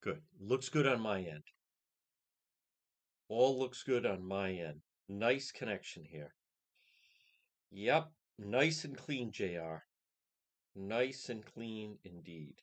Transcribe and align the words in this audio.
Good. 0.00 0.22
Looks 0.40 0.68
good 0.68 0.86
on 0.86 1.00
my 1.00 1.18
end. 1.20 1.42
All 3.28 3.58
looks 3.58 3.82
good 3.82 4.06
on 4.06 4.24
my 4.24 4.52
end. 4.52 4.80
Nice 5.08 5.50
connection 5.50 6.04
here. 6.04 6.34
Yep. 7.70 8.12
Nice 8.38 8.84
and 8.84 8.96
clean, 8.96 9.32
JR. 9.32 9.82
Nice 10.76 11.28
and 11.28 11.44
clean 11.44 11.98
indeed. 12.04 12.54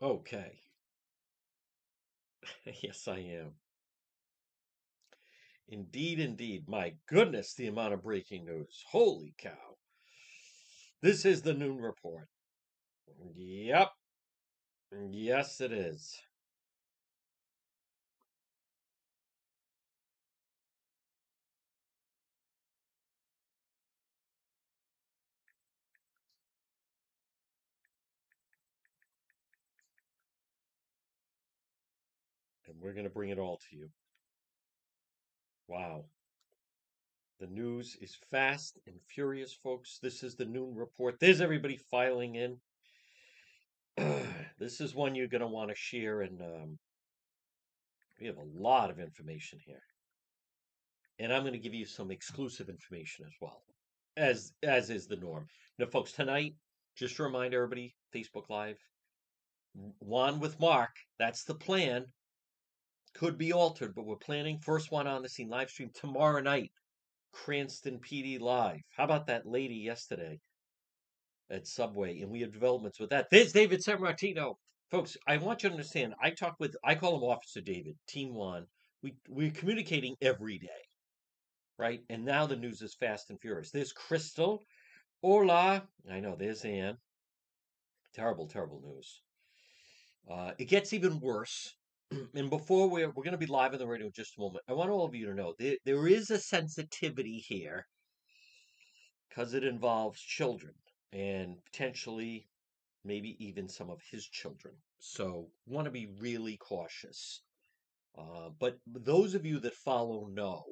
okay. 0.00 0.60
yes, 2.82 3.08
I 3.08 3.18
am. 3.18 3.54
Indeed, 5.72 6.18
indeed. 6.18 6.68
My 6.68 6.94
goodness, 7.06 7.54
the 7.54 7.68
amount 7.68 7.94
of 7.94 8.02
breaking 8.02 8.44
news. 8.44 8.84
Holy 8.88 9.34
cow. 9.38 9.76
This 11.00 11.24
is 11.24 11.42
the 11.42 11.54
noon 11.54 11.80
report. 11.80 12.28
Yep. 13.36 13.90
Yes, 15.12 15.60
it 15.60 15.72
is. 15.72 16.20
And 32.66 32.76
we're 32.80 32.92
going 32.92 33.04
to 33.04 33.10
bring 33.10 33.30
it 33.30 33.38
all 33.38 33.60
to 33.70 33.76
you. 33.76 33.88
Wow. 35.70 36.06
The 37.38 37.46
news 37.46 37.96
is 38.02 38.18
fast 38.32 38.80
and 38.88 38.96
furious, 39.06 39.54
folks. 39.54 40.00
This 40.02 40.24
is 40.24 40.34
the 40.34 40.44
noon 40.44 40.74
report. 40.74 41.20
There's 41.20 41.40
everybody 41.40 41.76
filing 41.76 42.34
in. 42.34 42.56
this 44.58 44.80
is 44.80 44.96
one 44.96 45.14
you're 45.14 45.28
going 45.28 45.42
to 45.42 45.46
want 45.46 45.70
to 45.70 45.76
share, 45.76 46.22
and 46.22 46.40
um, 46.42 46.78
we 48.20 48.26
have 48.26 48.36
a 48.36 48.60
lot 48.60 48.90
of 48.90 48.98
information 48.98 49.60
here. 49.64 49.82
And 51.20 51.32
I'm 51.32 51.42
going 51.42 51.52
to 51.52 51.58
give 51.60 51.74
you 51.74 51.86
some 51.86 52.10
exclusive 52.10 52.68
information 52.68 53.26
as 53.26 53.34
well, 53.40 53.62
as 54.16 54.52
as 54.64 54.90
is 54.90 55.06
the 55.06 55.16
norm. 55.16 55.46
Now, 55.78 55.86
folks, 55.86 56.10
tonight, 56.10 56.56
just 56.96 57.14
to 57.16 57.22
remind 57.22 57.54
everybody, 57.54 57.94
Facebook 58.12 58.50
Live, 58.50 58.78
one 60.00 60.40
with 60.40 60.58
Mark. 60.58 60.90
That's 61.20 61.44
the 61.44 61.54
plan 61.54 62.06
could 63.14 63.38
be 63.38 63.52
altered, 63.52 63.94
but 63.94 64.06
we're 64.06 64.16
planning 64.16 64.58
first 64.58 64.90
one 64.90 65.06
on 65.06 65.22
the 65.22 65.28
scene 65.28 65.48
live 65.48 65.70
stream 65.70 65.90
tomorrow 65.94 66.40
night. 66.40 66.72
Cranston 67.32 68.00
PD 68.00 68.40
Live. 68.40 68.80
How 68.96 69.04
about 69.04 69.26
that 69.26 69.46
lady 69.46 69.76
yesterday 69.76 70.40
at 71.50 71.66
Subway? 71.66 72.20
And 72.20 72.30
we 72.30 72.40
have 72.40 72.52
developments 72.52 72.98
with 72.98 73.10
that. 73.10 73.28
There's 73.30 73.52
David 73.52 73.80
Sammartino. 73.80 74.56
Folks, 74.90 75.16
I 75.26 75.36
want 75.36 75.62
you 75.62 75.68
to 75.68 75.74
understand. 75.74 76.14
I 76.20 76.30
talk 76.30 76.56
with 76.58 76.76
I 76.84 76.96
call 76.96 77.16
him 77.16 77.22
Officer 77.22 77.60
David, 77.60 77.96
Team 78.08 78.34
One. 78.34 78.66
We 79.02 79.14
we're 79.28 79.52
communicating 79.52 80.16
every 80.20 80.58
day. 80.58 80.68
Right? 81.78 82.00
And 82.10 82.24
now 82.24 82.46
the 82.46 82.56
news 82.56 82.82
is 82.82 82.94
fast 82.94 83.30
and 83.30 83.40
furious. 83.40 83.70
There's 83.70 83.92
Crystal. 83.92 84.62
Hola. 85.22 85.86
I 86.10 86.20
know, 86.20 86.36
there's 86.36 86.64
Ann. 86.64 86.98
Terrible, 88.14 88.48
terrible 88.48 88.82
news. 88.84 89.22
Uh, 90.30 90.52
it 90.58 90.66
gets 90.66 90.92
even 90.92 91.20
worse 91.20 91.74
and 92.34 92.50
before 92.50 92.88
we're 92.88 93.08
we're 93.10 93.22
going 93.22 93.32
to 93.32 93.38
be 93.38 93.46
live 93.46 93.72
on 93.72 93.78
the 93.78 93.86
radio 93.86 94.06
in 94.06 94.12
just 94.12 94.36
a 94.36 94.40
moment, 94.40 94.64
I 94.68 94.72
want 94.72 94.90
all 94.90 95.04
of 95.04 95.14
you 95.14 95.26
to 95.26 95.34
know 95.34 95.54
there, 95.58 95.76
there 95.84 96.08
is 96.08 96.30
a 96.30 96.38
sensitivity 96.38 97.38
here 97.38 97.86
because 99.28 99.54
it 99.54 99.62
involves 99.62 100.20
children 100.20 100.74
and 101.12 101.56
potentially 101.64 102.48
maybe 103.04 103.36
even 103.38 103.68
some 103.68 103.90
of 103.90 104.00
his 104.10 104.26
children. 104.26 104.74
So 104.98 105.48
want 105.66 105.84
to 105.84 105.90
be 105.90 106.08
really 106.18 106.56
cautious. 106.56 107.42
Uh, 108.18 108.50
but 108.58 108.78
those 108.86 109.34
of 109.34 109.46
you 109.46 109.60
that 109.60 109.74
follow 109.74 110.26
know. 110.26 110.64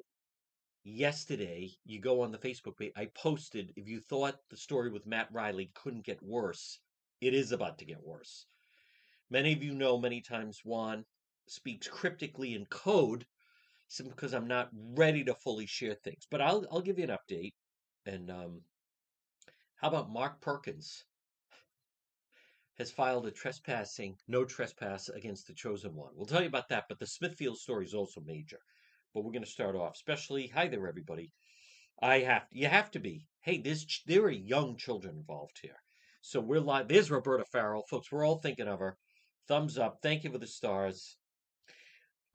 Yesterday, 0.84 1.70
you 1.84 2.00
go 2.00 2.22
on 2.22 2.32
the 2.32 2.38
Facebook 2.38 2.78
page. 2.78 2.92
I 2.96 3.08
posted 3.14 3.72
if 3.76 3.86
you 3.86 4.00
thought 4.00 4.36
the 4.50 4.56
story 4.56 4.90
with 4.90 5.06
Matt 5.06 5.28
Reilly 5.32 5.70
couldn't 5.74 6.06
get 6.06 6.22
worse, 6.22 6.80
it 7.20 7.34
is 7.34 7.52
about 7.52 7.78
to 7.78 7.84
get 7.84 8.02
worse. 8.02 8.46
Many 9.28 9.52
of 9.52 9.62
you 9.62 9.74
know 9.74 9.98
many 9.98 10.22
times 10.22 10.60
Juan 10.64 11.04
speaks 11.50 11.88
cryptically 11.88 12.54
in 12.54 12.66
code 12.66 13.26
simply 13.88 14.14
because 14.14 14.34
I'm 14.34 14.46
not 14.46 14.70
ready 14.72 15.24
to 15.24 15.34
fully 15.34 15.66
share 15.66 15.94
things. 15.94 16.26
But 16.30 16.40
I'll 16.40 16.66
I'll 16.70 16.80
give 16.80 16.98
you 16.98 17.04
an 17.04 17.16
update. 17.16 17.54
And 18.06 18.30
um, 18.30 18.60
how 19.76 19.88
about 19.88 20.10
Mark 20.10 20.40
Perkins 20.40 21.04
has 22.78 22.90
filed 22.90 23.26
a 23.26 23.30
trespassing, 23.30 24.16
no 24.28 24.44
trespass 24.44 25.08
against 25.08 25.48
the 25.48 25.54
chosen 25.54 25.94
one. 25.94 26.12
We'll 26.14 26.26
tell 26.26 26.42
you 26.42 26.46
about 26.46 26.68
that, 26.68 26.84
but 26.88 26.98
the 27.00 27.06
Smithfield 27.06 27.58
story 27.58 27.84
is 27.84 27.94
also 27.94 28.20
major. 28.20 28.60
But 29.12 29.24
we're 29.24 29.32
going 29.32 29.44
to 29.44 29.50
start 29.50 29.74
off, 29.74 29.94
especially 29.94 30.46
hi 30.46 30.68
there, 30.68 30.86
everybody. 30.86 31.32
I 32.00 32.20
have 32.20 32.46
you 32.52 32.68
have 32.68 32.90
to 32.92 33.00
be. 33.00 33.26
Hey, 33.40 33.58
there's 33.58 33.84
there 34.06 34.22
are 34.22 34.30
young 34.30 34.76
children 34.76 35.16
involved 35.16 35.58
here. 35.60 35.80
So 36.20 36.40
we're 36.40 36.60
live. 36.60 36.88
There's 36.88 37.10
Roberta 37.10 37.44
Farrell, 37.44 37.84
folks. 37.88 38.12
We're 38.12 38.26
all 38.26 38.38
thinking 38.38 38.68
of 38.68 38.78
her. 38.78 38.96
Thumbs 39.48 39.78
up. 39.78 39.98
Thank 40.02 40.24
you 40.24 40.30
for 40.30 40.38
the 40.38 40.46
stars. 40.46 41.17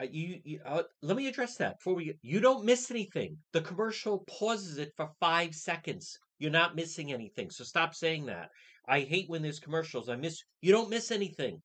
Uh, 0.02 0.08
you, 0.12 0.40
you 0.44 0.60
uh, 0.66 0.84
let 1.02 1.18
me 1.18 1.28
address 1.28 1.56
that 1.58 1.78
before 1.78 1.96
we. 1.96 2.14
You 2.22 2.40
don't 2.40 2.66
miss 2.66 2.90
anything. 2.90 3.38
The 3.52 3.62
commercial 3.62 4.24
pauses 4.28 4.78
it 4.78 4.92
for 4.98 5.10
five 5.20 5.54
seconds. 5.54 6.18
You're 6.40 6.52
not 6.52 6.76
missing 6.76 7.14
anything. 7.14 7.50
So 7.50 7.64
stop 7.64 7.94
saying 7.94 8.26
that. 8.26 8.50
I 8.88 9.02
hate 9.02 9.30
when 9.30 9.42
there's 9.42 9.60
commercials. 9.60 10.10
I 10.10 10.16
miss. 10.16 10.42
You 10.62 10.72
don't 10.72 10.90
miss 10.90 11.12
anything. 11.12 11.62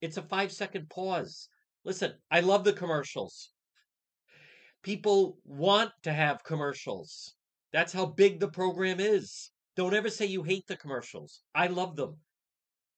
It's 0.00 0.16
a 0.16 0.22
five 0.22 0.50
second 0.50 0.88
pause. 0.88 1.48
Listen, 1.84 2.12
I 2.30 2.40
love 2.40 2.64
the 2.64 2.72
commercials. 2.72 3.50
People 4.82 5.38
want 5.44 5.90
to 6.02 6.12
have 6.12 6.44
commercials. 6.44 7.34
That's 7.72 7.92
how 7.92 8.06
big 8.06 8.40
the 8.40 8.48
program 8.48 8.98
is. 8.98 9.50
Don't 9.76 9.94
ever 9.94 10.10
say 10.10 10.26
you 10.26 10.42
hate 10.42 10.66
the 10.66 10.76
commercials. 10.76 11.40
I 11.54 11.68
love 11.68 11.96
them. 11.96 12.16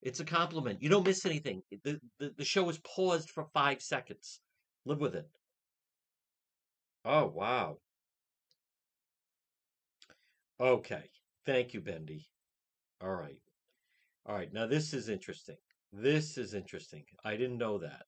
It's 0.03 0.21
a 0.21 0.25
compliment. 0.25 0.83
You 0.83 0.89
don't 0.89 1.07
miss 1.07 1.25
anything. 1.25 1.63
The, 1.85 2.01
the, 2.19 2.33
the 2.37 2.45
show 2.45 2.69
is 2.69 2.79
paused 2.79 3.31
for 3.31 3.47
five 3.55 3.81
seconds. 3.81 4.41
Live 4.87 5.01
with 5.01 5.15
it. 5.15 5.29
Oh, 7.05 7.27
wow. 7.27 7.79
Okay. 10.61 11.11
Thank 11.47 11.75
you, 11.75 11.81
Bendy. 11.81 12.29
All 13.03 13.15
right. 13.15 13.41
All 14.27 14.35
right. 14.35 14.53
Now, 14.53 14.67
this 14.67 14.95
is 14.95 15.09
interesting. 15.09 15.57
This 15.93 16.39
is 16.39 16.55
interesting. 16.55 17.05
I 17.25 17.37
didn't 17.37 17.59
know 17.59 17.79
that. 17.79 18.05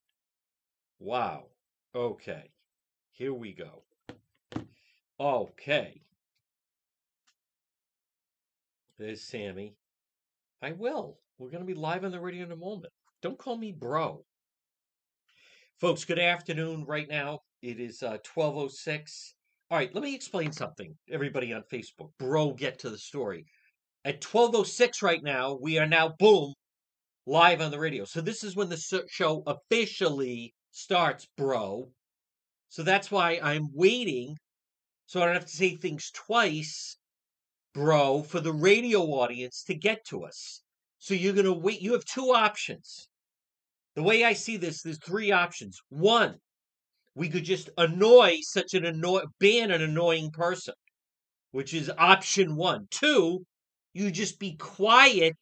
Wow. 0.98 1.47
Okay. 1.94 2.50
Here 3.12 3.34
we 3.34 3.53
go. 3.53 3.84
Okay. 5.19 6.03
There's 8.98 9.22
Sammy. 9.22 9.76
I 10.62 10.72
will. 10.72 11.19
We're 11.38 11.50
going 11.50 11.62
to 11.62 11.66
be 11.66 11.78
live 11.78 12.04
on 12.04 12.12
the 12.12 12.20
radio 12.20 12.44
in 12.44 12.53
a 12.53 12.56
moment. 12.56 12.92
Don't 13.22 13.38
call 13.38 13.56
me 13.56 13.72
bro. 13.72 14.25
Folks, 15.78 16.06
good 16.06 16.19
afternoon. 16.19 16.87
Right 16.87 17.06
now, 17.06 17.41
it 17.60 17.78
is 17.78 18.03
uh, 18.03 18.16
1206. 18.34 19.34
All 19.70 19.76
right, 19.76 19.94
let 19.94 20.03
me 20.03 20.14
explain 20.14 20.50
something. 20.50 20.94
Everybody 21.10 21.53
on 21.53 21.64
Facebook, 21.70 22.12
bro, 22.19 22.53
get 22.53 22.78
to 22.78 22.88
the 22.88 22.97
story. 22.97 23.44
At 24.04 24.25
1206 24.25 25.03
right 25.03 25.22
now, 25.22 25.59
we 25.60 25.78
are 25.78 25.86
now, 25.86 26.15
boom, 26.19 26.54
live 27.26 27.60
on 27.60 27.70
the 27.70 27.78
radio. 27.78 28.06
So 28.06 28.22
this 28.22 28.42
is 28.42 28.56
when 28.56 28.70
the 28.70 29.04
show 29.10 29.42
officially 29.47 30.54
starts, 30.71 31.27
bro. 31.36 31.91
So 32.71 32.83
that's 32.83 33.10
why 33.10 33.39
I'm 33.42 33.68
waiting 33.74 34.36
so 35.06 35.21
I 35.21 35.27
don't 35.27 35.34
have 35.34 35.45
to 35.45 35.56
say 35.56 35.77
things 35.77 36.10
twice, 36.10 36.97
bro, 37.74 38.22
for 38.22 38.41
the 38.41 38.53
radio 38.53 39.03
audience 39.03 39.62
to 39.65 39.74
get 39.74 40.04
to 40.06 40.24
us. 40.24 40.62
So 40.98 41.15
you're 41.15 41.34
going 41.34 41.45
to 41.45 41.53
wait. 41.53 41.80
You 41.80 41.92
have 41.92 42.04
two 42.04 42.33
options. 42.34 43.09
The 43.97 44.03
way 44.03 44.25
I 44.25 44.34
see 44.34 44.59
this, 44.59 44.83
there's 44.83 44.98
three 44.98 45.33
options. 45.33 45.81
One, 45.89 46.37
we 47.15 47.31
could 47.31 47.45
just 47.45 47.71
annoy 47.78 48.37
such 48.43 48.75
an 48.75 48.84
annoy 48.84 49.22
ban 49.41 49.71
an 49.71 49.81
annoying 49.81 50.31
person, 50.31 50.75
which 51.51 51.72
is 51.72 51.91
option 51.97 52.57
one. 52.57 52.89
Two, 52.91 53.47
you 53.95 54.10
just 54.10 54.39
be 54.39 54.54
quiet 54.57 55.39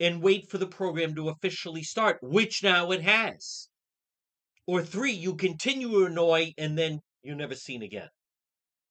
and 0.00 0.20
wait 0.20 0.50
for 0.50 0.58
the 0.58 0.66
program 0.66 1.14
to 1.14 1.28
officially 1.28 1.84
start, 1.84 2.18
which 2.22 2.64
now 2.64 2.90
it 2.90 3.02
has. 3.02 3.68
Or 4.66 4.82
three, 4.82 5.12
you 5.12 5.36
continue 5.36 5.90
to 5.90 6.06
annoy 6.06 6.52
and 6.58 6.76
then 6.76 6.98
you're 7.22 7.36
never 7.36 7.54
seen 7.54 7.82
again. 7.82 8.08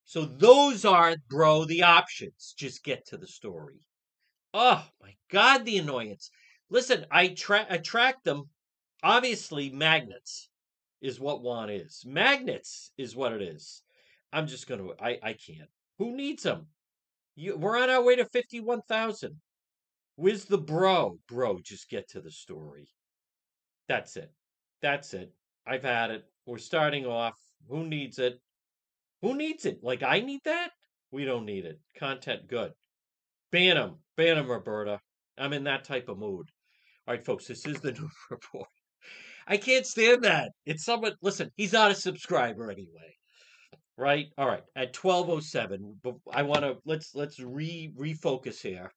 So 0.05 0.23
those 0.23 0.85
are, 0.85 1.17
bro, 1.29 1.65
the 1.65 1.83
options. 1.83 2.53
Just 2.57 2.83
get 2.85 3.05
to 3.07 3.17
the 3.17 3.27
story. 3.27 3.81
Oh 4.53 4.87
my 5.01 5.15
God, 5.29 5.65
the 5.65 5.77
annoyance. 5.77 6.31
Listen, 6.69 7.05
I 7.11 7.29
tra- 7.29 7.67
attract 7.69 8.23
them, 8.23 8.49
obviously, 9.03 9.69
magnets. 9.69 10.49
is 11.01 11.19
what 11.19 11.41
Juan 11.41 11.69
is. 11.69 12.03
Magnets 12.05 12.91
is 12.97 13.15
what 13.15 13.31
it 13.33 13.41
is. 13.41 13.83
I'm 14.33 14.47
just 14.47 14.67
gonna. 14.67 14.87
I 14.99 15.19
I 15.23 15.33
can't. 15.33 15.69
Who 15.99 16.15
needs 16.15 16.43
them? 16.43 16.67
You, 17.35 17.55
we're 17.57 17.77
on 17.81 17.89
our 17.89 18.01
way 18.03 18.15
to 18.15 18.25
fifty-one 18.25 18.81
thousand. 18.89 19.39
Where's 20.15 20.45
the 20.45 20.57
bro? 20.57 21.19
Bro, 21.27 21.59
just 21.63 21.89
get 21.89 22.09
to 22.09 22.21
the 22.21 22.31
story. 22.31 22.89
That's 23.87 24.17
it. 24.17 24.31
That's 24.81 25.13
it. 25.13 25.31
I've 25.65 25.83
had 25.83 26.11
it. 26.11 26.25
We're 26.45 26.57
starting 26.57 27.05
off. 27.05 27.37
Who 27.69 27.85
needs 27.85 28.19
it? 28.19 28.41
Who 29.21 29.35
needs 29.35 29.65
it? 29.65 29.83
Like 29.83 30.03
I 30.03 30.19
need 30.21 30.41
that? 30.45 30.71
We 31.11 31.23
don't 31.25 31.45
need 31.45 31.65
it. 31.65 31.79
Content 31.97 32.47
good. 32.47 32.73
Ban 33.51 33.77
him. 33.77 33.95
Ban 34.17 34.37
him, 34.37 34.49
Roberta. 34.49 34.99
I'm 35.37 35.53
in 35.53 35.63
that 35.65 35.83
type 35.85 36.09
of 36.09 36.17
mood. 36.17 36.49
All 37.07 37.13
right, 37.13 37.25
folks, 37.25 37.47
this 37.47 37.65
is 37.65 37.79
the 37.79 37.91
news 37.99 38.11
report. 38.29 38.67
I 39.47 39.55
can't 39.55 39.85
stand 39.85 40.23
that. 40.23 40.51
It's 40.65 40.83
someone. 40.83 41.13
Listen, 41.21 41.51
he's 41.55 41.71
not 41.71 41.91
a 41.91 41.95
subscriber 41.95 42.69
anyway, 42.69 43.15
right? 43.95 44.25
All 44.37 44.47
right. 44.47 44.63
At 44.75 44.93
twelve 44.93 45.29
oh 45.29 45.39
seven, 45.39 45.97
but 46.03 46.15
I 46.33 46.43
want 46.43 46.63
to 46.63 46.77
let's 46.85 47.15
let's 47.15 47.39
re 47.39 47.93
refocus 47.97 48.61
here. 48.61 48.91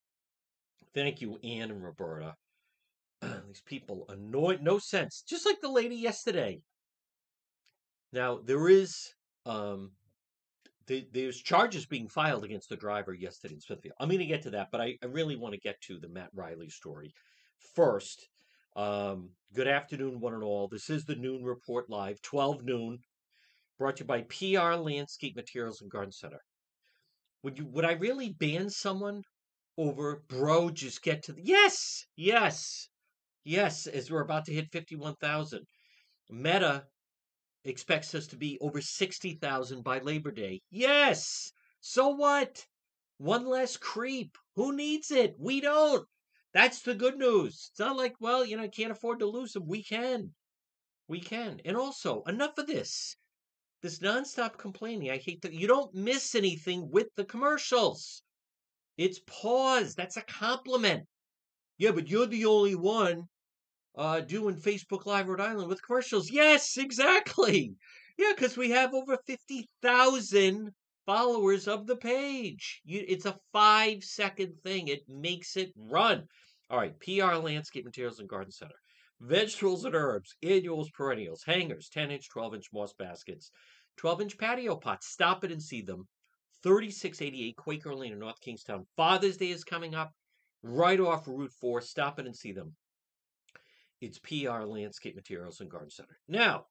Thank 0.93 1.21
you, 1.21 1.39
Ann 1.45 1.71
and 1.71 1.85
Roberta. 1.85 2.35
These 3.23 3.63
people 3.65 4.07
annoy 4.09 4.59
no 4.61 4.81
sense, 4.81 5.23
just 5.29 5.47
like 5.47 5.61
the 5.61 5.69
lady 5.69 5.95
yesterday. 5.95 6.61
Now 8.13 8.41
there 8.45 8.69
is 8.69 9.09
um 9.47 9.93
the, 10.89 11.07
there's 11.13 11.41
charges 11.41 11.87
being 11.87 12.09
filed 12.09 12.43
against 12.43 12.69
the 12.71 12.77
driver 12.77 13.15
yesterday 13.15 13.55
in 13.55 13.61
Smithfield. 13.61 13.95
I'm 14.01 14.09
going 14.09 14.19
to 14.19 14.27
get 14.27 14.43
to 14.43 14.51
that, 14.51 14.73
but 14.73 14.81
I, 14.81 14.97
I 15.01 15.07
really 15.07 15.37
want 15.37 15.55
to 15.55 15.61
get 15.61 15.81
to 15.83 16.01
the 16.01 16.09
Matt 16.09 16.31
Reilly 16.35 16.69
story 16.69 17.15
first. 17.75 18.29
Um, 18.77 19.31
good 19.55 19.69
afternoon, 19.69 20.21
one 20.21 20.35
and 20.35 20.43
all. 20.43 20.69
This 20.69 20.91
is 20.91 21.05
the 21.05 21.17
Noon 21.17 21.45
Report 21.45 21.89
Live, 21.91 22.21
12 22.23 22.63
noon, 22.65 22.99
brought 23.79 23.97
to 23.97 24.05
you 24.05 24.07
by 24.07 24.23
PR 24.23 24.75
Landscape 24.75 25.37
Materials 25.37 25.81
and 25.81 25.91
Garden 25.91 26.13
Center. 26.13 26.41
Would 27.43 27.59
you? 27.59 27.67
Would 27.67 27.85
I 27.85 27.93
really 27.93 28.31
ban 28.31 28.71
someone 28.71 29.23
over, 29.79 30.23
bro? 30.29 30.71
Just 30.71 31.03
get 31.03 31.23
to 31.25 31.33
the 31.33 31.43
yes, 31.43 32.05
yes, 32.17 32.89
yes. 33.45 33.87
As 33.87 34.11
we're 34.11 34.21
about 34.21 34.45
to 34.47 34.53
hit 34.53 34.71
51,000, 34.71 35.67
Meta 36.31 36.85
expects 37.65 38.15
us 38.15 38.27
to 38.29 38.37
be 38.37 38.59
over 38.61 38.81
60,000 38.81 39.83
by 39.83 39.99
Labor 39.99 40.31
Day. 40.31 40.61
Yes! 40.71 41.53
So 41.81 42.09
what? 42.09 42.65
One 43.19 43.47
less 43.47 43.77
creep. 43.77 44.37
Who 44.57 44.75
needs 44.75 45.11
it? 45.11 45.35
We 45.39 45.61
don't. 45.61 46.07
That's 46.53 46.83
the 46.83 46.95
good 46.95 47.17
news. 47.17 47.71
It's 47.71 47.81
not 47.81 47.97
like, 47.97 48.15
well, 48.21 48.45
you 48.45 48.57
know, 48.57 48.63
I 48.65 48.69
can't 48.69 48.93
afford 48.93 49.21
to 49.21 49.27
lose 49.27 49.53
them. 49.53 49.67
We 49.67 49.83
can. 49.83 50.35
We 51.09 51.21
can. 51.21 51.61
And 51.65 51.77
also, 51.77 52.23
enough 52.25 52.59
of 52.59 52.67
this. 52.67 53.17
This 53.83 54.01
nonstop 54.01 54.59
complaining. 54.59 55.11
I 55.11 55.17
hate 55.19 55.43
that 55.43 55.55
you 55.55 55.67
don't 55.67 55.95
miss 55.95 56.35
anything 56.35 56.91
with 56.91 57.09
the 57.17 57.25
commercials. 57.25 58.23
It's 58.97 59.21
pause. 59.27 59.95
That's 59.95 60.17
a 60.17 60.23
compliment. 60.23 61.07
Yeah, 61.79 61.93
but 61.93 62.09
you're 62.09 62.27
the 62.27 62.45
only 62.45 62.75
one 62.75 63.29
uh, 63.97 64.21
doing 64.21 64.57
Facebook 64.57 65.07
Live 65.07 65.29
Rhode 65.29 65.41
Island 65.41 65.69
with 65.69 65.83
commercials. 65.83 66.31
Yes, 66.31 66.77
exactly. 66.77 67.75
Yeah, 68.19 68.33
because 68.35 68.57
we 68.57 68.71
have 68.71 68.93
over 68.93 69.17
50,000 69.27 70.71
followers 71.11 71.67
of 71.67 71.89
the 71.89 71.97
page. 71.97 72.81
You, 72.85 73.05
it's 73.09 73.27
a 73.27 73.37
five 73.53 74.05
second 74.05 74.53
thing. 74.63 74.87
It 74.87 75.03
makes 75.09 75.57
it 75.57 75.73
run. 75.77 76.29
All 76.71 76.79
right, 76.79 76.95
PR 77.01 77.35
Landscape 77.35 77.85
Materials 77.85 78.21
and 78.21 78.29
Garden 78.29 78.53
Center. 78.53 78.77
Vegetables 79.21 79.85
and 79.85 79.97
herbs, 79.97 80.37
annuals, 80.41 80.89
perennials, 80.91 81.43
hangers, 81.45 81.89
10 81.93 82.13
inch, 82.13 82.29
12 82.31 82.55
inch 82.55 82.67
moss 82.73 82.93
baskets, 82.97 83.51
12 83.97 84.21
inch 84.21 84.39
patio 84.39 84.77
pots. 84.77 85.09
Stop 85.09 85.43
it 85.43 85.51
and 85.51 85.61
see 85.61 85.83
them. 85.83 86.07
3688 86.63 87.57
Quaker 87.57 87.93
Lane 87.93 88.13
in 88.13 88.21
North 88.21 88.41
Kingstown. 88.41 88.87
Father's 88.97 89.37
Day 89.37 89.51
is 89.51 89.65
coming 89.65 89.97
up 89.97 90.13
right 90.63 91.01
off 91.01 91.27
Route 91.27 91.53
4. 91.61 91.81
Stop 91.81 92.21
it 92.21 92.27
and 92.27 92.37
see 92.37 92.53
them. 92.53 92.77
It's 94.01 94.21
PR 94.21 94.63
Landscape 94.63 95.17
Materials 95.17 95.61
and 95.61 95.69
Garden 95.69 95.91
Center. 95.91 96.17
Now, 96.29 96.67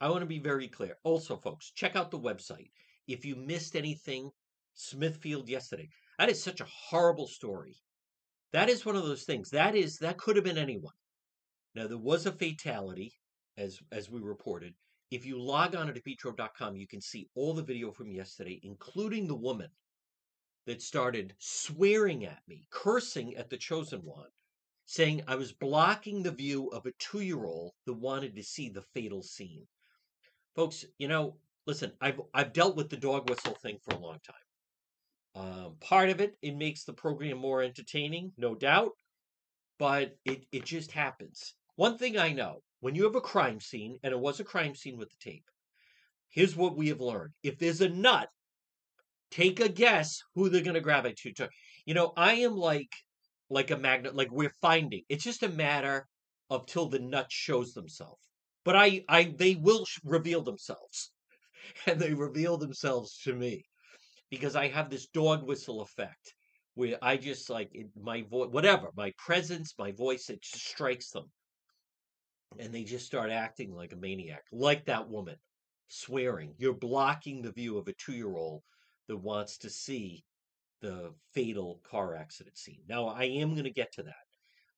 I 0.00 0.08
want 0.08 0.20
to 0.20 0.26
be 0.26 0.38
very 0.38 0.68
clear. 0.68 0.98
Also, 1.02 1.36
folks, 1.36 1.72
check 1.74 1.96
out 1.96 2.12
the 2.12 2.18
website. 2.20 2.70
If 3.06 3.24
you 3.24 3.36
missed 3.36 3.76
anything, 3.76 4.30
Smithfield 4.74 5.48
yesterday, 5.48 5.88
that 6.18 6.30
is 6.30 6.42
such 6.42 6.60
a 6.60 6.66
horrible 6.66 7.26
story. 7.26 7.76
That 8.52 8.68
is 8.68 8.84
one 8.84 8.96
of 8.96 9.04
those 9.04 9.24
things. 9.24 9.50
That 9.50 9.74
is 9.74 9.98
that 9.98 10.18
could 10.18 10.36
have 10.36 10.44
been 10.44 10.58
anyone. 10.58 10.94
Now 11.74 11.86
there 11.86 11.98
was 11.98 12.26
a 12.26 12.32
fatality, 12.32 13.14
as 13.56 13.80
as 13.90 14.10
we 14.10 14.20
reported. 14.20 14.74
If 15.10 15.26
you 15.26 15.38
log 15.38 15.74
on 15.74 15.88
to 15.88 15.92
depetro.com, 15.92 16.76
you 16.76 16.86
can 16.86 17.00
see 17.00 17.28
all 17.34 17.54
the 17.54 17.62
video 17.62 17.92
from 17.92 18.12
yesterday, 18.12 18.60
including 18.62 19.26
the 19.26 19.34
woman 19.34 19.70
that 20.66 20.80
started 20.80 21.34
swearing 21.38 22.24
at 22.24 22.42
me, 22.46 22.66
cursing 22.70 23.34
at 23.36 23.50
the 23.50 23.58
chosen 23.58 24.00
one, 24.04 24.30
saying 24.86 25.22
I 25.26 25.34
was 25.34 25.52
blocking 25.52 26.22
the 26.22 26.30
view 26.30 26.68
of 26.68 26.86
a 26.86 26.92
two 26.92 27.20
year 27.20 27.44
old 27.44 27.72
that 27.86 27.94
wanted 27.94 28.36
to 28.36 28.42
see 28.42 28.68
the 28.68 28.82
fatal 28.94 29.22
scene. 29.22 29.66
Folks, 30.54 30.84
you 30.98 31.08
know, 31.08 31.36
listen, 31.66 31.92
I've, 32.00 32.20
I've 32.34 32.52
dealt 32.52 32.76
with 32.76 32.90
the 32.90 32.96
dog 32.96 33.28
whistle 33.28 33.54
thing 33.54 33.78
for 33.82 33.94
a 33.94 34.00
long 34.00 34.18
time. 34.26 34.36
Um, 35.34 35.76
part 35.80 36.10
of 36.10 36.20
it, 36.20 36.36
it 36.42 36.56
makes 36.56 36.84
the 36.84 36.92
program 36.92 37.38
more 37.38 37.62
entertaining, 37.62 38.32
no 38.36 38.54
doubt, 38.54 38.92
but 39.78 40.16
it, 40.24 40.44
it 40.52 40.64
just 40.64 40.92
happens. 40.92 41.54
One 41.76 41.96
thing 41.96 42.18
I 42.18 42.32
know 42.32 42.58
when 42.80 42.94
you 42.94 43.04
have 43.04 43.14
a 43.14 43.20
crime 43.20 43.60
scene, 43.60 43.98
and 44.02 44.12
it 44.12 44.18
was 44.18 44.40
a 44.40 44.44
crime 44.44 44.74
scene 44.74 44.98
with 44.98 45.08
the 45.10 45.16
tape, 45.30 45.44
here's 46.28 46.56
what 46.56 46.76
we 46.76 46.88
have 46.88 47.00
learned. 47.00 47.32
If 47.42 47.58
there's 47.58 47.80
a 47.80 47.88
nut, 47.88 48.28
take 49.30 49.60
a 49.60 49.68
guess 49.68 50.22
who 50.34 50.48
they're 50.48 50.62
going 50.62 50.74
to 50.74 50.80
grab 50.80 51.04
gravitate 51.04 51.36
to. 51.36 51.48
You 51.86 51.94
know, 51.94 52.12
I 52.16 52.34
am 52.34 52.56
like 52.56 52.92
like 53.48 53.70
a 53.70 53.76
magnet, 53.76 54.14
like 54.14 54.30
we're 54.30 54.54
finding. 54.60 55.02
It's 55.08 55.24
just 55.24 55.42
a 55.42 55.48
matter 55.48 56.06
of 56.50 56.66
till 56.66 56.86
the 56.86 56.98
nut 56.98 57.26
shows 57.28 57.72
themselves. 57.74 58.22
But 58.64 58.76
I, 58.76 59.04
I, 59.08 59.34
they 59.36 59.56
will 59.56 59.84
reveal 60.04 60.42
themselves, 60.42 61.10
and 61.86 62.00
they 62.00 62.14
reveal 62.14 62.56
themselves 62.56 63.18
to 63.24 63.34
me 63.34 63.64
because 64.30 64.56
I 64.56 64.68
have 64.68 64.90
this 64.90 65.06
dog 65.08 65.46
whistle 65.46 65.82
effect 65.82 66.34
where 66.74 66.96
I 67.02 67.16
just 67.16 67.50
like 67.50 67.70
it, 67.74 67.88
my 68.00 68.22
voice, 68.22 68.48
whatever, 68.50 68.88
my 68.96 69.12
presence, 69.18 69.74
my 69.78 69.92
voice, 69.92 70.30
it 70.30 70.42
just 70.42 70.66
strikes 70.66 71.10
them, 71.10 71.30
and 72.58 72.72
they 72.72 72.84
just 72.84 73.06
start 73.06 73.30
acting 73.30 73.74
like 73.74 73.92
a 73.92 73.96
maniac, 73.96 74.44
like 74.50 74.86
that 74.86 75.08
woman, 75.08 75.36
swearing. 75.88 76.54
You're 76.56 76.72
blocking 76.72 77.42
the 77.42 77.52
view 77.52 77.76
of 77.76 77.88
a 77.88 77.92
two-year-old 77.92 78.62
that 79.08 79.18
wants 79.18 79.58
to 79.58 79.70
see 79.70 80.24
the 80.80 81.12
fatal 81.34 81.80
car 81.88 82.16
accident 82.16 82.56
scene. 82.56 82.80
Now, 82.88 83.08
I 83.08 83.24
am 83.24 83.52
going 83.52 83.64
to 83.64 83.70
get 83.70 83.92
to 83.94 84.02
that. 84.04 84.14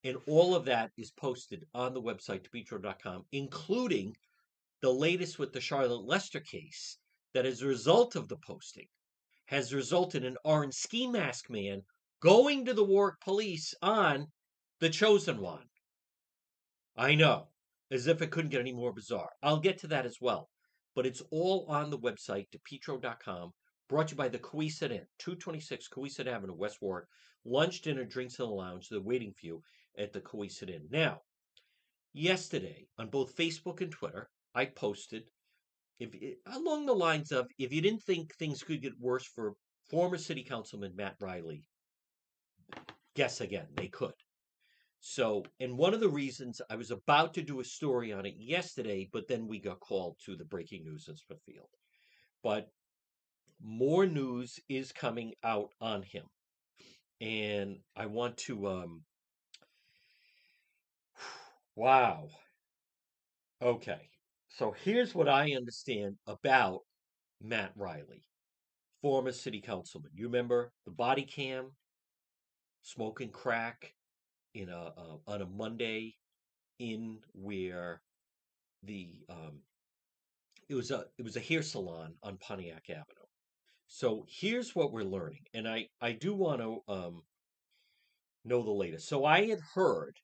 And 0.02 0.18
all 0.26 0.54
of 0.54 0.66
that 0.66 0.90
is 0.98 1.10
posted 1.12 1.64
on 1.74 1.94
the 1.94 2.02
website, 2.02 2.46
depetro.com, 2.46 3.24
including 3.32 4.14
the 4.84 4.92
latest 4.92 5.38
with 5.38 5.50
the 5.54 5.62
Charlotte 5.62 6.04
Lester 6.04 6.40
case 6.40 6.98
that, 7.32 7.46
as 7.46 7.62
a 7.62 7.66
result 7.66 8.16
of 8.16 8.28
the 8.28 8.36
posting, 8.36 8.86
has 9.46 9.72
resulted 9.72 10.24
in 10.24 10.36
orange 10.44 10.74
ski 10.74 11.06
mask 11.06 11.48
man 11.48 11.80
going 12.20 12.66
to 12.66 12.74
the 12.74 12.84
Warwick 12.84 13.18
police 13.22 13.72
on 13.80 14.26
the 14.80 14.90
chosen 14.90 15.40
one. 15.40 15.64
I 16.98 17.14
know, 17.14 17.48
as 17.90 18.06
if 18.06 18.20
it 18.20 18.30
couldn't 18.30 18.50
get 18.50 18.60
any 18.60 18.74
more 18.74 18.92
bizarre. 18.92 19.30
I'll 19.42 19.58
get 19.58 19.78
to 19.78 19.86
that 19.86 20.04
as 20.04 20.18
well. 20.20 20.50
But 20.94 21.06
it's 21.06 21.22
all 21.30 21.64
on 21.70 21.88
the 21.88 21.98
website, 21.98 22.48
depetro.com. 22.50 23.52
Brought 23.88 24.08
to 24.08 24.12
you 24.12 24.18
by 24.18 24.28
the 24.28 24.38
Cowesett 24.38 24.90
Inn, 24.90 25.06
226 25.18 25.88
Cowesett 25.88 26.26
Avenue, 26.26 26.52
West 26.52 26.82
Warwick. 26.82 27.06
Lunch, 27.46 27.80
dinner, 27.80 28.04
drinks 28.04 28.38
in 28.38 28.44
the 28.44 28.50
lounge. 28.50 28.90
They're 28.90 29.00
waiting 29.00 29.32
for 29.32 29.46
you 29.46 29.62
at 29.96 30.12
the 30.12 30.20
Cowesett 30.20 30.68
Inn. 30.68 30.88
Now, 30.90 31.22
yesterday 32.12 32.86
on 32.98 33.08
both 33.08 33.34
Facebook 33.34 33.80
and 33.80 33.90
Twitter, 33.90 34.28
I 34.54 34.66
posted 34.66 35.24
if 36.00 36.14
along 36.46 36.86
the 36.86 36.94
lines 36.94 37.32
of 37.32 37.46
if 37.58 37.72
you 37.72 37.80
didn't 37.80 38.02
think 38.02 38.34
things 38.34 38.62
could 38.62 38.82
get 38.82 38.98
worse 38.98 39.26
for 39.26 39.54
former 39.90 40.18
city 40.18 40.42
councilman 40.42 40.96
Matt 40.96 41.16
Reilly, 41.20 41.68
guess 43.14 43.40
again, 43.40 43.66
they 43.76 43.88
could. 43.88 44.14
So, 45.00 45.44
and 45.60 45.76
one 45.76 45.92
of 45.92 46.00
the 46.00 46.08
reasons 46.08 46.60
I 46.70 46.76
was 46.76 46.90
about 46.90 47.34
to 47.34 47.42
do 47.42 47.60
a 47.60 47.64
story 47.64 48.12
on 48.12 48.24
it 48.24 48.34
yesterday, 48.38 49.08
but 49.12 49.28
then 49.28 49.46
we 49.46 49.60
got 49.60 49.80
called 49.80 50.16
to 50.24 50.34
the 50.34 50.46
breaking 50.46 50.84
news 50.84 51.08
in 51.08 51.16
Smithfield. 51.16 51.68
But 52.42 52.68
more 53.62 54.06
news 54.06 54.58
is 54.68 54.92
coming 54.92 55.34
out 55.44 55.70
on 55.80 56.02
him. 56.02 56.24
And 57.20 57.76
I 57.96 58.06
want 58.06 58.36
to 58.38 58.66
um 58.66 59.02
wow. 61.76 62.28
Okay. 63.62 64.08
So 64.56 64.72
here's 64.84 65.16
what 65.16 65.28
I 65.28 65.52
understand 65.54 66.16
about 66.28 66.82
Matt 67.42 67.72
Reilly, 67.74 68.22
former 69.02 69.32
city 69.32 69.60
councilman. 69.60 70.12
You 70.14 70.26
remember 70.26 70.70
the 70.84 70.92
body 70.92 71.24
cam 71.24 71.72
smoking 72.82 73.30
crack 73.30 73.92
in 74.54 74.68
a 74.68 74.92
uh, 74.96 75.16
on 75.26 75.42
a 75.42 75.46
Monday 75.46 76.14
in 76.78 77.18
where 77.32 78.00
the 78.84 79.24
um, 79.28 79.62
It 80.68 80.74
was 80.74 80.90
a 80.90 81.06
it 81.18 81.22
was 81.22 81.36
a 81.36 81.40
hair 81.40 81.62
salon 81.62 82.14
on 82.22 82.36
Pontiac 82.38 82.90
Avenue. 82.90 83.28
So 83.88 84.24
here's 84.28 84.74
what 84.76 84.92
we're 84.92 85.04
learning, 85.04 85.46
and 85.54 85.66
I 85.68 85.88
I 86.00 86.12
do 86.12 86.34
want 86.34 86.60
to 86.60 86.80
um, 86.92 87.22
know 88.44 88.62
the 88.62 88.70
latest. 88.70 89.08
So 89.08 89.24
I 89.24 89.46
had 89.46 89.60
heard. 89.74 90.18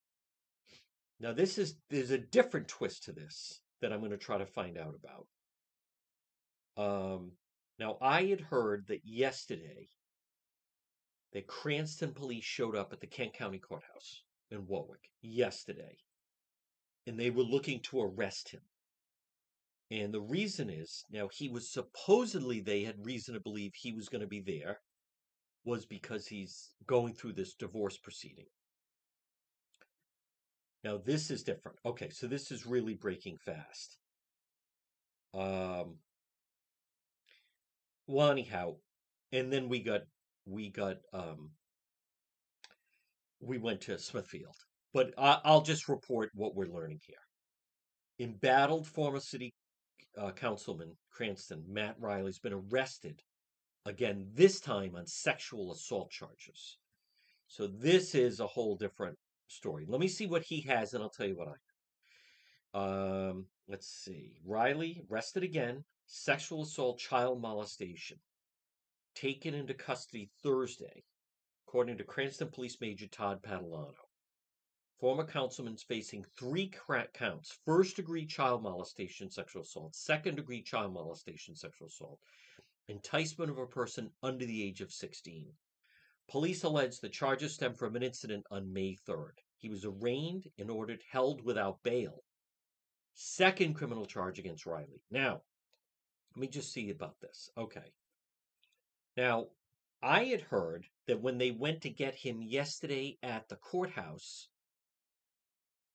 Now 1.20 1.32
this 1.32 1.58
is 1.58 1.76
there's 1.90 2.10
a 2.10 2.18
different 2.18 2.68
twist 2.68 3.04
to 3.04 3.12
this 3.12 3.60
that 3.80 3.92
I'm 3.92 4.00
going 4.00 4.10
to 4.10 4.18
try 4.18 4.38
to 4.38 4.46
find 4.46 4.78
out 4.78 4.94
about. 4.94 5.26
Um, 6.76 7.32
now 7.78 7.98
I 8.00 8.24
had 8.24 8.40
heard 8.40 8.86
that 8.88 9.04
yesterday 9.04 9.88
that 11.32 11.46
Cranston 11.46 12.12
police 12.12 12.44
showed 12.44 12.76
up 12.76 12.92
at 12.92 13.00
the 13.00 13.06
Kent 13.06 13.34
County 13.34 13.58
Courthouse 13.58 14.22
in 14.50 14.66
Warwick 14.66 15.10
yesterday, 15.22 15.96
and 17.06 17.18
they 17.18 17.30
were 17.30 17.42
looking 17.42 17.80
to 17.80 18.02
arrest 18.02 18.50
him. 18.50 18.60
And 19.90 20.14
the 20.14 20.20
reason 20.20 20.70
is 20.70 21.04
now 21.10 21.28
he 21.32 21.48
was 21.48 21.72
supposedly 21.72 22.60
they 22.60 22.84
had 22.84 23.04
reason 23.04 23.34
to 23.34 23.40
believe 23.40 23.72
he 23.74 23.92
was 23.92 24.08
going 24.08 24.20
to 24.20 24.26
be 24.26 24.40
there 24.40 24.78
was 25.64 25.84
because 25.84 26.26
he's 26.26 26.70
going 26.86 27.14
through 27.14 27.32
this 27.32 27.54
divorce 27.54 27.98
proceeding. 27.98 28.46
Now 30.84 30.98
this 30.98 31.30
is 31.30 31.42
different. 31.42 31.78
Okay, 31.84 32.10
so 32.10 32.26
this 32.26 32.50
is 32.50 32.66
really 32.66 32.94
breaking 32.94 33.38
fast. 33.38 33.98
Um 35.34 35.96
well 38.06 38.30
anyhow, 38.30 38.76
and 39.32 39.52
then 39.52 39.68
we 39.68 39.82
got 39.82 40.02
we 40.46 40.70
got 40.70 40.96
um 41.12 41.50
we 43.40 43.58
went 43.58 43.82
to 43.82 43.98
Smithfield. 43.98 44.56
But 44.92 45.14
I, 45.16 45.38
I'll 45.44 45.62
just 45.62 45.88
report 45.88 46.30
what 46.34 46.54
we're 46.54 46.66
learning 46.66 47.00
here. 47.06 48.26
Embattled 48.28 48.86
former 48.86 49.20
city 49.20 49.54
uh, 50.18 50.32
councilman 50.32 50.96
Cranston, 51.12 51.64
Matt 51.68 51.96
Reilly's 52.00 52.40
been 52.40 52.52
arrested 52.52 53.22
again, 53.86 54.26
this 54.34 54.60
time 54.60 54.94
on 54.96 55.06
sexual 55.06 55.72
assault 55.72 56.10
charges. 56.10 56.78
So 57.48 57.66
this 57.66 58.14
is 58.14 58.40
a 58.40 58.46
whole 58.46 58.76
different 58.76 59.16
story. 59.50 59.84
Let 59.86 60.00
me 60.00 60.08
see 60.08 60.26
what 60.26 60.42
he 60.42 60.60
has, 60.62 60.94
and 60.94 61.02
I'll 61.02 61.10
tell 61.10 61.26
you 61.26 61.36
what 61.36 61.48
I. 61.48 61.54
Um, 62.72 63.46
let's 63.68 63.88
see. 63.88 64.36
Reilly 64.44 65.02
arrested 65.10 65.42
again, 65.42 65.84
sexual 66.06 66.62
assault, 66.62 66.98
child 66.98 67.40
molestation, 67.40 68.18
taken 69.14 69.54
into 69.54 69.74
custody 69.74 70.30
Thursday, 70.42 71.04
according 71.66 71.98
to 71.98 72.04
Cranston 72.04 72.48
Police 72.48 72.80
Major 72.80 73.06
Todd 73.08 73.42
Patalano. 73.42 73.94
Former 75.00 75.24
councilman's 75.24 75.82
facing 75.82 76.24
three 76.38 76.70
counts 77.14 77.58
first 77.64 77.96
degree 77.96 78.26
child 78.26 78.62
molestation, 78.62 79.30
sexual 79.30 79.62
assault, 79.62 79.94
second 79.94 80.36
degree 80.36 80.62
child 80.62 80.92
molestation, 80.92 81.56
sexual 81.56 81.88
assault, 81.88 82.20
enticement 82.86 83.50
of 83.50 83.58
a 83.58 83.66
person 83.66 84.10
under 84.22 84.44
the 84.44 84.62
age 84.62 84.80
of 84.80 84.92
16. 84.92 85.50
Police 86.30 86.62
allege 86.62 87.00
the 87.00 87.08
charges 87.08 87.54
stem 87.54 87.74
from 87.74 87.96
an 87.96 88.04
incident 88.04 88.46
on 88.52 88.72
May 88.72 88.96
3rd. 89.08 89.32
He 89.58 89.68
was 89.68 89.84
arraigned 89.84 90.46
and 90.58 90.70
ordered 90.70 91.02
held 91.10 91.42
without 91.42 91.82
bail. 91.82 92.22
Second 93.14 93.74
criminal 93.74 94.06
charge 94.06 94.38
against 94.38 94.64
Reilly. 94.64 95.02
Now, 95.10 95.42
let 96.34 96.40
me 96.40 96.46
just 96.46 96.72
see 96.72 96.90
about 96.90 97.20
this. 97.20 97.50
Okay. 97.58 97.92
Now, 99.16 99.48
I 100.00 100.24
had 100.24 100.42
heard 100.42 100.86
that 101.08 101.20
when 101.20 101.36
they 101.36 101.50
went 101.50 101.82
to 101.82 101.90
get 101.90 102.14
him 102.14 102.40
yesterday 102.42 103.18
at 103.24 103.48
the 103.48 103.56
courthouse, 103.56 104.48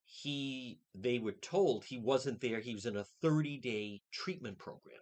he 0.04 0.80
they 0.94 1.18
were 1.20 1.32
told 1.32 1.84
he 1.84 1.98
wasn't 1.98 2.40
there 2.42 2.60
he 2.60 2.74
was 2.74 2.86
in 2.86 2.96
a 2.96 3.06
30 3.22 3.58
day 3.58 4.02
treatment 4.12 4.58
program 4.58 5.02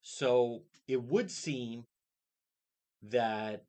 so 0.00 0.62
it 0.86 1.02
would 1.02 1.30
seem 1.30 1.84
that 3.02 3.64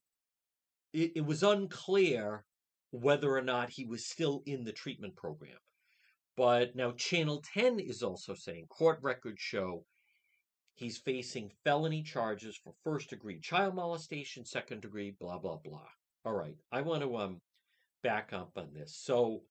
it, 0.97 1.11
it, 1.17 1.25
was 1.25 1.43
unclear 1.43 2.43
whether 2.89 3.35
or 3.35 3.41
not 3.41 3.69
he 3.69 3.85
was 3.85 4.03
still 4.03 4.41
in 4.45 4.63
the 4.63 4.71
treatment 4.71 5.15
program 5.15 5.59
but 6.35 6.75
now 6.75 6.91
channel 6.91 7.43
10 7.53 7.79
is 7.79 8.01
also 8.01 8.33
saying 8.33 8.65
court 8.67 8.97
records 9.01 9.39
show 9.39 9.85
he's 10.73 10.97
facing 10.97 11.51
felony 11.63 12.01
charges 12.01 12.55
for 12.55 12.73
first 12.83 13.11
degree 13.11 13.39
child 13.39 13.75
molestation 13.75 14.43
second 14.43 14.81
degree 14.81 15.15
blah 15.19 15.37
blah 15.37 15.57
blah 15.63 15.87
all 16.25 16.33
right 16.33 16.57
i 16.71 16.81
want 16.81 17.03
to 17.03 17.15
um 17.15 17.39
back 18.01 18.33
up 18.33 18.51
on 18.55 18.69
this 18.73 18.95
so 18.95 19.41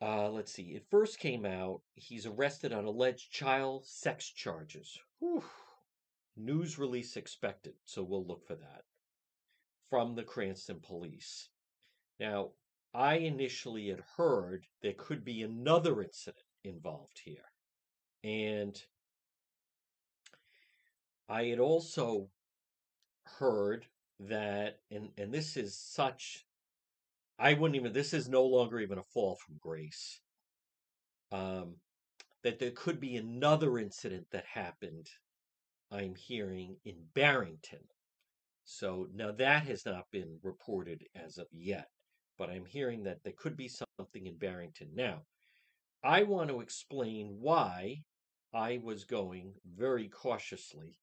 uh, 0.00 0.30
let's 0.30 0.52
see. 0.52 0.76
It 0.76 0.86
first 0.92 1.18
came 1.18 1.44
out. 1.44 1.80
He's 1.96 2.24
arrested 2.24 2.72
on 2.72 2.84
alleged 2.84 3.32
child 3.32 3.84
sex 3.84 4.30
charges. 4.30 4.96
Whew. 5.18 5.42
News 6.36 6.78
release 6.78 7.16
expected, 7.16 7.72
so 7.84 8.04
we'll 8.04 8.24
look 8.24 8.46
for 8.46 8.54
that 8.54 8.84
from 9.90 10.14
the 10.14 10.22
Cranston 10.22 10.80
police. 10.80 11.48
Now, 12.20 12.50
I 12.94 13.16
initially 13.16 13.88
had 13.88 14.02
heard 14.16 14.66
there 14.82 14.94
could 14.94 15.24
be 15.24 15.42
another 15.42 16.02
incident 16.02 16.44
involved 16.64 17.20
here. 17.24 17.44
And 18.24 18.80
I 21.28 21.44
had 21.44 21.60
also 21.60 22.28
heard 23.24 23.86
that, 24.20 24.80
and, 24.90 25.10
and 25.16 25.32
this 25.32 25.56
is 25.56 25.78
such 25.78 26.46
I 27.38 27.54
wouldn't 27.54 27.76
even. 27.76 27.92
This 27.92 28.12
is 28.12 28.28
no 28.28 28.44
longer 28.44 28.80
even 28.80 28.98
a 28.98 29.02
fall 29.02 29.36
from 29.36 29.58
grace. 29.60 30.20
Um, 31.30 31.76
that 32.42 32.58
there 32.58 32.72
could 32.72 33.00
be 33.00 33.16
another 33.16 33.78
incident 33.78 34.26
that 34.32 34.44
happened. 34.46 35.08
I'm 35.90 36.14
hearing 36.14 36.76
in 36.84 36.96
Barrington. 37.14 37.84
So 38.70 39.08
now 39.14 39.32
that 39.32 39.64
has 39.64 39.86
not 39.86 40.04
been 40.12 40.38
reported 40.42 41.02
as 41.16 41.38
of 41.38 41.46
yet, 41.50 41.88
but 42.36 42.50
I'm 42.50 42.66
hearing 42.66 43.02
that 43.04 43.24
there 43.24 43.32
could 43.34 43.56
be 43.56 43.66
something 43.66 44.26
in 44.26 44.36
Barrington. 44.36 44.90
Now, 44.94 45.22
I 46.04 46.24
want 46.24 46.50
to 46.50 46.60
explain 46.60 47.38
why 47.40 48.02
I 48.52 48.78
was 48.84 49.04
going 49.04 49.54
very 49.64 50.08
cautiously 50.08 50.98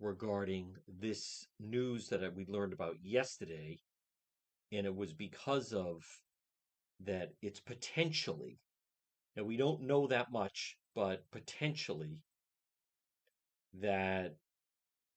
regarding 0.00 0.74
this 0.88 1.46
news 1.60 2.08
that 2.08 2.34
we 2.34 2.46
learned 2.46 2.72
about 2.72 2.96
yesterday 3.00 3.78
and 4.72 4.84
it 4.84 4.94
was 4.94 5.12
because 5.12 5.72
of 5.72 6.02
that 7.04 7.30
it's 7.42 7.60
potentially 7.60 8.58
now 9.36 9.44
we 9.44 9.56
don't 9.56 9.82
know 9.82 10.08
that 10.08 10.32
much 10.32 10.76
but 10.96 11.22
potentially 11.30 12.24
that 13.74 14.34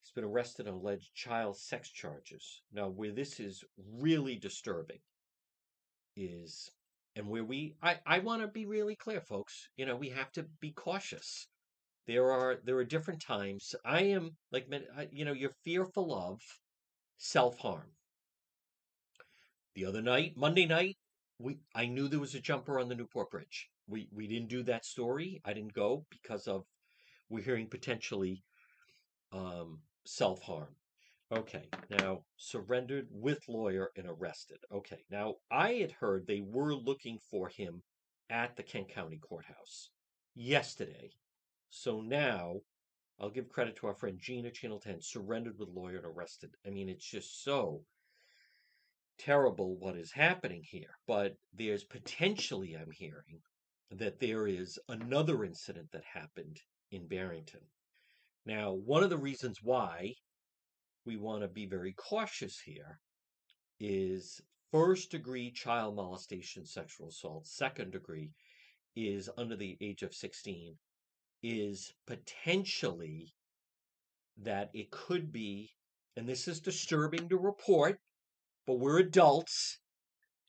he's 0.06 0.14
been 0.14 0.24
arrested 0.24 0.68
on 0.68 0.76
alleged 0.76 1.14
child 1.16 1.58
sex 1.58 1.90
charges 1.90 2.62
now 2.72 2.88
where 2.88 3.12
this 3.12 3.40
is 3.40 3.64
really 4.00 4.36
disturbing 4.36 5.00
is 6.16 6.70
and 7.16 7.28
where 7.28 7.44
we 7.44 7.76
i 7.82 7.98
i 8.06 8.20
want 8.20 8.42
to 8.42 8.48
be 8.48 8.66
really 8.66 8.96
clear 8.96 9.20
folks 9.22 9.68
you 9.78 9.86
know 9.86 9.96
we 9.96 10.10
have 10.10 10.32
to 10.32 10.46
be 10.62 10.72
cautious 10.72 11.48
there 12.08 12.32
are 12.32 12.58
there 12.64 12.78
are 12.78 12.86
different 12.86 13.22
times 13.22 13.74
i 13.84 14.02
am 14.02 14.32
like 14.52 14.68
you 15.12 15.26
know 15.26 15.34
you're 15.34 15.56
fearful 15.64 16.14
of 16.14 16.40
self-harm 17.18 17.92
the 19.76 19.86
other 19.86 20.02
night, 20.02 20.38
Monday 20.38 20.66
night, 20.66 20.98
we 21.38 21.60
I 21.76 21.86
knew 21.86 22.08
there 22.08 22.20
was 22.20 22.34
a 22.34 22.40
jumper 22.40 22.80
on 22.80 22.88
the 22.88 22.96
Newport 22.96 23.30
Bridge. 23.30 23.70
We 23.88 24.08
we 24.14 24.26
didn't 24.26 24.48
do 24.48 24.64
that 24.64 24.86
story. 24.86 25.42
I 25.44 25.54
didn't 25.54 25.74
go 25.74 26.06
because 26.10 26.48
of 26.48 26.66
we're 27.30 27.44
hearing 27.44 27.68
potentially 27.68 28.42
um, 29.34 29.82
self 30.06 30.42
harm. 30.42 30.76
Okay, 31.32 31.68
now 31.90 32.24
surrendered 32.38 33.08
with 33.12 33.48
lawyer 33.48 33.92
and 33.98 34.08
arrested. 34.08 34.60
Okay, 34.72 35.04
now 35.10 35.36
I 35.52 35.74
had 35.74 35.92
heard 35.92 36.26
they 36.26 36.42
were 36.42 36.76
looking 36.76 37.20
for 37.32 37.50
him 37.50 37.82
at 38.30 38.56
the 38.56 38.64
Kent 38.64 38.90
County 38.90 39.18
Courthouse 39.18 39.90
yesterday. 40.36 41.12
So 41.70 42.02
now 42.02 42.62
I'll 43.20 43.30
give 43.30 43.50
credit 43.50 43.76
to 43.78 43.88
our 43.88 43.96
friend 43.96 44.20
Gina 44.20 44.52
Channel 44.52 44.80
10, 44.80 45.02
surrendered 45.02 45.58
with 45.58 45.70
lawyer 45.70 45.98
and 45.98 46.06
arrested. 46.06 46.52
I 46.66 46.70
mean, 46.70 46.90
it's 46.90 47.10
just 47.10 47.44
so 47.44 47.82
terrible 49.18 49.78
what 49.78 49.96
is 49.96 50.12
happening 50.12 50.64
here, 50.64 50.98
but 51.08 51.38
there's 51.54 51.84
potentially, 51.84 52.76
I'm 52.76 52.92
hearing, 52.92 53.42
that 53.92 54.20
there 54.20 54.48
is 54.48 54.78
another 54.90 55.44
incident 55.44 55.92
that 55.92 56.04
happened 56.04 56.60
in 56.92 57.08
Barrington. 57.08 57.62
Now, 58.46 58.74
one 58.74 59.04
of 59.04 59.10
the 59.10 59.18
reasons 59.18 59.60
why 59.62 60.14
we 61.06 61.18
want 61.18 61.42
to 61.42 61.48
be 61.48 61.66
very 61.66 61.94
cautious 61.94 62.60
here 62.60 63.00
is 63.80 64.42
first 64.72 65.12
degree 65.12 65.52
child 65.52 65.96
molestation, 65.96 66.66
sexual 66.66 67.10
assault, 67.10 67.48
second 67.48 67.92
degree 67.92 68.32
is 68.96 69.30
under 69.38 69.56
the 69.56 69.78
age 69.82 70.04
of 70.04 70.14
16, 70.14 70.76
is 71.44 71.94
potentially 72.08 73.34
that 74.38 74.70
it 74.74 74.92
could 74.92 75.32
be, 75.32 75.72
and 76.16 76.28
this 76.28 76.48
is 76.48 76.60
disturbing 76.60 77.30
to 77.30 77.38
report 77.38 78.00
but 78.66 78.80
we're 78.80 79.00
adults, 79.00 79.80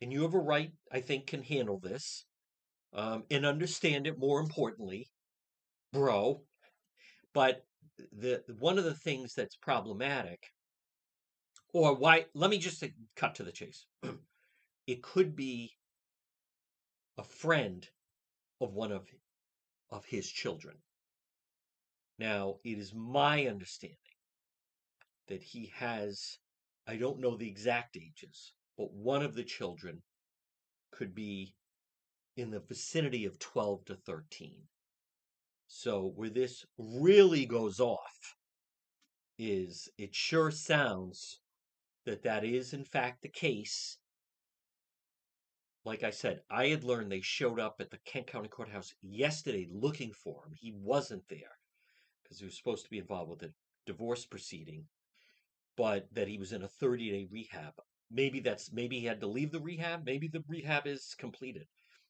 and 0.00 0.12
you 0.12 0.22
have 0.22 0.34
a 0.34 0.38
right, 0.38 0.72
I 0.90 1.00
think, 1.00 1.26
can 1.26 1.42
handle 1.42 1.78
this 1.78 2.24
um, 2.94 3.24
and 3.30 3.44
understand 3.44 4.06
it 4.06 4.18
more 4.18 4.40
importantly. 4.40 5.10
bro. 5.92 6.42
But 7.34 7.65
the 8.12 8.42
one 8.58 8.78
of 8.78 8.84
the 8.84 8.94
things 8.94 9.34
that's 9.34 9.56
problematic, 9.56 10.52
or 11.72 11.94
why? 11.94 12.26
Let 12.34 12.50
me 12.50 12.58
just 12.58 12.82
cut 13.16 13.34
to 13.36 13.42
the 13.42 13.52
chase. 13.52 13.86
it 14.86 15.02
could 15.02 15.36
be 15.36 15.72
a 17.18 17.24
friend 17.24 17.88
of 18.60 18.74
one 18.74 18.92
of 18.92 19.08
of 19.90 20.04
his 20.04 20.28
children. 20.28 20.76
Now, 22.18 22.56
it 22.64 22.78
is 22.78 22.94
my 22.94 23.46
understanding 23.46 23.98
that 25.28 25.42
he 25.42 25.72
has, 25.74 26.38
I 26.86 26.96
don't 26.96 27.20
know 27.20 27.36
the 27.36 27.48
exact 27.48 27.96
ages, 27.96 28.52
but 28.78 28.92
one 28.92 29.22
of 29.22 29.34
the 29.34 29.44
children 29.44 30.02
could 30.92 31.14
be 31.14 31.54
in 32.36 32.50
the 32.50 32.60
vicinity 32.60 33.24
of 33.24 33.38
12 33.38 33.84
to 33.86 33.94
13. 33.96 34.62
So, 35.66 36.12
where 36.14 36.30
this 36.30 36.64
really 36.78 37.44
goes 37.44 37.80
off 37.80 38.36
is 39.38 39.88
it 39.98 40.14
sure 40.14 40.50
sounds 40.50 41.40
that 42.04 42.22
that 42.22 42.44
is, 42.44 42.72
in 42.72 42.84
fact, 42.84 43.22
the 43.22 43.28
case. 43.28 43.98
Like 45.84 46.02
I 46.02 46.10
said, 46.10 46.40
I 46.50 46.68
had 46.68 46.84
learned 46.84 47.10
they 47.10 47.20
showed 47.20 47.60
up 47.60 47.76
at 47.80 47.90
the 47.90 47.98
Kent 48.04 48.28
County 48.28 48.48
Courthouse 48.48 48.94
yesterday 49.02 49.68
looking 49.70 50.12
for 50.12 50.44
him. 50.44 50.52
He 50.54 50.72
wasn't 50.72 51.28
there 51.28 51.58
because 52.22 52.38
he 52.38 52.44
was 52.44 52.56
supposed 52.56 52.84
to 52.84 52.90
be 52.90 52.98
involved 52.98 53.30
with 53.30 53.42
a 53.42 53.52
divorce 53.86 54.26
proceeding, 54.26 54.84
but 55.76 56.12
that 56.12 56.28
he 56.28 56.38
was 56.38 56.52
in 56.52 56.62
a 56.62 56.68
30 56.68 57.10
day 57.10 57.28
rehab. 57.30 57.74
Maybe 58.10 58.40
that's 58.40 58.72
maybe 58.72 59.00
he 59.00 59.06
had 59.06 59.20
to 59.20 59.26
leave 59.26 59.52
the 59.52 59.60
rehab. 59.60 60.04
Maybe 60.04 60.28
the 60.28 60.44
rehab 60.48 60.86
is 60.86 61.14
completed. 61.18 61.66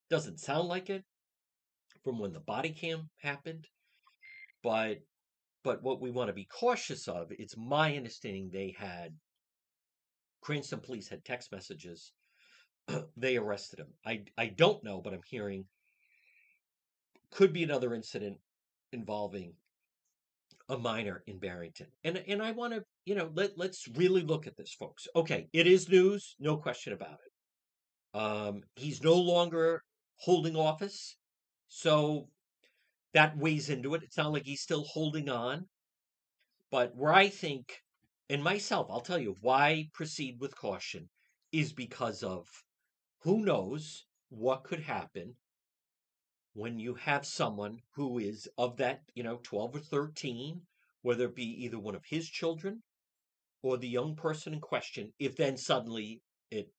Doesn't 0.08 0.40
sound 0.40 0.68
like 0.68 0.88
it 0.88 1.04
from 2.06 2.20
when 2.20 2.32
the 2.32 2.38
body 2.38 2.70
cam 2.70 3.10
happened, 3.20 3.66
but 4.62 4.98
but 5.64 5.82
what 5.82 6.00
we 6.00 6.12
want 6.12 6.28
to 6.28 6.32
be 6.32 6.44
cautious 6.44 7.08
of, 7.08 7.32
it's 7.36 7.56
my 7.56 7.96
understanding 7.96 8.48
they 8.48 8.76
had 8.78 9.12
Cranston 10.40 10.78
police 10.78 11.08
had 11.08 11.25
text 11.25 11.50
messages. 11.50 12.12
they 13.16 13.36
arrested 13.36 13.80
him. 13.80 13.88
I 14.06 14.22
I 14.38 14.46
don't 14.46 14.84
know, 14.84 15.00
but 15.00 15.14
I'm 15.14 15.22
hearing 15.28 15.64
could 17.32 17.52
be 17.52 17.64
another 17.64 17.92
incident 17.92 18.38
involving 18.92 19.54
a 20.68 20.78
minor 20.78 21.25
in 21.26 21.40
Barrington. 21.40 21.88
And 22.04 22.22
and 22.28 22.40
I 22.40 22.52
want 22.52 22.72
to, 22.72 22.84
you 23.04 23.16
know, 23.16 23.32
let 23.34 23.58
let's 23.58 23.88
really 23.96 24.22
look 24.22 24.46
at 24.46 24.56
this, 24.56 24.72
folks. 24.72 25.08
Okay, 25.16 25.48
it 25.52 25.66
is 25.66 25.88
news, 25.88 26.36
no 26.38 26.56
question 26.56 26.92
about 26.92 27.18
it. 27.26 28.16
Um, 28.16 28.62
he's 28.76 29.02
no 29.02 29.16
longer 29.16 29.82
holding 30.18 30.54
office, 30.54 31.16
so 31.68 32.28
that 33.12 33.37
weighs 33.37 33.70
into 33.70 33.94
it. 33.94 34.02
It's 34.02 34.16
not 34.16 34.32
like 34.32 34.44
he's 34.44 34.61
still 34.61 34.85
holding 34.85 35.28
on. 35.28 35.66
But 36.70 36.94
where 36.94 37.12
I 37.12 37.28
think, 37.28 37.82
and 38.28 38.42
myself, 38.42 38.88
I'll 38.90 39.00
tell 39.00 39.18
you 39.18 39.37
why 39.40 39.88
proceed 39.94 40.40
with 40.40 40.56
caution 40.56 41.08
is 41.52 41.73
because 41.73 42.23
of 42.23 42.46
who 43.20 43.44
knows 43.44 44.04
what 44.28 44.64
could 44.64 44.80
happen 44.80 45.37
when 46.54 46.78
you 46.78 46.94
have 46.94 47.25
someone 47.25 47.80
who 47.94 48.18
is 48.18 48.49
of 48.58 48.76
that, 48.78 49.02
you 49.14 49.23
know, 49.23 49.38
12 49.42 49.76
or 49.76 49.80
13, 49.80 50.61
whether 51.02 51.26
it 51.26 51.37
be 51.37 51.64
either 51.64 51.78
one 51.78 51.94
of 51.94 52.04
his 52.04 52.28
children 52.28 52.82
or 53.62 53.76
the 53.76 53.88
young 53.88 54.16
person 54.16 54.52
in 54.54 54.61
question, 54.61 55.12
if 55.18 55.37
then 55.37 55.56
suddenly 55.56 56.23
it 56.50 56.70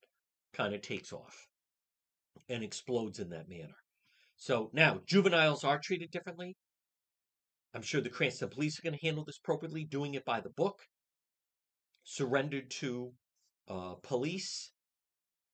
kind 0.54 0.74
of 0.74 0.82
takes 0.82 1.14
off 1.14 1.48
and 2.50 2.64
explodes 2.64 3.20
in 3.20 3.30
that 3.30 3.50
manner. 3.50 3.76
So 4.38 4.70
now, 4.72 5.02
juveniles 5.06 5.64
are 5.64 5.80
treated 5.80 6.12
differently. 6.12 6.56
I'm 7.74 7.82
sure 7.82 8.02
the 8.02 8.10
Cranston 8.10 8.50
police 8.50 8.80
are 8.80 8.84
going 8.84 8.98
to 8.98 9.06
handle 9.06 9.26
this 9.26 9.40
appropriately, 9.40 9.84
doing 9.84 10.14
it 10.14 10.26
by 10.26 10.40
the 10.40 10.50
book. 10.50 10.80
Surrendered 12.04 12.70
to 12.80 13.12
uh, 13.68 13.96
police, 14.04 14.72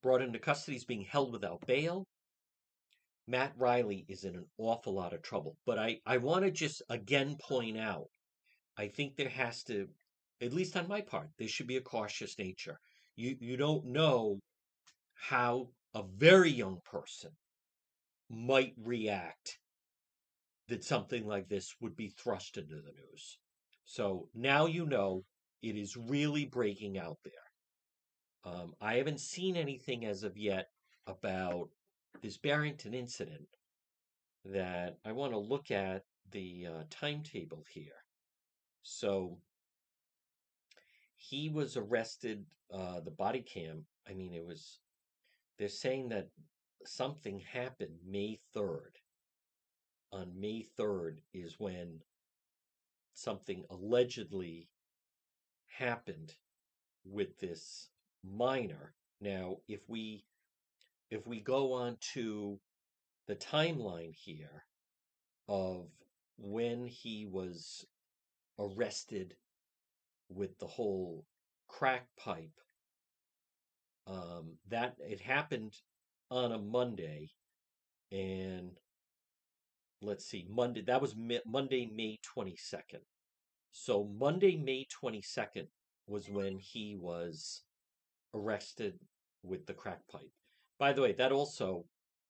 brought 0.02 0.22
into 0.22 0.38
custody, 0.38 0.78
is 0.78 0.86
being 0.86 1.06
held 1.06 1.32
without 1.32 1.66
bail. 1.66 2.06
Matt 3.26 3.54
Reilly 3.58 4.06
is 4.10 4.26
in 4.26 4.36
an 4.36 4.46
awful 4.58 4.94
lot 4.94 5.14
of 5.14 5.22
trouble. 5.22 5.58
But 5.66 5.80
I, 5.80 6.00
I 6.06 6.18
want 6.18 6.44
to 6.46 6.52
just 6.52 6.82
again 6.90 7.38
point 7.42 7.78
out 7.78 8.08
I 8.78 8.88
think 8.88 9.16
there 9.16 9.30
has 9.30 9.64
to, 9.64 9.88
at 10.42 10.54
least 10.54 10.76
on 10.76 10.88
my 10.88 11.02
part, 11.02 11.30
there 11.38 11.48
should 11.48 11.68
be 11.68 11.78
a 11.78 11.82
cautious 11.82 12.38
nature. 12.38 12.80
You, 13.16 13.36
you 13.40 13.56
don't 13.56 13.86
know 13.86 14.40
how 15.14 15.70
a 15.94 16.04
very 16.04 16.50
young 16.50 16.80
person 16.84 17.32
might 18.34 18.74
react 18.84 19.60
that 20.68 20.84
something 20.84 21.28
like 21.28 21.50
this 21.50 21.76
would 21.80 21.96
be 21.96 22.10
thrust 22.10 22.58
into 22.58 22.76
the 22.76 22.92
news. 22.92 23.38
So 23.86 24.30
now 24.34 24.66
you 24.66 24.86
know 24.86 25.24
it 25.62 25.76
is 25.76 25.98
really 25.98 26.46
breaking 26.46 26.98
out 26.98 27.18
there. 27.24 28.54
Um, 28.54 28.74
I 28.82 28.96
haven't 28.96 29.20
seen 29.20 29.56
anything 29.56 30.06
as 30.06 30.24
of 30.24 30.38
yet 30.38 30.68
about 31.08 31.70
this 32.22 32.38
Barrington 32.38 32.94
incident 32.94 33.48
that 34.46 34.98
I 35.06 35.12
want 35.12 35.34
to 35.34 35.40
look 35.40 35.72
at 35.72 36.04
the 36.32 36.68
uh, 36.68 36.84
timetable 36.90 37.64
here. 37.70 38.04
So 38.82 39.38
he 41.18 41.50
was 41.50 41.78
arrested, 41.78 42.46
uh, 42.74 43.00
the 43.00 43.12
body 43.12 43.42
cam, 43.42 43.86
I 44.10 44.14
mean, 44.14 44.34
it 44.34 44.46
was, 44.46 44.80
they're 45.58 45.70
saying 45.70 46.10
that 46.10 46.28
something 46.88 47.40
happened 47.40 48.00
May 48.06 48.40
3rd. 48.56 48.96
On 50.12 50.40
May 50.40 50.66
3rd 50.78 51.20
is 51.34 51.60
when 51.60 52.02
something 53.14 53.64
allegedly 53.70 54.70
happened 55.68 56.36
with 57.06 57.38
this 57.40 57.90
minor. 58.24 58.94
Now, 59.20 59.58
if 59.68 59.82
we 59.88 60.26
if 61.10 61.28
we 61.28 61.40
go 61.40 61.74
on 61.74 61.98
to 62.14 62.60
the 63.28 63.36
timeline 63.36 64.16
here 64.16 64.66
of 65.48 65.88
when 66.38 66.88
he 66.88 67.26
was 67.26 67.86
arrested 68.58 69.36
with 70.30 70.58
the 70.58 70.68
whole 70.68 71.26
crack 71.68 72.08
pipe, 72.18 72.60
um, 74.08 74.58
that 74.70 74.96
it 75.00 75.22
happened 75.22 75.76
on 76.34 76.52
a 76.52 76.58
Monday, 76.58 77.30
and 78.12 78.72
let's 80.02 80.26
see, 80.26 80.48
Monday 80.50 80.82
that 80.82 81.02
was 81.02 81.16
Monday, 81.46 81.90
May 81.94 82.20
twenty 82.24 82.56
second. 82.58 83.02
So 83.72 84.04
Monday, 84.20 84.58
May 84.58 84.88
twenty 84.92 85.22
second 85.22 85.68
was 86.08 86.30
when 86.30 86.58
he 86.58 86.98
was 87.00 87.62
arrested 88.34 88.96
with 89.44 89.66
the 89.68 89.74
crack 89.74 90.00
pipe. 90.12 90.32
By 90.80 90.92
the 90.94 91.02
way, 91.02 91.14
that 91.14 91.32
also 91.32 91.86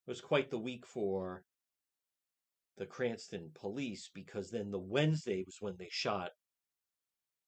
was 0.05 0.19
quite 0.19 0.51
the 0.51 0.59
week 0.59 0.85
for 0.85 1.43
the 2.77 2.85
Cranston 2.85 3.51
police 3.53 4.09
because 4.13 4.51
then 4.51 4.69
the 4.69 4.79
Wednesday 4.79 5.43
was 5.45 5.57
when 5.61 5.75
they 5.79 5.89
shot 5.89 6.31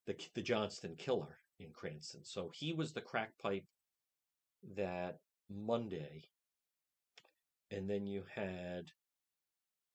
the 0.08 0.16
the 0.36 0.42
Johnston 0.42 0.96
killer 0.98 1.38
in 1.60 1.72
Cranston. 1.74 2.24
So 2.24 2.50
he 2.54 2.74
was 2.74 2.94
the 2.94 3.02
crack 3.02 3.32
pipe 3.42 3.66
that 4.78 5.18
Monday, 5.50 6.24
and 7.76 7.90
then 7.90 8.08
you 8.08 8.24
had 8.34 8.86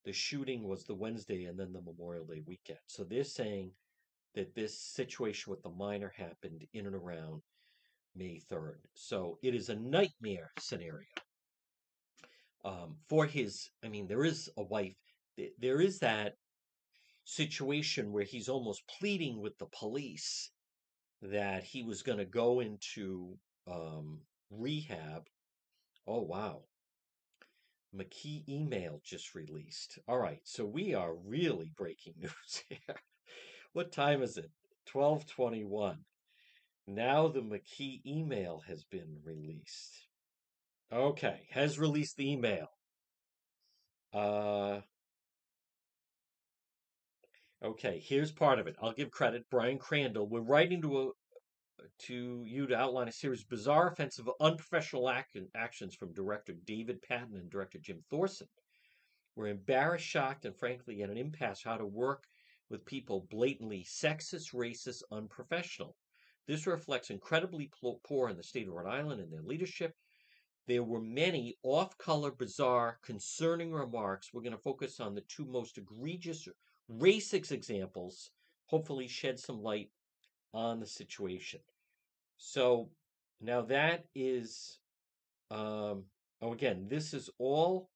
the 0.05 0.13
shooting 0.13 0.69
was 0.69 0.85
the 0.85 0.95
Wednesday 0.95 1.45
and 1.45 1.59
then 1.59 1.73
the 1.73 1.81
Memorial 1.81 2.27
Day 2.27 2.43
weekend. 2.47 2.79
So 2.87 3.05
they're 3.05 3.25
saying 3.25 3.73
that 4.35 4.55
this 4.55 4.79
situation 4.79 5.51
with 5.51 5.63
the 5.63 5.71
minor 5.71 6.13
happened 6.15 6.65
in 6.75 6.87
and 6.87 6.95
around 6.95 7.43
May 8.15 8.41
3rd. 8.51 8.79
So 8.95 9.39
it 9.43 9.55
is 9.55 9.69
a 9.69 9.77
nightmare 9.77 10.53
scenario. 10.59 11.07
Um, 12.65 12.97
for 13.09 13.25
his, 13.25 13.71
I 13.83 13.89
mean, 13.89 14.07
there 14.07 14.25
is 14.25 14.51
a 14.59 14.63
wife, 14.63 14.95
there 15.59 15.81
is 15.81 15.99
that 16.01 16.35
situation 17.25 18.13
where 18.13 18.25
he's 18.25 18.49
almost 18.49 18.83
pleading 18.99 19.41
with 19.41 19.57
the 19.59 19.69
police 19.79 20.51
that 21.23 21.65
he 21.65 21.83
was 21.83 22.03
going 22.03 22.19
to 22.19 22.27
go 22.27 22.61
into 22.61 23.37
um, 23.67 24.21
rehab. 24.51 25.25
Oh, 26.07 26.23
wow. 26.23 26.63
McKee 27.95 28.49
email 28.49 29.01
just 29.05 29.35
released. 29.35 29.99
All 30.07 30.19
right, 30.19 30.41
so 30.45 30.65
we 30.65 30.95
are 30.95 31.15
really 31.15 31.73
breaking 31.77 32.15
news 32.21 32.65
here. 32.69 32.97
what 33.73 33.93
time 33.93 34.23
is 34.23 34.37
it? 34.37 34.51
1221. 34.93 35.99
Now 36.87 37.29
the 37.29 37.41
McKee 37.41 38.05
email 38.07 38.63
has 38.67 38.85
been 38.85 39.19
released. 39.25 40.07
Okay, 40.93 41.47
has 41.51 41.79
released 41.79 42.17
the 42.17 42.33
email. 42.33 42.67
Uh, 44.13 44.81
okay, 47.63 48.03
here's 48.05 48.33
part 48.33 48.59
of 48.59 48.67
it. 48.67 48.75
I'll 48.83 48.93
give 48.93 49.11
credit. 49.13 49.45
Brian 49.51 49.79
Crandall. 49.79 50.27
We're 50.29 50.41
writing 50.41 50.83
to 50.83 51.01
a 51.01 51.11
to 51.99 52.45
you 52.47 52.67
to 52.67 52.77
outline 52.77 53.09
a 53.09 53.13
series 53.13 53.43
of 53.43 53.49
bizarre, 53.49 53.89
offensive, 53.89 54.29
unprofessional 54.41 55.09
act- 55.09 55.37
actions 55.55 55.95
from 55.95 56.13
director 56.13 56.55
David 56.65 57.03
Patten 57.03 57.37
and 57.37 57.51
director 57.51 57.79
Jim 57.79 58.03
Thorsen. 58.11 58.49
We're 59.37 59.49
embarrassed, 59.49 60.05
shocked, 60.05 60.45
and 60.45 60.57
frankly 60.57 61.03
at 61.03 61.11
an 61.11 61.17
impasse 61.17 61.63
how 61.63 61.77
to 61.77 61.87
work 61.87 62.27
with 62.69 62.85
people 62.85 63.27
blatantly 63.31 63.85
sexist, 63.85 64.55
racist, 64.55 65.03
unprofessional. 65.11 65.97
This 66.47 66.67
reflects 66.67 67.11
incredibly 67.11 67.71
poor 68.03 68.29
in 68.29 68.37
the 68.37 68.43
state 68.43 68.67
of 68.67 68.75
Rhode 68.75 68.91
Island 68.91 69.21
and 69.21 69.33
their 69.33 69.43
leadership. 69.43 69.95
There 70.67 70.83
were 70.83 71.01
many 71.01 71.57
off 71.63 71.97
color, 71.99 72.31
bizarre, 72.31 72.99
concerning 73.03 73.73
remarks. 73.73 74.33
We're 74.33 74.43
going 74.43 74.57
to 74.57 74.59
focus 74.59 75.01
on 75.01 75.15
the 75.15 75.23
two 75.23 75.45
most 75.47 75.79
egregious 75.79 76.49
racist 76.91 77.53
examples, 77.53 78.31
hopefully, 78.67 79.09
shed 79.09 79.39
some 79.39 79.63
light 79.63 79.91
on 80.53 80.81
the 80.81 80.87
situation. 80.87 81.61
So 82.43 82.89
now 83.41 83.61
that 83.63 84.07
is, 84.15 84.79
um, 85.51 86.05
oh, 86.41 86.53
again, 86.53 86.87
this 86.89 87.13
is 87.13 87.29
all 87.39 87.91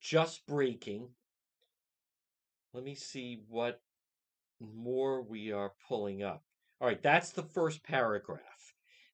just 0.00 0.46
breaking. 0.46 1.10
Let 2.72 2.82
me 2.82 2.94
see 2.94 3.42
what 3.46 3.82
more 4.58 5.22
we 5.22 5.52
are 5.52 5.72
pulling 5.86 6.22
up. 6.22 6.42
All 6.80 6.88
right, 6.88 7.02
that's 7.02 7.30
the 7.30 7.42
first 7.42 7.84
paragraph. 7.84 8.40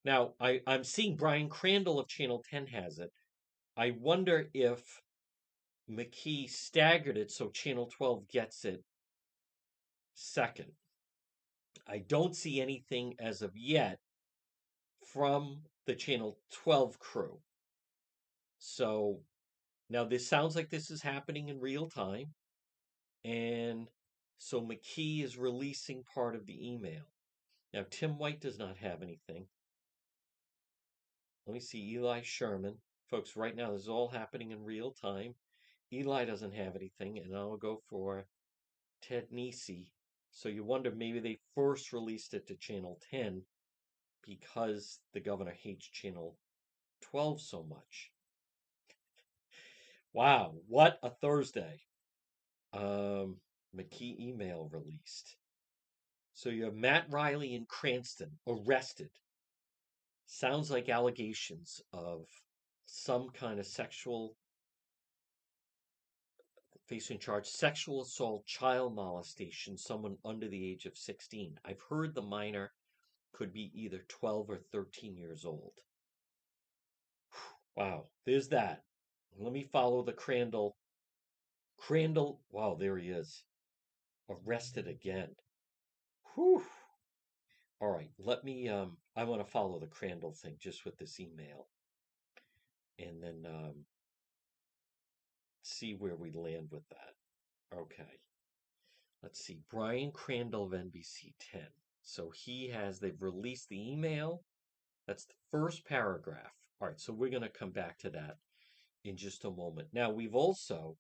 Now, 0.05 0.35
I, 0.41 0.61
I'm 0.69 0.85
seeing 0.85 1.17
Brian 1.17 1.49
Crandall 1.49 1.99
of 1.99 2.07
Channel 2.07 2.45
10 2.49 2.69
has 2.69 3.01
it. 3.01 3.11
I 3.77 3.97
wonder 3.99 4.51
if 4.55 5.03
McKee 5.91 6.49
staggered 6.49 7.17
it 7.17 7.33
so 7.33 7.51
Channel 7.51 7.91
12 7.97 8.29
gets 8.29 8.65
it 8.65 8.85
second. 10.15 10.71
I 11.89 11.99
don't 11.99 12.37
see 12.37 12.61
anything 12.61 13.15
as 13.19 13.43
of 13.43 13.51
yet 13.57 13.99
from 15.15 15.61
the 15.87 15.95
Channel 15.95 16.37
12 16.53 16.99
crew. 16.99 17.39
So 18.59 19.21
now 19.89 20.05
this 20.05 20.29
sounds 20.29 20.57
like 20.57 20.71
this 20.71 20.91
is 20.91 21.03
happening 21.03 21.49
in 21.49 21.61
real 21.61 21.89
time. 21.89 22.35
And 23.25 23.89
so 24.39 24.61
McKee 24.61 25.23
is 25.23 25.39
releasing 25.39 26.03
part 26.15 26.35
of 26.35 26.47
the 26.47 26.69
email. 26.69 27.05
Now, 27.73 27.85
Tim 27.91 28.19
White 28.19 28.41
does 28.41 28.59
not 28.59 28.77
have 28.79 29.03
anything. 29.03 29.47
Let 31.47 31.55
me 31.55 31.61
see 31.61 31.93
Eli 31.93 32.21
Sherman. 32.23 32.77
Folks, 33.11 33.37
right 33.37 33.55
now 33.55 33.73
this 33.73 33.83
is 33.83 33.89
all 33.89 34.09
happening 34.09 34.51
in 34.51 34.65
real 34.65 34.91
time. 34.93 35.35
Eli 35.93 36.25
doesn't 36.25 36.55
have 36.55 36.75
anything, 36.75 37.19
and 37.19 37.37
I'll 37.37 37.57
go 37.57 37.81
for 37.89 38.27
Ted 39.03 39.27
Nesi. 39.31 39.93
So 40.31 40.49
you 40.49 40.65
wonder 40.65 40.91
maybe 40.91 41.21
they 41.21 41.39
first 41.55 41.93
released 41.93 42.35
it 42.35 42.47
to 42.49 42.57
Channel 42.57 42.99
10 43.11 43.43
because 44.27 45.01
the 45.13 45.21
governor 45.21 45.55
hates 45.63 45.87
Channel 45.87 46.37
12 47.03 47.41
so 47.41 47.63
much. 47.63 48.11
wow, 50.13 50.55
what 50.69 50.99
a 51.03 51.11
Thursday. 51.11 51.81
Um, 52.73 53.37
McKee 53.77 54.19
email 54.21 54.69
released. 54.73 55.37
So 56.35 56.49
you 56.49 56.65
have 56.65 56.75
Matt 56.75 57.07
Reilly 57.11 57.55
in 57.55 57.67
Cranston 57.67 58.39
arrested. 58.47 59.11
Sounds 60.27 60.71
like 60.71 60.89
allegations 60.89 61.81
of 61.93 62.27
some 62.87 63.31
kind 63.31 63.61
of 63.61 63.67
sexual 63.67 64.37
facing 66.87 67.19
charge 67.19 67.47
sexual 67.47 68.03
assault, 68.03 68.45
child 68.47 68.95
molestation, 68.95 69.79
someone 69.79 70.17
under 70.25 70.49
the 70.49 70.71
age 70.71 70.87
of 70.87 70.97
16. 70.97 71.59
I've 71.65 71.81
heard 71.89 72.15
the 72.15 72.23
minor 72.23 72.73
could 73.35 73.53
be 73.53 73.71
either 73.75 74.05
12 74.09 74.51
or 74.51 74.59
13 74.73 75.17
years 75.17 75.45
old. 75.45 75.73
Wow, 77.77 78.05
there's 78.25 78.49
that. 78.49 78.85
Let 79.37 79.53
me 79.53 79.65
follow 79.65 80.03
the 80.03 80.13
Crandall. 80.13 80.77
Crandall, 81.77 82.41
wow, 82.51 82.77
there 82.79 82.97
he 82.97 83.09
is. 83.09 83.43
Arrested 84.31 84.87
again. 84.87 85.35
Whew. 86.35 86.63
All 87.81 87.91
right, 87.91 88.11
let 88.19 88.45
me 88.45 88.69
um 88.69 88.97
I 89.17 89.25
want 89.25 89.45
to 89.45 89.51
follow 89.51 89.79
the 89.79 89.87
Crandall 89.87 90.33
thing 90.33 90.57
just 90.61 90.85
with 90.85 90.97
this 90.99 91.19
email. 91.21 91.67
And 92.99 93.23
then 93.23 93.45
um 93.47 93.85
see 95.63 95.95
where 95.95 96.17
we 96.17 96.31
land 96.31 96.69
with 96.71 96.89
that. 96.91 97.77
Okay. 97.77 98.21
Let's 99.23 99.45
see. 99.45 99.61
Brian 99.71 100.13
Crandall 100.13 100.65
of 100.65 100.73
NBC 100.73 101.33
10. 101.53 101.63
So 102.05 102.31
he 102.35 102.69
has, 102.69 103.01
they've 103.01 103.21
released 103.21 103.69
the 103.69 103.93
email. 103.93 104.43
That's 105.07 105.25
the 105.25 105.35
first 105.51 105.85
paragraph. 105.87 106.53
All 106.81 106.89
right, 106.89 107.01
so 107.01 107.13
we're 107.13 107.31
going 107.31 107.43
to 107.43 107.49
come 107.49 107.71
back 107.71 107.99
to 108.01 108.11
that 108.11 108.37
in 109.05 109.17
just 109.17 109.45
a 109.45 109.51
moment. 109.51 109.89
Now, 109.93 110.11
we've 110.11 110.35
also 110.35 110.97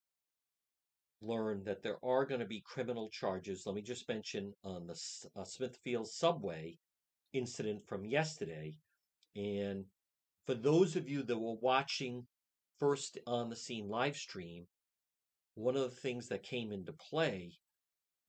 learned 1.21 1.64
that 1.67 1.83
there 1.83 1.99
are 2.05 2.25
going 2.25 2.40
to 2.40 2.47
be 2.47 2.62
criminal 2.67 3.09
charges. 3.11 3.64
Let 3.67 3.75
me 3.75 3.83
just 3.83 4.09
mention 4.09 4.53
on 4.64 4.87
the 4.87 4.99
uh, 5.37 5.45
Smithfield 5.45 6.09
subway 6.09 6.79
incident 7.33 7.87
from 7.87 8.05
yesterday. 8.05 8.75
And 9.37 9.85
for 10.47 10.55
those 10.55 10.97
of 10.97 11.09
you 11.09 11.23
that 11.23 11.38
were 11.38 11.57
watching 11.61 12.27
first 12.79 13.19
on 13.27 13.51
the 13.51 13.57
scene 13.57 13.88
live 13.88 14.17
stream, 14.17 14.67
one 15.55 15.77
of 15.77 15.83
the 15.83 15.97
things 15.97 16.29
that 16.29 16.43
came 16.43 16.73
into 16.73 16.93
play 16.93 17.53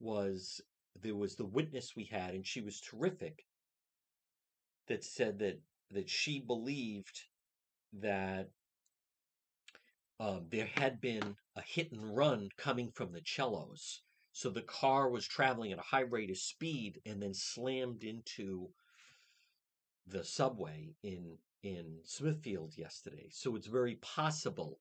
was 0.00 0.60
there 1.02 1.16
was 1.16 1.36
the 1.36 1.46
witness 1.46 1.94
we 1.96 2.04
had, 2.04 2.34
and 2.34 2.46
she 2.46 2.60
was 2.60 2.80
terrific, 2.80 3.44
that 4.88 5.04
said 5.04 5.38
that 5.40 5.60
that 5.90 6.10
she 6.10 6.40
believed 6.40 7.22
that 7.92 8.50
um, 10.18 10.46
there 10.50 10.66
had 10.66 11.00
been 11.00 11.36
a 11.54 11.62
hit 11.62 11.92
and 11.92 12.16
run 12.16 12.48
coming 12.56 12.90
from 12.90 13.12
the 13.12 13.22
cellos. 13.24 14.02
So 14.32 14.50
the 14.50 14.62
car 14.62 15.08
was 15.08 15.26
traveling 15.26 15.72
at 15.72 15.78
a 15.78 15.82
high 15.82 16.00
rate 16.00 16.30
of 16.30 16.38
speed 16.38 17.00
and 17.06 17.22
then 17.22 17.34
slammed 17.34 18.02
into 18.02 18.68
the 20.06 20.24
subway 20.24 20.94
in 21.02 21.38
in 21.62 21.98
Smithfield 22.04 22.74
yesterday. 22.76 23.28
So 23.30 23.56
it's 23.56 23.66
very 23.66 23.96
possible 23.96 24.78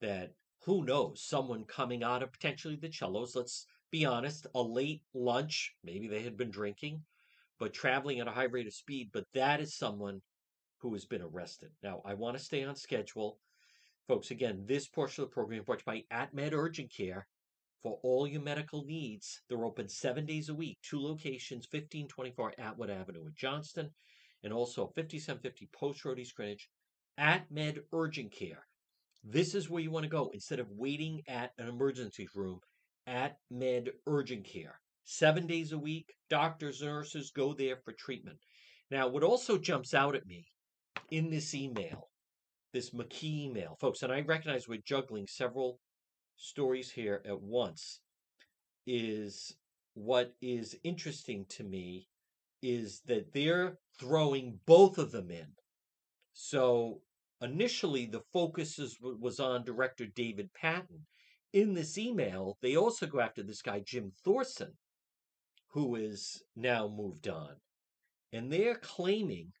that 0.00 0.34
who 0.64 0.84
knows, 0.84 1.22
someone 1.22 1.64
coming 1.64 2.02
out 2.02 2.22
of 2.22 2.32
potentially 2.32 2.76
the 2.76 2.92
cellos, 2.92 3.34
let's 3.34 3.66
be 3.90 4.04
honest, 4.04 4.46
a 4.54 4.62
late 4.62 5.02
lunch, 5.14 5.74
maybe 5.84 6.08
they 6.08 6.22
had 6.22 6.36
been 6.36 6.50
drinking, 6.50 7.02
but 7.58 7.72
traveling 7.72 8.20
at 8.20 8.28
a 8.28 8.32
high 8.32 8.44
rate 8.44 8.66
of 8.66 8.74
speed, 8.74 9.10
but 9.12 9.26
that 9.34 9.60
is 9.60 9.76
someone 9.76 10.22
who 10.78 10.92
has 10.94 11.04
been 11.04 11.22
arrested. 11.22 11.70
Now, 11.82 12.00
I 12.04 12.14
want 12.14 12.36
to 12.36 12.42
stay 12.42 12.64
on 12.64 12.76
schedule. 12.76 13.38
Folks, 14.08 14.30
again, 14.30 14.64
this 14.66 14.88
portion 14.88 15.22
of 15.22 15.30
the 15.30 15.34
program 15.34 15.62
brought 15.62 15.80
to 15.80 15.94
you 15.94 16.02
by 16.10 16.26
AtMed 16.26 16.52
Urgent 16.52 16.92
Care. 16.94 17.26
For 17.82 17.98
all 18.02 18.26
your 18.26 18.42
medical 18.42 18.84
needs, 18.84 19.40
they're 19.48 19.64
open 19.64 19.88
seven 19.88 20.26
days 20.26 20.48
a 20.50 20.54
week, 20.54 20.78
two 20.82 21.00
locations, 21.00 21.66
1524 21.70 22.54
Atwood 22.58 22.90
Avenue 22.90 23.26
in 23.26 23.32
Johnston, 23.34 23.90
and 24.42 24.52
also 24.52 24.86
5750 24.94 25.68
Post 25.72 26.04
Road 26.04 26.18
East 26.18 26.34
Greenwich. 26.34 26.68
AtMed 27.18 27.80
Urgent 27.92 28.32
Care. 28.32 28.66
This 29.22 29.54
is 29.54 29.68
where 29.68 29.82
you 29.82 29.90
want 29.90 30.04
to 30.04 30.10
go 30.10 30.30
instead 30.32 30.60
of 30.60 30.70
waiting 30.70 31.22
at 31.28 31.52
an 31.58 31.68
emergency 31.68 32.28
room 32.34 32.60
at 33.10 33.36
Med 33.50 33.90
Urgent 34.06 34.44
Care. 34.44 34.80
Seven 35.04 35.46
days 35.46 35.72
a 35.72 35.78
week, 35.78 36.14
doctors, 36.30 36.80
nurses 36.80 37.32
go 37.34 37.52
there 37.52 37.76
for 37.84 37.92
treatment. 37.92 38.38
Now, 38.90 39.08
what 39.08 39.24
also 39.24 39.58
jumps 39.58 39.92
out 39.92 40.14
at 40.14 40.26
me 40.26 40.46
in 41.10 41.30
this 41.30 41.52
email, 41.54 42.08
this 42.72 42.90
McKee 42.90 43.46
email, 43.46 43.76
folks, 43.80 44.02
and 44.02 44.12
I 44.12 44.20
recognize 44.20 44.68
we're 44.68 44.80
juggling 44.86 45.26
several 45.26 45.80
stories 46.36 46.90
here 46.90 47.20
at 47.26 47.40
once, 47.40 48.00
is 48.86 49.56
what 49.94 50.32
is 50.40 50.76
interesting 50.84 51.44
to 51.50 51.64
me 51.64 52.06
is 52.62 53.02
that 53.06 53.32
they're 53.32 53.78
throwing 53.98 54.60
both 54.66 54.98
of 54.98 55.10
them 55.10 55.30
in. 55.30 55.46
So 56.32 57.00
initially 57.40 58.06
the 58.06 58.22
focus 58.32 58.78
is, 58.78 58.96
was 59.00 59.40
on 59.40 59.64
director 59.64 60.06
David 60.06 60.50
Patten. 60.54 61.06
In 61.52 61.74
this 61.74 61.98
email, 61.98 62.56
they 62.62 62.76
also 62.76 63.06
go 63.06 63.20
after 63.20 63.42
this 63.42 63.62
guy, 63.62 63.80
Jim 63.80 64.12
Thorsen, 64.24 64.72
who 65.72 65.96
is 65.96 66.42
now 66.54 66.88
moved 66.88 67.28
on. 67.28 67.56
And 68.32 68.52
they're 68.52 68.76
claiming 68.76 69.52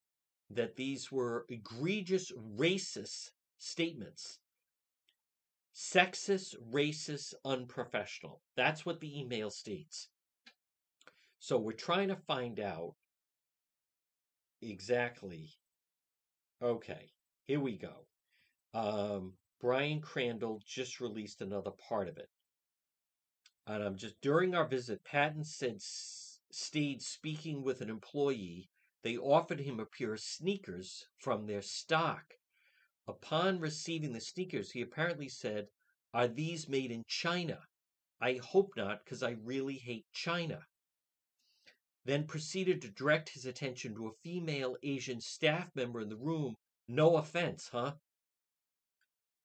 that 0.50 0.76
these 0.76 1.10
were 1.10 1.46
egregious 1.48 2.30
racist 2.32 3.30
statements. 3.58 4.38
Sexist, 5.74 6.54
racist, 6.72 7.34
unprofessional. 7.44 8.42
That's 8.56 8.84
what 8.84 9.00
the 9.00 9.18
email 9.20 9.50
states. 9.50 10.08
So 11.38 11.58
we're 11.58 11.72
trying 11.72 12.08
to 12.08 12.16
find 12.16 12.60
out 12.60 12.94
exactly. 14.60 15.50
Okay. 16.62 17.12
Here 17.46 17.60
we 17.60 17.78
go. 17.78 18.06
Um, 18.74 19.32
Brian 19.60 20.00
Crandall 20.00 20.62
just 20.64 21.00
released 21.00 21.42
another 21.42 21.70
part 21.70 22.08
of 22.08 22.16
it. 22.16 22.30
And 23.66 23.82
I'm 23.82 23.96
just 23.96 24.20
during 24.22 24.54
our 24.54 24.66
visit, 24.66 25.04
Patten 25.04 25.44
said 25.44 25.82
stayed 26.50 27.02
speaking 27.02 27.62
with 27.62 27.82
an 27.82 27.90
employee. 27.90 28.70
They 29.02 29.16
offered 29.16 29.60
him 29.60 29.78
a 29.78 29.86
pair 29.86 30.14
of 30.14 30.20
sneakers 30.20 31.06
from 31.18 31.46
their 31.46 31.62
stock. 31.62 32.34
Upon 33.06 33.60
receiving 33.60 34.12
the 34.12 34.20
sneakers, 34.20 34.70
he 34.72 34.80
apparently 34.80 35.28
said, 35.28 35.68
Are 36.14 36.26
these 36.26 36.68
made 36.68 36.90
in 36.90 37.04
China? 37.06 37.60
I 38.20 38.40
hope 38.42 38.72
not, 38.76 39.04
because 39.04 39.22
I 39.22 39.36
really 39.42 39.76
hate 39.76 40.06
China. 40.12 40.66
Then 42.04 42.26
proceeded 42.26 42.80
to 42.82 42.90
direct 42.90 43.28
his 43.28 43.44
attention 43.44 43.94
to 43.94 44.08
a 44.08 44.16
female 44.22 44.76
Asian 44.82 45.20
staff 45.20 45.68
member 45.74 46.00
in 46.00 46.08
the 46.08 46.16
room. 46.16 46.56
No 46.88 47.16
offense, 47.18 47.68
huh? 47.68 47.92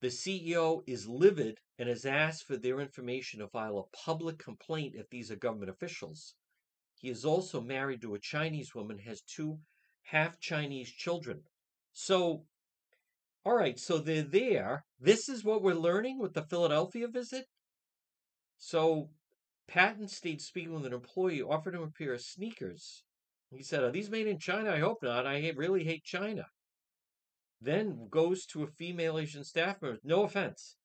The 0.02 0.08
CEO 0.08 0.84
is 0.86 1.08
livid 1.08 1.60
and 1.78 1.90
has 1.90 2.06
asked 2.06 2.44
for 2.46 2.58
their 2.58 2.80
information 2.80 3.40
to 3.40 3.48
file 3.48 3.78
a 3.78 3.98
public 4.06 4.38
complaint 4.38 4.96
if 4.96 5.10
these 5.10 5.32
are 5.32 5.36
government 5.36 5.72
officials. 5.72 6.36
He 6.96 7.10
is 7.10 7.26
also 7.26 7.62
married 7.62 8.02
to 8.02 8.16
a 8.16 8.20
Chinese 8.20 8.74
woman, 8.76 9.00
has 9.00 9.22
two 9.22 9.60
half 10.04 10.40
Chinese 10.40 10.92
children. 10.92 11.44
So, 11.94 12.46
all 13.44 13.56
right, 13.56 13.80
so 13.80 13.98
they're 13.98 14.24
there. 14.24 14.86
This 15.00 15.30
is 15.30 15.44
what 15.44 15.62
we're 15.62 15.76
learning 15.76 16.20
with 16.20 16.34
the 16.34 16.44
Philadelphia 16.44 17.08
visit. 17.08 17.46
So, 18.58 19.10
Patten 19.68 20.08
stayed 20.08 20.42
speaking 20.42 20.74
with 20.74 20.86
an 20.86 20.94
employee, 20.94 21.42
offered 21.42 21.76
him 21.76 21.84
a 21.84 21.90
pair 21.90 22.14
of 22.14 22.22
sneakers. 22.22 23.04
He 23.52 23.64
said, 23.64 23.84
Are 23.84 23.92
these 23.92 24.10
made 24.10 24.28
in 24.28 24.40
China? 24.40 24.72
I 24.72 24.80
hope 24.80 25.02
not. 25.02 25.26
I 25.26 25.52
really 25.56 25.84
hate 25.84 26.04
China. 26.04 26.46
Then 27.66 28.10
goes 28.12 28.46
to 28.48 28.62
a 28.62 28.68
female 28.68 29.18
Asian 29.18 29.44
staff 29.44 29.82
member. 29.82 29.98
No 30.04 30.22
offense. 30.22 30.76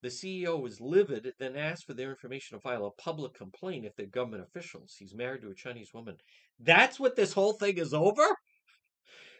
The 0.00 0.08
CEO 0.08 0.60
was 0.60 0.80
livid, 0.80 1.32
then 1.38 1.54
asked 1.54 1.84
for 1.84 1.92
their 1.92 2.10
information 2.10 2.56
to 2.56 2.62
file 2.62 2.86
a 2.86 3.02
public 3.02 3.34
complaint 3.34 3.84
if 3.84 3.94
they're 3.94 4.06
government 4.06 4.42
officials. 4.42 4.96
He's 4.98 5.14
married 5.14 5.42
to 5.42 5.50
a 5.50 5.54
Chinese 5.54 5.92
woman. 5.92 6.16
That's 6.58 6.98
what 6.98 7.16
this 7.16 7.34
whole 7.34 7.52
thing 7.52 7.76
is 7.76 7.92
over? 7.92 8.24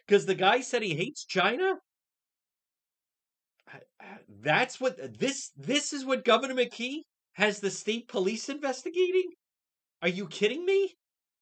Because 0.05 0.27
the 0.27 0.35
guy 0.35 0.61
said 0.61 0.83
he 0.83 0.93
hates 0.93 1.25
China? 1.25 1.73
That's 4.29 4.79
what 4.79 5.19
this 5.19 5.51
this 5.57 5.91
is 5.91 6.05
what 6.05 6.23
Governor 6.23 6.53
McKee 6.53 7.01
has 7.33 7.59
the 7.59 7.71
state 7.71 8.07
police 8.07 8.47
investigating? 8.47 9.31
Are 10.03 10.07
you 10.07 10.27
kidding 10.27 10.65
me? 10.65 10.93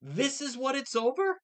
This 0.02 0.40
is 0.40 0.58
what 0.58 0.76
it's 0.76 0.96
over? 0.96 1.40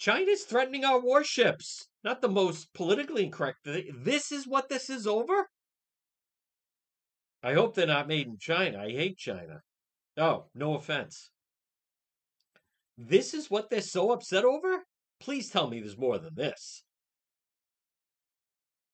China's 0.00 0.44
threatening 0.44 0.84
our 0.84 0.98
warships. 0.98 1.86
Not 2.02 2.22
the 2.22 2.28
most 2.28 2.72
politically 2.72 3.24
incorrect. 3.24 3.58
This 3.64 4.32
is 4.32 4.48
what 4.48 4.70
this 4.70 4.88
is 4.88 5.06
over? 5.06 5.46
I 7.42 7.52
hope 7.52 7.74
they're 7.74 7.86
not 7.86 8.08
made 8.08 8.26
in 8.26 8.38
China. 8.38 8.82
I 8.82 8.90
hate 8.90 9.18
China. 9.18 9.60
Oh, 10.16 10.46
no 10.54 10.74
offense. 10.74 11.30
This 12.96 13.34
is 13.34 13.50
what 13.50 13.68
they're 13.68 13.82
so 13.82 14.10
upset 14.12 14.44
over? 14.44 14.84
Please 15.20 15.50
tell 15.50 15.68
me 15.68 15.80
there's 15.80 15.98
more 15.98 16.18
than 16.18 16.34
this. 16.34 16.82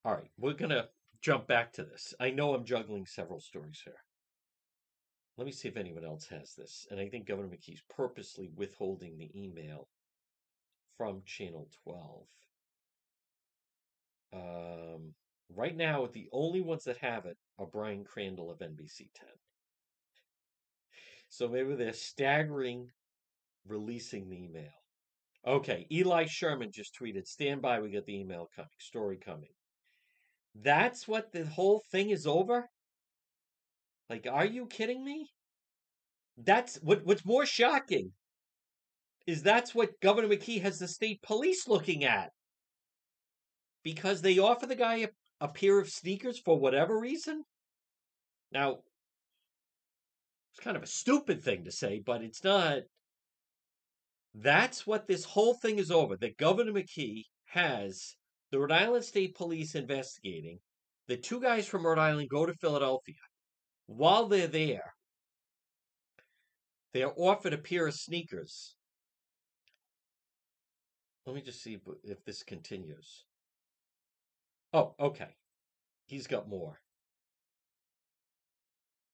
All 0.04 0.12
right, 0.12 0.30
we're 0.38 0.54
going 0.54 0.70
to 0.70 0.88
jump 1.22 1.46
back 1.46 1.72
to 1.74 1.84
this. 1.84 2.14
I 2.18 2.30
know 2.30 2.52
I'm 2.52 2.64
juggling 2.64 3.06
several 3.06 3.40
stories 3.40 3.80
here. 3.84 3.98
Let 5.36 5.46
me 5.46 5.52
see 5.52 5.68
if 5.68 5.76
anyone 5.76 6.04
else 6.04 6.26
has 6.28 6.54
this. 6.56 6.86
And 6.90 6.98
I 6.98 7.08
think 7.08 7.26
Governor 7.26 7.48
McKee's 7.48 7.82
purposely 7.94 8.50
withholding 8.56 9.18
the 9.18 9.30
email 9.36 9.86
from 10.96 11.22
Channel 11.24 11.68
12. 11.85 12.26
Um, 14.35 15.14
right 15.54 15.76
now, 15.76 16.09
the 16.12 16.28
only 16.32 16.61
ones 16.61 16.85
that 16.85 16.98
have 16.98 17.26
it 17.26 17.37
are 17.59 17.66
Brian 17.66 18.04
Crandall 18.04 18.50
of 18.50 18.59
NBC 18.59 19.09
10. 19.14 19.28
So 21.28 21.48
maybe 21.48 21.74
they're 21.74 21.92
staggering 21.92 22.88
releasing 23.66 24.28
the 24.28 24.44
email. 24.44 24.72
Okay, 25.46 25.87
Eli 25.92 26.26
Sherman 26.26 26.72
just 26.72 26.96
tweeted, 27.00 27.26
Stand 27.26 27.62
by, 27.62 27.80
we 27.80 27.90
get 27.90 28.06
the 28.06 28.18
email 28.18 28.48
coming, 28.54 28.70
story 28.78 29.16
coming. 29.16 29.50
That's 30.54 31.06
what 31.06 31.32
the 31.32 31.44
whole 31.44 31.82
thing 31.92 32.11
is 32.11 32.26
over? 32.26 32.68
Like, 34.09 34.26
are 34.30 34.46
you 34.46 34.66
kidding 34.66 35.04
me? 35.04 35.30
That's 36.38 36.76
what 36.76 37.04
what's 37.04 37.24
more 37.24 37.46
shocking 37.46 38.12
is 39.26 39.42
that's 39.42 39.74
what 39.74 40.00
Governor 40.00 40.28
McKee 40.28 40.62
has 40.62 40.78
the 40.78 40.88
state 40.88 41.20
police 41.22 41.66
looking 41.66 42.04
at. 42.04 42.30
Because 43.82 44.22
they 44.22 44.38
offer 44.38 44.66
the 44.66 44.76
guy 44.76 44.96
a, 44.96 45.08
a 45.40 45.48
pair 45.48 45.78
of 45.78 45.88
sneakers 45.88 46.38
for 46.38 46.58
whatever 46.58 46.98
reason. 46.98 47.42
Now, 48.52 48.78
it's 50.52 50.64
kind 50.64 50.76
of 50.76 50.82
a 50.82 50.88
stupid 50.88 51.42
thing 51.42 51.64
to 51.64 51.72
say, 51.72 52.00
but 52.04 52.22
it's 52.22 52.42
not. 52.42 52.78
That's 54.34 54.86
what 54.86 55.06
this 55.06 55.24
whole 55.24 55.54
thing 55.54 55.78
is 55.78 55.90
over. 55.90 56.16
That 56.16 56.36
Governor 56.36 56.72
McKee 56.72 57.24
has 57.46 58.14
the 58.50 58.60
Rhode 58.60 58.72
Island 58.72 59.04
State 59.04 59.34
Police 59.34 59.74
investigating. 59.74 60.58
The 61.08 61.16
two 61.16 61.40
guys 61.40 61.66
from 61.66 61.86
Rhode 61.86 61.98
Island 61.98 62.28
go 62.28 62.46
to 62.46 62.54
Philadelphia. 62.54 63.14
While 63.86 64.26
they're 64.26 64.46
there, 64.46 64.94
they're 66.92 67.12
offered 67.16 67.52
a 67.52 67.58
pair 67.58 67.86
of 67.86 67.94
sneakers 67.94 68.75
let 71.26 71.34
me 71.34 71.42
just 71.42 71.62
see 71.62 71.78
if 72.04 72.24
this 72.24 72.42
continues. 72.42 73.24
Oh, 74.72 74.94
okay. 75.00 75.34
He's 76.06 76.26
got 76.26 76.48
more. 76.48 76.80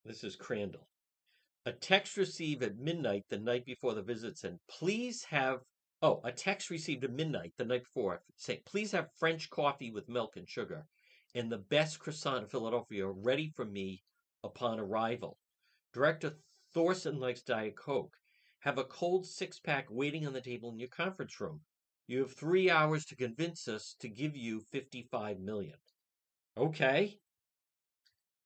This 0.05 0.23
is 0.25 0.37
Crandall. 0.37 0.89
A 1.65 1.73
text 1.73 2.17
received 2.17 2.63
at 2.63 2.77
midnight 2.77 3.23
the 3.31 3.39
night 3.39 3.65
before 3.65 3.95
the 3.95 4.03
visit 4.03 4.37
said, 4.37 4.59
please 4.69 5.25
have, 5.31 5.61
oh, 6.03 6.21
a 6.25 6.33
text 6.33 6.71
received 6.71 7.05
at 7.05 7.13
midnight 7.13 7.53
the 7.57 7.65
night 7.65 7.85
before 7.85 8.21
saying, 8.37 8.61
please 8.67 8.93
have 8.93 9.09
French 9.19 9.49
coffee 9.49 9.91
with 9.91 10.09
milk 10.09 10.37
and 10.37 10.49
sugar 10.49 10.85
and 11.35 11.51
the 11.51 11.59
best 11.59 11.99
croissant 11.99 12.43
in 12.43 12.49
Philadelphia 12.49 13.07
ready 13.09 13.49
for 13.55 13.65
me 13.65 14.03
upon 14.45 14.81
arrival. 14.81 15.39
Director 15.95 16.33
Thorsen 16.75 17.21
likes 17.21 17.43
Diet 17.43 17.77
Coke. 17.77 18.17
Have 18.61 18.79
a 18.79 18.85
cold 18.85 19.27
six 19.27 19.59
pack 19.59 19.87
waiting 19.89 20.27
on 20.27 20.33
the 20.33 20.41
table 20.41 20.71
in 20.71 20.79
your 20.79 20.89
conference 20.89 21.41
room. 21.41 21.61
You 22.13 22.19
have 22.19 22.33
three 22.35 22.69
hours 22.69 23.07
to 23.07 23.17
convince 23.17 23.67
us 23.69 23.97
to 24.01 24.07
give 24.07 24.37
you 24.37 24.61
55 24.71 25.41
million. 25.41 25.79
Okay. 26.59 27.17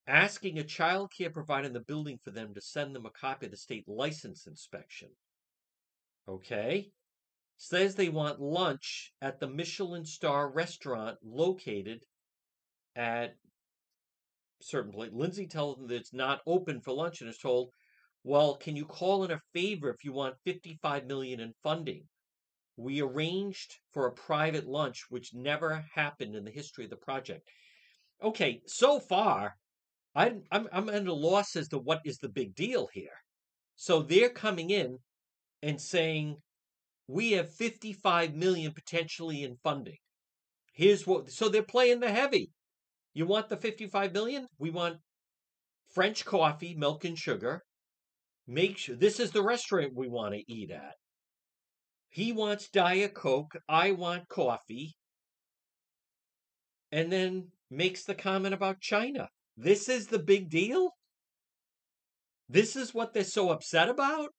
Asking 0.06 0.60
a 0.60 0.62
child 0.62 1.10
care 1.10 1.30
provider 1.30 1.66
in 1.66 1.72
the 1.72 1.80
building 1.80 2.20
for 2.22 2.30
them 2.30 2.54
to 2.54 2.60
send 2.60 2.94
them 2.94 3.06
a 3.06 3.10
copy 3.10 3.46
of 3.46 3.50
the 3.50 3.56
state 3.56 3.88
license 3.88 4.46
inspection. 4.46 5.08
Okay. 6.28 6.92
Says 7.56 7.96
they 7.96 8.08
want 8.08 8.40
lunch 8.40 9.12
at 9.20 9.40
the 9.40 9.48
Michelin 9.48 10.04
star 10.04 10.48
restaurant 10.48 11.18
located 11.24 12.04
at 12.94 13.34
certain 14.62 14.92
place. 14.92 15.10
Lindsay 15.12 15.48
tells 15.48 15.76
them 15.76 15.88
that 15.88 15.96
it's 15.96 16.14
not 16.14 16.40
open 16.46 16.80
for 16.80 16.92
lunch 16.92 17.20
and 17.20 17.28
is 17.28 17.38
told, 17.38 17.70
well, 18.22 18.54
can 18.54 18.76
you 18.76 18.84
call 18.84 19.24
in 19.24 19.32
a 19.32 19.42
favor 19.52 19.90
if 19.90 20.04
you 20.04 20.12
want 20.12 20.36
55 20.44 21.06
million 21.06 21.40
in 21.40 21.52
funding? 21.64 22.04
We 22.76 23.00
arranged 23.00 23.76
for 23.92 24.06
a 24.06 24.12
private 24.12 24.66
lunch, 24.66 25.04
which 25.08 25.34
never 25.34 25.84
happened 25.94 26.34
in 26.36 26.44
the 26.44 26.50
history 26.50 26.84
of 26.84 26.90
the 26.90 26.96
project. 26.96 27.48
Okay, 28.22 28.60
so 28.66 29.00
far, 29.00 29.56
I'm, 30.14 30.42
I'm, 30.50 30.68
I'm 30.72 30.88
at 30.88 31.06
a 31.06 31.12
loss 31.12 31.56
as 31.56 31.68
to 31.68 31.78
what 31.78 32.00
is 32.04 32.18
the 32.18 32.28
big 32.28 32.54
deal 32.54 32.88
here. 32.92 33.22
So 33.76 34.02
they're 34.02 34.30
coming 34.30 34.70
in 34.70 34.98
and 35.62 35.80
saying, 35.80 36.36
we 37.08 37.32
have 37.32 37.54
55 37.54 38.34
million 38.34 38.72
potentially 38.72 39.42
in 39.42 39.56
funding. 39.62 39.98
Here's 40.72 41.06
what, 41.06 41.30
so 41.30 41.48
they're 41.48 41.62
playing 41.62 42.00
the 42.00 42.10
heavy. 42.10 42.50
You 43.14 43.26
want 43.26 43.48
the 43.48 43.56
55 43.56 44.12
million? 44.12 44.46
We 44.58 44.70
want 44.70 44.98
French 45.94 46.24
coffee, 46.24 46.74
milk, 46.74 47.04
and 47.04 47.18
sugar. 47.18 47.62
Make 48.46 48.76
sure 48.76 48.96
this 48.96 49.18
is 49.18 49.30
the 49.30 49.42
restaurant 49.42 49.94
we 49.94 50.08
want 50.08 50.34
to 50.34 50.52
eat 50.52 50.70
at. 50.70 50.94
He 52.16 52.32
wants 52.32 52.70
Diet 52.70 53.12
Coke. 53.12 53.58
I 53.68 53.92
want 53.92 54.26
coffee. 54.30 54.96
And 56.90 57.12
then 57.12 57.48
makes 57.70 58.04
the 58.04 58.14
comment 58.14 58.54
about 58.54 58.80
China. 58.80 59.28
This 59.58 59.90
is 59.90 60.06
the 60.06 60.18
big 60.18 60.48
deal? 60.48 60.92
This 62.48 62.74
is 62.74 62.94
what 62.94 63.12
they're 63.12 63.22
so 63.22 63.50
upset 63.50 63.90
about? 63.90 64.30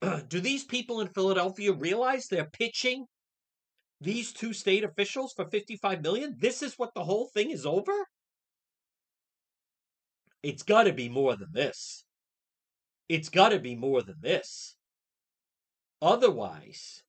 Do 0.28 0.40
these 0.40 0.64
people 0.64 1.02
in 1.02 1.08
Philadelphia 1.08 1.74
realize 1.74 2.26
they're 2.26 2.48
pitching 2.54 3.04
these 4.00 4.32
two 4.32 4.54
state 4.54 4.82
officials 4.82 5.34
for 5.34 5.44
55 5.44 6.00
million? 6.00 6.36
This 6.38 6.62
is 6.62 6.78
what 6.78 6.94
the 6.94 7.04
whole 7.04 7.28
thing 7.34 7.50
is 7.50 7.66
over? 7.66 7.92
It's 10.42 10.62
got 10.62 10.84
to 10.84 10.94
be 10.94 11.10
more 11.10 11.36
than 11.36 11.50
this. 11.52 12.02
It's 13.10 13.28
got 13.28 13.50
to 13.50 13.58
be 13.58 13.74
more 13.74 14.00
than 14.00 14.16
this. 14.22 14.76
Otherwise, 16.00 17.02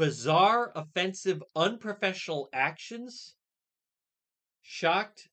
bizarre, 0.00 0.72
offensive, 0.76 1.42
unprofessional 1.54 2.48
actions, 2.54 3.34
shocked 4.62 5.28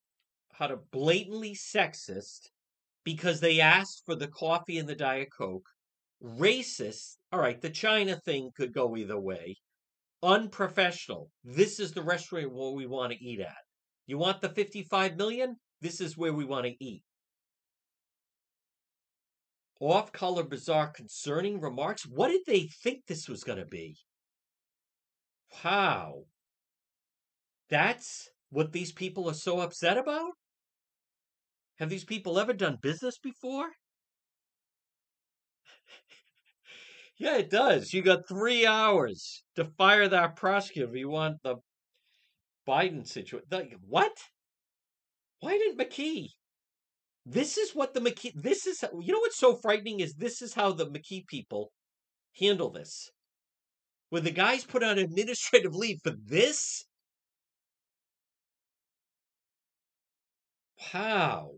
how 0.51 0.67
to 0.67 0.75
blatantly 0.91 1.56
sexist 1.56 2.49
because 3.06 3.39
they 3.39 3.62
asked 3.62 4.03
for 4.06 4.13
the 4.13 4.27
coffee 4.27 4.77
and 4.77 4.89
the 4.89 4.93
Diet 4.93 5.30
Coke, 5.32 5.69
racist, 6.21 7.15
all 7.32 7.39
right, 7.39 7.62
the 7.62 7.69
China 7.69 8.19
thing 8.25 8.51
could 8.58 8.73
go 8.73 8.97
either 8.97 9.17
way, 9.17 9.56
unprofessional, 10.21 11.32
this 11.45 11.80
is 11.80 11.93
the 11.93 12.03
restaurant 12.03 12.51
where 12.51 12.71
we 12.71 12.88
want 12.88 13.13
to 13.13 13.23
eat 13.23 13.39
at. 13.39 13.56
You 14.06 14.17
want 14.17 14.41
the 14.41 14.49
55 14.49 15.15
million? 15.15 15.56
This 15.80 16.01
is 16.01 16.17
where 16.17 16.34
we 16.34 16.43
want 16.43 16.65
to 16.65 16.84
eat. 16.84 17.03
Off 19.80 20.12
color, 20.12 20.43
bizarre, 20.43 20.88
concerning 20.88 21.62
remarks. 21.62 22.06
What 22.06 22.27
did 22.27 22.41
they 22.45 22.67
think 22.84 23.06
this 23.06 23.30
was 23.30 23.45
going 23.45 23.60
to 23.60 23.65
be? 23.65 23.95
Wow. 25.63 26.24
That's 27.70 28.30
what 28.50 28.72
these 28.72 28.91
people 28.91 29.30
are 29.30 29.34
so 29.34 29.60
upset 29.60 29.98
about? 29.98 30.32
Have 31.80 31.89
these 31.89 32.06
people 32.06 32.39
ever 32.39 32.54
done 32.54 32.78
business 32.82 33.17
before? 33.17 33.70
yeah, 37.17 37.38
it 37.38 37.50
does. 37.50 37.93
You 37.93 38.02
got 38.02 38.28
three 38.28 38.65
hours 38.65 39.43
to 39.56 39.65
fire 39.65 40.08
that 40.08 40.36
prosecutor 40.36 40.89
if 40.89 40.96
you 40.96 41.10
want 41.10 41.38
the 41.43 41.58
Biden 42.67 43.08
situation. 43.08 43.48
What? 43.88 44.17
Why 45.39 45.58
didn't 45.58 45.80
McKee? 45.80 46.30
This 47.26 47.58
is 47.58 47.76
what 47.76 47.93
the 47.93 48.00
McKee. 48.00 48.32
This 48.36 48.65
is 48.65 48.84
you 49.02 49.13
know 49.13 49.20
what's 49.20 49.38
so 49.38 49.56
frightening 49.56 50.00
is 50.00 50.13
this 50.15 50.41
is 50.41 50.54
how 50.54 50.72
the 50.72 50.88
McKee 50.88 51.28
people 51.28 51.72
handle 52.39 52.72
this. 52.72 53.12
When 54.10 54.24
the 54.24 54.32
guys 54.32 54.63
put 54.63 54.84
on 54.84 54.98
administrative 54.98 55.76
leave 55.76 56.00
for 56.04 56.12
this, 56.12 56.86
wow, 60.93 61.52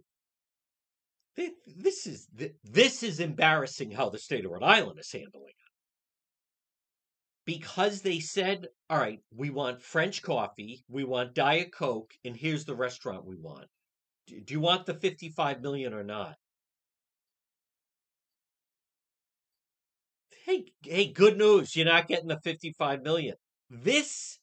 this 1.68 2.08
is 2.08 2.28
this 2.64 3.04
is 3.04 3.20
embarrassing 3.20 3.92
how 3.92 4.10
the 4.10 4.20
state 4.20 4.46
of 4.46 4.52
Rhode 4.52 4.64
Island 4.64 5.00
is 5.00 5.12
handling 5.12 5.44
it. 5.48 5.56
Because 7.46 8.02
they 8.02 8.20
said, 8.20 8.68
all 8.90 9.00
right, 9.00 9.20
we 9.36 9.50
want 9.50 9.82
French 9.82 10.22
coffee, 10.22 10.84
we 10.88 11.04
want 11.04 11.34
Diet 11.34 11.72
Coke, 11.74 12.12
and 12.24 12.36
here's 12.36 12.66
the 12.66 12.76
restaurant 12.76 13.26
we 13.26 13.38
want. 13.38 13.68
Do 14.28 14.54
you 14.54 14.60
want 14.60 14.86
the 14.86 14.94
55 14.94 15.62
million 15.62 15.94
or 15.94 16.04
not? 16.04 16.36
Hey, 20.50 20.64
hey, 20.82 21.06
good 21.06 21.38
news. 21.38 21.76
You're 21.76 21.86
not 21.86 22.08
getting 22.08 22.28
the 22.28 22.40
55 22.44 23.04
million. 23.04 23.36
This 23.70 24.40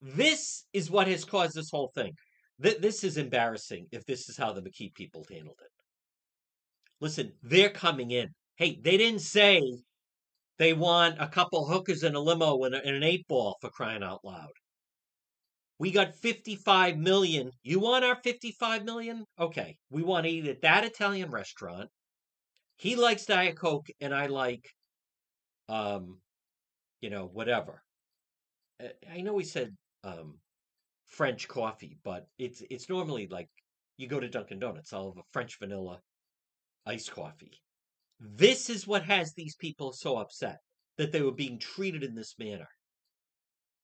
this 0.00 0.64
is 0.72 0.90
what 0.90 1.06
has 1.06 1.26
caused 1.26 1.54
this 1.54 1.68
whole 1.68 1.92
thing. 1.94 2.12
This 2.58 3.04
is 3.04 3.18
embarrassing 3.18 3.86
if 3.92 4.06
this 4.06 4.30
is 4.30 4.38
how 4.38 4.54
the 4.54 4.62
McKee 4.62 4.94
people 4.94 5.26
handled 5.30 5.58
it. 5.60 5.70
Listen, 7.02 7.32
they're 7.42 7.68
coming 7.68 8.10
in. 8.10 8.28
Hey, 8.56 8.78
they 8.82 8.96
didn't 8.96 9.20
say 9.20 9.60
they 10.58 10.72
want 10.72 11.16
a 11.20 11.28
couple 11.28 11.66
hookers 11.66 12.04
in 12.04 12.14
a 12.14 12.20
limo 12.20 12.64
and, 12.64 12.74
an 12.74 13.02
eight 13.02 13.28
ball 13.28 13.58
for 13.60 13.68
crying 13.68 14.02
out 14.02 14.24
loud. 14.24 14.52
We 15.78 15.90
got 15.90 16.14
55 16.14 16.96
million. 16.96 17.50
You 17.62 17.80
want 17.80 18.02
our 18.02 18.16
55 18.24 18.86
million? 18.86 19.26
Okay. 19.38 19.76
We 19.90 20.02
want 20.02 20.24
to 20.24 20.30
eat 20.32 20.48
at 20.48 20.62
that 20.62 20.84
Italian 20.84 21.30
restaurant. 21.30 21.90
He 22.76 22.96
likes 22.96 23.26
Diet 23.26 23.58
Coke 23.58 23.88
and 24.00 24.14
I 24.14 24.24
like 24.24 24.64
um 25.70 26.18
you 27.00 27.08
know, 27.08 27.30
whatever. 27.32 27.82
I 29.10 29.22
know 29.22 29.38
he 29.38 29.44
said 29.44 29.76
um 30.04 30.38
French 31.06 31.48
coffee, 31.48 31.98
but 32.04 32.26
it's 32.38 32.62
it's 32.70 32.88
normally 32.88 33.26
like 33.30 33.48
you 33.96 34.08
go 34.08 34.20
to 34.20 34.28
Dunkin' 34.28 34.58
Donuts, 34.58 34.92
I'll 34.92 35.12
have 35.12 35.18
a 35.18 35.32
French 35.32 35.58
vanilla 35.58 36.00
iced 36.86 37.12
coffee. 37.12 37.60
This 38.18 38.70
is 38.70 38.86
what 38.86 39.04
has 39.04 39.32
these 39.32 39.56
people 39.56 39.92
so 39.92 40.16
upset 40.16 40.58
that 40.96 41.12
they 41.12 41.22
were 41.22 41.32
being 41.32 41.58
treated 41.58 42.02
in 42.02 42.14
this 42.14 42.34
manner. 42.38 42.68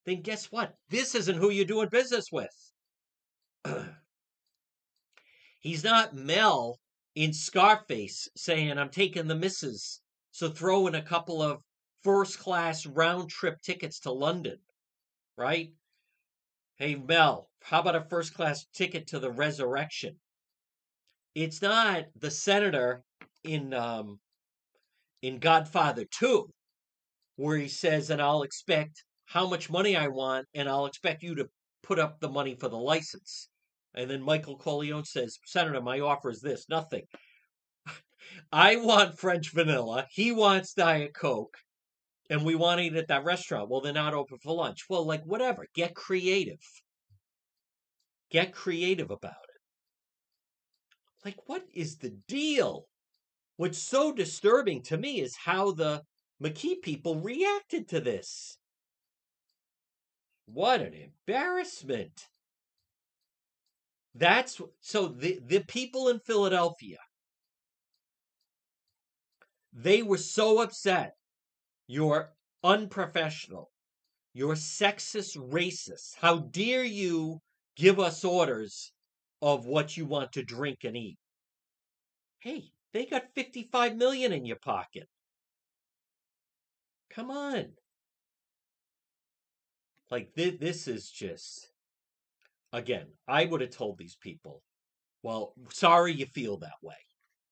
Then 0.04 0.22
guess 0.22 0.46
what? 0.46 0.74
This 0.88 1.14
isn't 1.14 1.38
who 1.38 1.50
you're 1.50 1.64
doing 1.64 1.88
business 1.88 2.26
with. 2.30 2.72
He's 5.60 5.82
not 5.82 6.14
Mel 6.14 6.78
in 7.14 7.32
Scarface 7.32 8.28
saying, 8.36 8.78
I'm 8.78 8.90
taking 8.90 9.26
the 9.26 9.34
misses, 9.34 10.00
so 10.30 10.48
throw 10.48 10.86
in 10.86 10.94
a 10.94 11.02
couple 11.02 11.42
of 11.42 11.60
first 12.06 12.38
class 12.38 12.86
round 12.86 13.28
trip 13.28 13.60
tickets 13.60 13.98
to 13.98 14.12
London, 14.12 14.58
right? 15.36 15.72
Hey, 16.76 16.94
Mel, 16.94 17.48
how 17.64 17.80
about 17.80 17.96
a 17.96 18.04
first 18.08 18.32
class 18.32 18.64
ticket 18.72 19.08
to 19.08 19.18
the 19.18 19.32
resurrection? 19.32 20.14
It's 21.34 21.60
not 21.60 22.04
the 22.16 22.30
senator 22.30 23.02
in 23.42 23.74
um, 23.74 24.20
in 25.20 25.40
Godfather 25.40 26.04
2 26.04 26.48
where 27.34 27.58
he 27.58 27.66
says, 27.66 28.10
and 28.10 28.22
I'll 28.22 28.44
expect 28.44 29.02
how 29.24 29.48
much 29.48 29.68
money 29.68 29.96
I 29.96 30.06
want, 30.06 30.46
and 30.54 30.68
I'll 30.68 30.86
expect 30.86 31.24
you 31.24 31.34
to 31.34 31.48
put 31.82 31.98
up 31.98 32.20
the 32.20 32.30
money 32.30 32.54
for 32.54 32.68
the 32.68 32.78
license. 32.78 33.48
And 33.94 34.08
then 34.08 34.22
Michael 34.22 34.56
Corleone 34.56 35.04
says, 35.04 35.38
Senator, 35.44 35.80
my 35.80 35.98
offer 35.98 36.30
is 36.30 36.40
this 36.40 36.66
nothing. 36.68 37.02
I 38.52 38.76
want 38.76 39.18
French 39.18 39.52
vanilla. 39.52 40.06
He 40.12 40.30
wants 40.30 40.72
Diet 40.72 41.12
Coke. 41.12 41.56
And 42.28 42.44
we 42.44 42.54
want 42.54 42.78
to 42.78 42.84
eat 42.84 42.96
at 42.96 43.08
that 43.08 43.24
restaurant. 43.24 43.68
Well, 43.70 43.80
they're 43.80 43.92
not 43.92 44.14
open 44.14 44.38
for 44.38 44.54
lunch. 44.54 44.84
Well, 44.88 45.06
like, 45.06 45.22
whatever. 45.24 45.66
Get 45.74 45.94
creative. 45.94 46.60
Get 48.30 48.52
creative 48.52 49.10
about 49.10 49.30
it. 49.30 49.60
Like, 51.24 51.36
what 51.46 51.62
is 51.72 51.98
the 51.98 52.10
deal? 52.26 52.86
What's 53.56 53.78
so 53.78 54.12
disturbing 54.12 54.82
to 54.84 54.96
me 54.96 55.20
is 55.20 55.36
how 55.36 55.72
the 55.72 56.02
McKee 56.42 56.82
people 56.82 57.20
reacted 57.20 57.88
to 57.88 58.00
this. 58.00 58.58
What 60.46 60.80
an 60.80 60.94
embarrassment. 60.94 62.26
That's 64.14 64.60
so 64.80 65.08
the, 65.08 65.40
the 65.44 65.60
people 65.60 66.08
in 66.08 66.20
Philadelphia, 66.20 66.98
they 69.72 70.02
were 70.02 70.18
so 70.18 70.62
upset. 70.62 71.12
You're 71.86 72.32
unprofessional. 72.62 73.70
You're 74.32 74.54
sexist, 74.54 75.36
racist. 75.36 76.16
How 76.16 76.38
dare 76.38 76.84
you 76.84 77.40
give 77.76 78.00
us 78.00 78.24
orders 78.24 78.92
of 79.42 79.66
what 79.66 79.96
you 79.96 80.06
want 80.06 80.32
to 80.32 80.42
drink 80.42 80.78
and 80.84 80.96
eat. 80.96 81.18
Hey, 82.40 82.70
they 82.92 83.06
got 83.06 83.34
55 83.34 83.96
million 83.96 84.32
in 84.32 84.44
your 84.44 84.56
pocket. 84.56 85.08
Come 87.10 87.30
on. 87.30 87.72
Like 90.10 90.34
th- 90.34 90.58
this 90.58 90.88
is 90.88 91.10
just 91.10 91.68
again, 92.72 93.06
I 93.26 93.44
would 93.44 93.60
have 93.60 93.70
told 93.70 93.98
these 93.98 94.16
people, 94.16 94.62
well, 95.22 95.54
sorry 95.70 96.12
you 96.12 96.26
feel 96.26 96.58
that 96.58 96.82
way. 96.82 96.94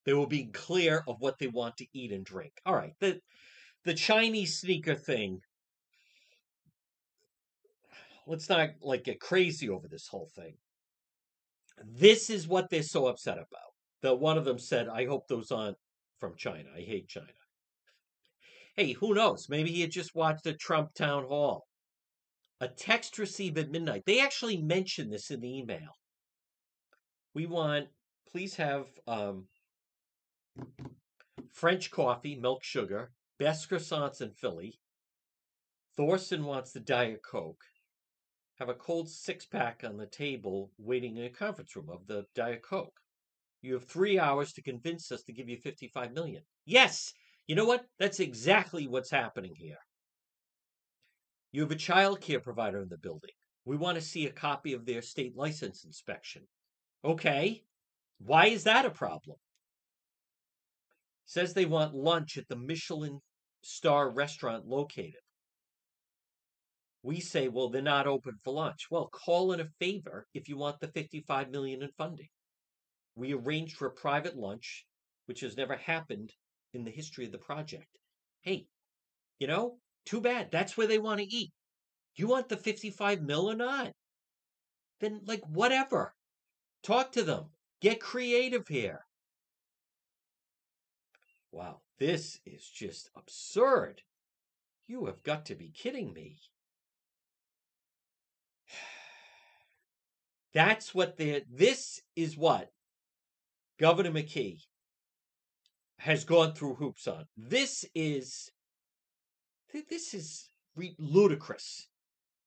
They 0.04 0.12
will 0.12 0.26
be 0.26 0.46
clear 0.46 1.02
of 1.08 1.16
what 1.20 1.38
they 1.38 1.46
want 1.46 1.78
to 1.78 1.86
eat 1.94 2.12
and 2.12 2.24
drink. 2.24 2.52
All 2.66 2.74
right, 2.74 2.94
the 3.00 3.20
the 3.84 3.94
Chinese 3.94 4.58
sneaker 4.58 4.94
thing. 4.94 5.40
Let's 8.26 8.48
not 8.48 8.70
like 8.80 9.04
get 9.04 9.20
crazy 9.20 9.68
over 9.68 9.86
this 9.86 10.08
whole 10.08 10.30
thing. 10.34 10.54
This 11.84 12.30
is 12.30 12.48
what 12.48 12.70
they're 12.70 12.82
so 12.82 13.06
upset 13.06 13.36
about. 13.36 13.48
That 14.02 14.20
one 14.20 14.38
of 14.38 14.44
them 14.44 14.58
said, 14.58 14.88
I 14.88 15.06
hope 15.06 15.28
those 15.28 15.50
aren't 15.50 15.76
from 16.18 16.34
China. 16.36 16.68
I 16.74 16.80
hate 16.80 17.08
China. 17.08 17.26
Hey, 18.76 18.92
who 18.92 19.14
knows? 19.14 19.48
Maybe 19.48 19.70
he 19.70 19.82
had 19.82 19.90
just 19.90 20.14
watched 20.14 20.46
a 20.46 20.54
Trump 20.54 20.94
town 20.94 21.24
hall. 21.24 21.66
A 22.60 22.68
text 22.68 23.18
received 23.18 23.58
at 23.58 23.70
midnight. 23.70 24.04
They 24.06 24.20
actually 24.20 24.56
mentioned 24.56 25.12
this 25.12 25.30
in 25.30 25.40
the 25.40 25.58
email. 25.58 25.90
We 27.34 27.46
want, 27.46 27.88
please 28.30 28.56
have 28.56 28.86
um, 29.06 29.46
French 31.52 31.90
coffee, 31.90 32.36
milk 32.36 32.62
sugar, 32.62 33.10
best 33.38 33.68
croissants 33.68 34.20
in 34.20 34.30
Philly. 34.32 34.78
Thorsen 35.96 36.44
wants 36.44 36.72
the 36.72 36.80
Diet 36.80 37.22
Coke 37.22 37.64
have 38.58 38.68
a 38.68 38.74
cold 38.74 39.08
six 39.08 39.44
pack 39.44 39.82
on 39.85 39.96
the 39.96 40.06
table 40.06 40.70
waiting 40.78 41.16
in 41.16 41.24
a 41.24 41.30
conference 41.30 41.74
room 41.74 41.88
of 41.90 42.06
the 42.06 42.24
Diet 42.35 42.62
Coke. 42.62 43.00
You 43.62 43.74
have 43.74 43.85
three 43.85 44.18
hours 44.18 44.52
to 44.52 44.62
convince 44.62 45.10
us 45.10 45.22
to 45.24 45.32
give 45.32 45.48
you 45.48 45.56
55 45.56 46.12
million. 46.12 46.42
Yes, 46.64 47.12
you 47.46 47.56
know 47.56 47.64
what? 47.64 47.85
That's 47.98 48.20
exactly 48.20 48.87
what's 48.87 49.10
happening 49.10 49.54
here. 49.56 49.78
You 51.52 51.62
have 51.62 51.70
a 51.70 51.76
child 51.76 52.20
care 52.20 52.40
provider 52.40 52.80
in 52.82 52.88
the 52.88 52.98
building. 52.98 53.30
We 53.64 53.76
want 53.76 53.96
to 53.96 54.02
see 54.02 54.26
a 54.26 54.32
copy 54.32 54.72
of 54.72 54.85
their 54.85 55.02
state 55.02 55.37
license 55.37 55.85
inspection. 55.85 56.42
Okay, 57.04 57.62
why 58.18 58.46
is 58.46 58.64
that 58.64 58.87
a 58.87 58.90
problem? 58.90 59.37
Says 61.27 61.54
they 61.54 61.64
want 61.64 61.94
lunch 61.94 62.37
at 62.37 62.48
the 62.48 62.56
Michelin 62.56 63.20
star 63.62 64.10
restaurant 64.10 64.66
located 64.66 65.20
we 67.04 67.20
say, 67.20 67.48
well, 67.48 67.68
they're 67.68 67.83
not 67.83 68.06
open 68.06 68.33
for 68.42 68.54
lunch. 68.54 68.87
Well, 68.90 69.10
call 69.12 69.52
in 69.52 69.60
a 69.60 69.68
favor 69.79 70.27
if 70.33 70.48
you 70.48 70.56
want 70.56 70.81
the 70.81 70.88
55 70.88 71.50
million 71.50 71.83
in 71.83 71.90
funding. 71.98 72.31
We 73.14 73.35
arranged 73.35 73.77
for 73.77 73.88
a 73.88 73.92
private 73.92 74.38
lunch, 74.38 74.87
which 75.27 75.40
has 75.40 75.54
never 75.54 75.77
happened 75.77 76.33
in 76.72 76.83
the 76.83 76.90
history 76.90 77.27
of 77.27 77.33
the 77.33 77.38
project. 77.38 77.87
Hey, 78.40 78.64
you 79.38 79.46
know, 79.46 79.77
too 80.06 80.22
bad. 80.22 80.48
That's 80.50 80.79
where 80.79 80.87
they 80.87 80.98
want 80.98 81.20
to 81.20 81.27
eat. 81.27 81.52
You 82.16 82.27
want 82.27 82.48
the 82.48 82.56
55 82.56 83.20
mil 83.20 83.50
or 83.50 83.54
not? 83.54 83.92
then 85.00 85.20
like 85.27 85.42
whatever. 85.46 86.14
Talk 86.83 87.12
to 87.12 87.22
them. 87.22 87.50
Get 87.83 88.00
creative 88.00 88.66
here. 88.66 89.04
Wow, 91.55 91.83
this 92.00 92.40
is 92.44 92.69
just 92.69 93.11
absurd. 93.15 94.02
You 94.88 95.07
have 95.07 95.23
got 95.23 95.46
to 95.46 95.55
be 95.55 95.71
kidding 95.71 96.13
me. 96.13 96.38
That's 100.52 100.92
what 100.92 101.17
the 101.17 101.44
this 101.48 102.00
is 102.17 102.37
what 102.37 102.73
Governor 103.79 104.11
McKee 104.11 104.63
has 106.00 106.25
gone 106.25 106.55
through 106.55 106.75
hoops 106.75 107.07
on. 107.07 107.25
This 107.37 107.85
is 107.94 108.50
this 109.88 110.13
is 110.13 110.48
ludicrous. 110.98 111.87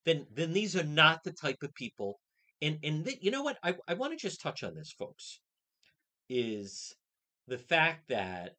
Then 0.04 0.26
then 0.34 0.52
these 0.52 0.76
are 0.76 0.84
not 0.84 1.24
the 1.24 1.32
type 1.32 1.62
of 1.62 1.74
people. 1.74 2.20
And 2.60 2.78
and 2.82 3.06
th- 3.06 3.20
you 3.22 3.30
know 3.30 3.42
what? 3.42 3.56
I 3.62 3.74
I 3.88 3.94
want 3.94 4.12
to 4.12 4.18
just 4.18 4.42
touch 4.42 4.62
on 4.62 4.74
this, 4.74 4.92
folks. 4.92 5.40
Is 6.28 6.94
the 7.46 7.56
fact 7.56 8.08
that 8.10 8.52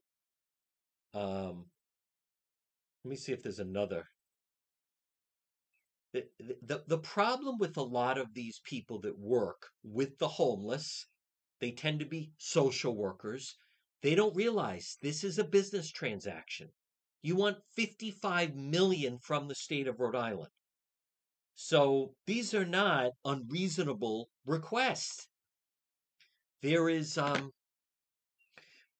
um 1.13 1.65
let 3.03 3.09
me 3.09 3.15
see 3.15 3.31
if 3.31 3.41
there's 3.41 3.59
another 3.59 4.05
the, 6.13 6.25
the 6.63 6.83
the 6.87 6.97
problem 6.97 7.57
with 7.59 7.77
a 7.77 7.83
lot 7.83 8.17
of 8.17 8.33
these 8.33 8.59
people 8.63 8.99
that 9.01 9.17
work 9.17 9.67
with 9.83 10.17
the 10.17 10.27
homeless 10.27 11.05
they 11.59 11.71
tend 11.71 11.99
to 11.99 12.05
be 12.05 12.31
social 12.37 12.95
workers. 12.95 13.57
They 14.01 14.15
don't 14.15 14.35
realize 14.35 14.97
this 15.01 15.23
is 15.23 15.37
a 15.39 15.43
business 15.43 15.91
transaction. 15.91 16.69
You 17.21 17.35
want 17.35 17.57
55 17.75 18.55
million 18.55 19.19
from 19.19 19.47
the 19.47 19.55
state 19.55 19.87
of 19.87 19.99
Rhode 19.99 20.15
Island. 20.15 20.51
So 21.55 22.15
these 22.25 22.53
are 22.53 22.65
not 22.65 23.11
unreasonable 23.25 24.29
requests. 24.45 25.27
There 26.61 26.87
is 26.87 27.17
um 27.17 27.51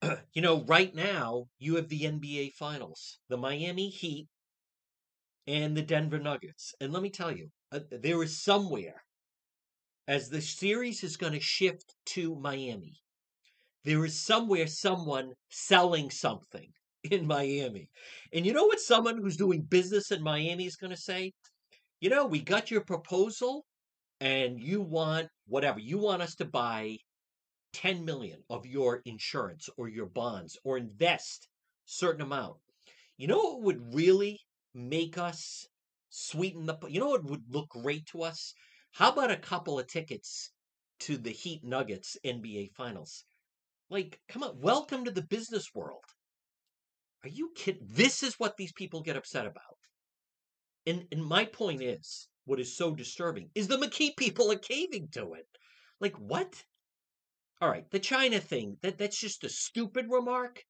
you 0.34 0.42
know 0.42 0.64
right 0.64 0.94
now 0.96 1.46
you 1.58 1.76
have 1.76 1.90
the 1.90 2.02
NBA 2.02 2.54
finals 2.54 3.20
the 3.30 3.38
Miami 3.38 3.90
Heat 3.90 4.28
and 5.50 5.76
the 5.76 5.82
Denver 5.82 6.20
Nuggets. 6.20 6.76
And 6.80 6.94
let 6.94 7.02
me 7.02 7.10
tell 7.10 7.32
you, 7.32 7.50
uh, 7.72 7.80
there 7.90 8.22
is 8.22 8.44
somewhere, 8.44 9.04
as 10.08 10.30
the 10.30 10.42
series 10.42 11.04
is 11.04 11.18
going 11.18 11.34
to 11.34 11.40
shift 11.40 11.96
to 12.08 12.36
Miami, 12.36 13.02
there 13.84 14.06
is 14.06 14.24
somewhere 14.24 14.68
someone 14.68 15.32
selling 15.50 16.12
something 16.12 16.72
in 17.04 17.26
Miami. 17.26 17.90
And 18.32 18.46
you 18.46 18.54
know 18.54 18.66
what 18.66 18.80
someone 18.80 19.18
who's 19.18 19.38
doing 19.38 19.64
business 19.64 20.12
in 20.12 20.22
Miami 20.22 20.66
is 20.66 20.76
going 20.76 20.92
to 20.92 21.02
say? 21.02 21.34
You 22.00 22.12
know, 22.12 22.28
we 22.28 22.40
got 22.40 22.70
your 22.70 22.82
proposal 22.82 23.66
and 24.22 24.60
you 24.60 24.82
want 24.82 25.30
whatever, 25.48 25.80
you 25.80 25.98
want 25.98 26.22
us 26.22 26.36
to 26.36 26.46
buy 26.46 26.98
10 27.74 28.06
million 28.06 28.44
of 28.50 28.66
your 28.66 29.02
insurance 29.06 29.70
or 29.78 29.88
your 29.88 30.08
bonds 30.08 30.58
or 30.64 30.78
invest 30.78 31.48
certain 31.86 32.22
amount. 32.22 32.58
You 33.18 33.28
know 33.28 33.38
what 33.38 33.62
would 33.62 33.94
really 33.94 34.40
make 34.74 35.18
us 35.18 35.68
sweeten 36.10 36.66
the 36.66 36.78
you 36.88 37.00
know 37.00 37.10
what 37.10 37.24
would 37.26 37.44
look 37.50 37.70
great 37.70 38.06
to 38.08 38.24
us? 38.24 38.54
How 38.92 39.12
about 39.12 39.32
a 39.32 39.38
couple 39.38 39.80
of 39.80 39.88
tickets 39.88 40.52
to 41.00 41.18
the 41.18 41.32
heat 41.32 41.64
nuggets 41.64 42.18
nba 42.26 42.72
finals? 42.74 43.24
Like 43.90 44.20
come 44.28 44.44
on 44.44 44.60
welcome 44.60 45.06
to 45.06 45.12
the 45.12 45.22
business 45.22 45.74
world. 45.74 46.06
Are 47.24 47.30
you 47.30 47.52
kidding 47.56 47.88
this 47.88 48.24
is 48.24 48.40
what 48.40 48.58
these 48.58 48.72
people 48.72 49.02
get 49.02 49.18
upset 49.18 49.46
about. 49.46 49.78
And 50.86 51.08
and 51.12 51.26
my 51.26 51.46
point 51.46 51.82
is 51.82 52.30
what 52.46 52.60
is 52.60 52.76
so 52.76 52.96
disturbing 52.96 53.52
is 53.54 53.68
the 53.68 53.78
mckee 53.78 54.16
people 54.18 54.52
are 54.52 54.58
caving 54.58 55.10
to 55.10 55.34
it. 55.34 55.48
Like 56.00 56.16
what 56.16 56.64
all 57.62 57.70
right 57.70 57.90
the 57.92 58.00
china 58.00 58.40
thing 58.40 58.78
that 58.82 58.98
that's 58.98 59.20
just 59.20 59.44
a 59.44 59.50
stupid 59.50 60.06
remark 60.10 60.64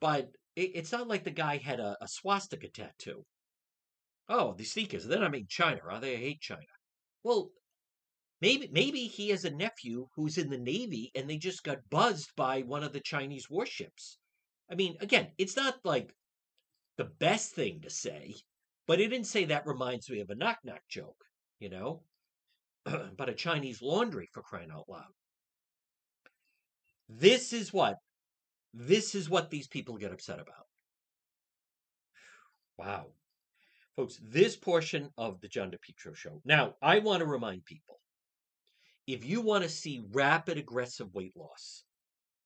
but 0.00 0.30
it, 0.56 0.72
it's 0.74 0.92
not 0.92 1.08
like 1.08 1.24
the 1.24 1.30
guy 1.30 1.58
had 1.58 1.80
a, 1.80 1.96
a 2.00 2.08
swastika 2.08 2.68
tattoo. 2.68 3.24
Oh, 4.28 4.54
the 4.54 4.64
sneakers, 4.64 5.06
not 5.06 5.30
made 5.30 5.40
in 5.40 5.46
China, 5.48 5.80
are 5.88 6.00
they? 6.00 6.14
I 6.14 6.18
hate 6.18 6.40
China. 6.40 6.62
Well, 7.24 7.50
maybe 8.40 8.68
maybe 8.72 9.06
he 9.06 9.30
has 9.30 9.44
a 9.44 9.50
nephew 9.50 10.06
who's 10.14 10.38
in 10.38 10.50
the 10.50 10.58
Navy 10.58 11.10
and 11.14 11.28
they 11.28 11.36
just 11.36 11.64
got 11.64 11.90
buzzed 11.90 12.30
by 12.36 12.62
one 12.62 12.84
of 12.84 12.92
the 12.92 13.00
Chinese 13.00 13.50
warships. 13.50 14.18
I 14.70 14.76
mean, 14.76 14.96
again, 15.00 15.32
it's 15.36 15.56
not 15.56 15.84
like 15.84 16.14
the 16.96 17.04
best 17.04 17.54
thing 17.54 17.80
to 17.82 17.90
say, 17.90 18.34
but 18.86 19.00
it 19.00 19.08
didn't 19.08 19.26
say 19.26 19.46
that 19.46 19.66
reminds 19.66 20.08
me 20.08 20.20
of 20.20 20.30
a 20.30 20.36
knock 20.36 20.58
knock 20.64 20.82
joke, 20.88 21.24
you 21.58 21.68
know? 21.68 22.04
but 22.84 23.28
a 23.28 23.34
Chinese 23.34 23.82
laundry 23.82 24.28
for 24.32 24.42
crying 24.42 24.70
out 24.70 24.88
loud. 24.88 25.12
This 27.18 27.52
is 27.52 27.72
what 27.72 27.96
this 28.72 29.16
is 29.16 29.28
what 29.28 29.50
these 29.50 29.66
people 29.66 29.96
get 29.96 30.12
upset 30.12 30.38
about. 30.38 30.66
Wow. 32.78 33.06
Folks, 33.96 34.20
this 34.22 34.56
portion 34.56 35.10
of 35.18 35.40
the 35.40 35.48
John 35.48 35.72
DePetro 35.72 36.14
show. 36.14 36.40
Now, 36.44 36.76
I 36.80 37.00
want 37.00 37.20
to 37.20 37.26
remind 37.26 37.64
people 37.64 37.98
if 39.08 39.24
you 39.24 39.40
want 39.40 39.64
to 39.64 39.68
see 39.68 40.04
rapid, 40.12 40.56
aggressive 40.56 41.12
weight 41.12 41.36
loss, 41.36 41.82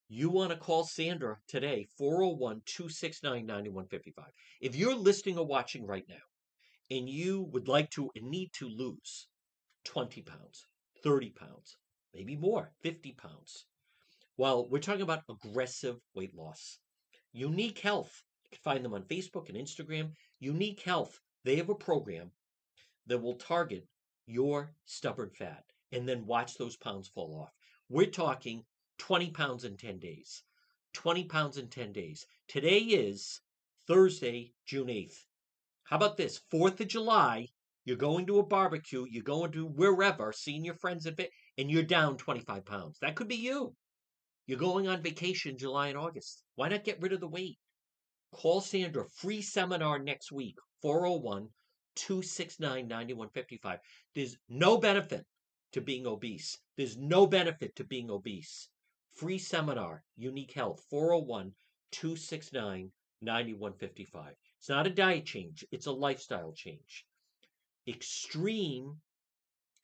you 0.09 0.31
want 0.31 0.51
to 0.51 0.57
call 0.57 0.85
Sandra 0.85 1.37
today, 1.47 1.87
401 1.99 2.63
269 2.65 3.45
9155. 3.45 4.25
If 4.63 4.75
you're 4.75 4.95
listening 4.95 5.37
or 5.37 5.47
watching 5.47 5.87
right 5.87 6.07
now 6.09 6.25
and 6.91 7.07
you 7.07 7.43
would 7.53 7.69
like 7.69 7.91
to 7.91 8.11
and 8.17 8.31
need 8.31 8.51
to 8.55 8.69
lose 8.69 9.29
20 9.85 10.23
pounds, 10.23 10.67
30 11.03 11.31
pounds, 11.31 11.77
maybe 12.15 12.35
more, 12.35 12.73
50 12.83 13.13
pounds, 13.13 13.67
well, 14.37 14.69
we're 14.69 14.81
talking 14.81 15.03
about 15.03 15.23
aggressive 15.29 15.97
weight 16.15 16.35
loss. 16.35 16.79
Unique 17.33 17.79
Health, 17.79 18.23
you 18.45 18.51
can 18.51 18.63
find 18.63 18.85
them 18.85 18.95
on 18.95 19.05
Facebook 19.05 19.49
and 19.49 19.57
Instagram. 19.57 20.11
Unique 20.41 20.81
Health, 20.81 21.21
they 21.45 21.57
have 21.57 21.69
a 21.69 21.75
program 21.75 22.31
that 23.07 23.23
will 23.23 23.35
target 23.35 23.87
your 24.27 24.75
stubborn 24.87 25.31
fat 25.31 25.65
and 25.93 26.09
then 26.09 26.27
watch 26.27 26.57
those 26.57 26.77
pounds 26.77 27.07
fall 27.09 27.41
off. 27.43 27.53
We're 27.89 28.07
talking 28.07 28.65
20 28.99 29.31
pounds 29.31 29.65
in 29.65 29.77
10 29.77 29.99
days. 29.99 30.43
20 30.95 31.25
pounds 31.25 31.59
in 31.59 31.69
10 31.69 31.93
days. 31.93 32.27
Today 32.49 32.79
is 32.79 33.41
Thursday, 33.87 34.53
June 34.67 34.89
8th. 34.89 35.19
How 35.85 35.97
about 35.97 36.17
this? 36.17 36.41
4th 36.53 36.81
of 36.81 36.89
July, 36.89 37.49
you're 37.85 37.97
going 37.97 38.27
to 38.27 38.39
a 38.39 38.47
barbecue, 38.47 39.05
you're 39.09 39.23
going 39.23 39.53
to 39.53 39.67
wherever, 39.67 40.33
seeing 40.33 40.65
your 40.65 40.75
friends 40.75 41.07
at 41.07 41.21
and 41.59 41.71
you're 41.71 41.83
down 41.83 42.17
25 42.17 42.65
pounds. 42.65 42.99
That 43.01 43.15
could 43.15 43.29
be 43.29 43.37
you. 43.37 43.75
You're 44.47 44.59
going 44.59 44.89
on 44.89 45.03
vacation 45.03 45.57
July 45.57 45.89
and 45.89 45.99
August. 45.99 46.43
Why 46.55 46.69
not 46.69 46.85
get 46.85 47.01
rid 47.01 47.13
of 47.13 47.21
the 47.21 47.29
weight? 47.29 47.59
Call 48.31 48.61
Sandra. 48.61 49.09
Free 49.09 49.41
seminar 49.41 49.99
next 49.99 50.31
week. 50.31 50.57
401 50.83 51.49
269 51.95 52.89
9155. 52.89 53.79
There's 54.15 54.37
no 54.49 54.77
benefit 54.77 55.25
to 55.73 55.81
being 55.81 56.07
obese. 56.07 56.59
There's 56.77 56.97
no 56.97 57.27
benefit 57.27 57.75
to 57.77 57.85
being 57.85 58.11
obese. 58.11 58.69
Free 59.13 59.39
seminar. 59.39 60.05
Unique 60.17 60.53
Health. 60.53 60.85
401 60.91 61.55
269 61.93 62.93
9155. 63.23 64.35
It's 64.59 64.69
not 64.69 64.87
a 64.87 64.91
diet 64.91 65.25
change, 65.25 65.65
it's 65.71 65.87
a 65.87 65.93
lifestyle 65.93 66.53
change. 66.53 67.07
Extreme, 67.87 69.01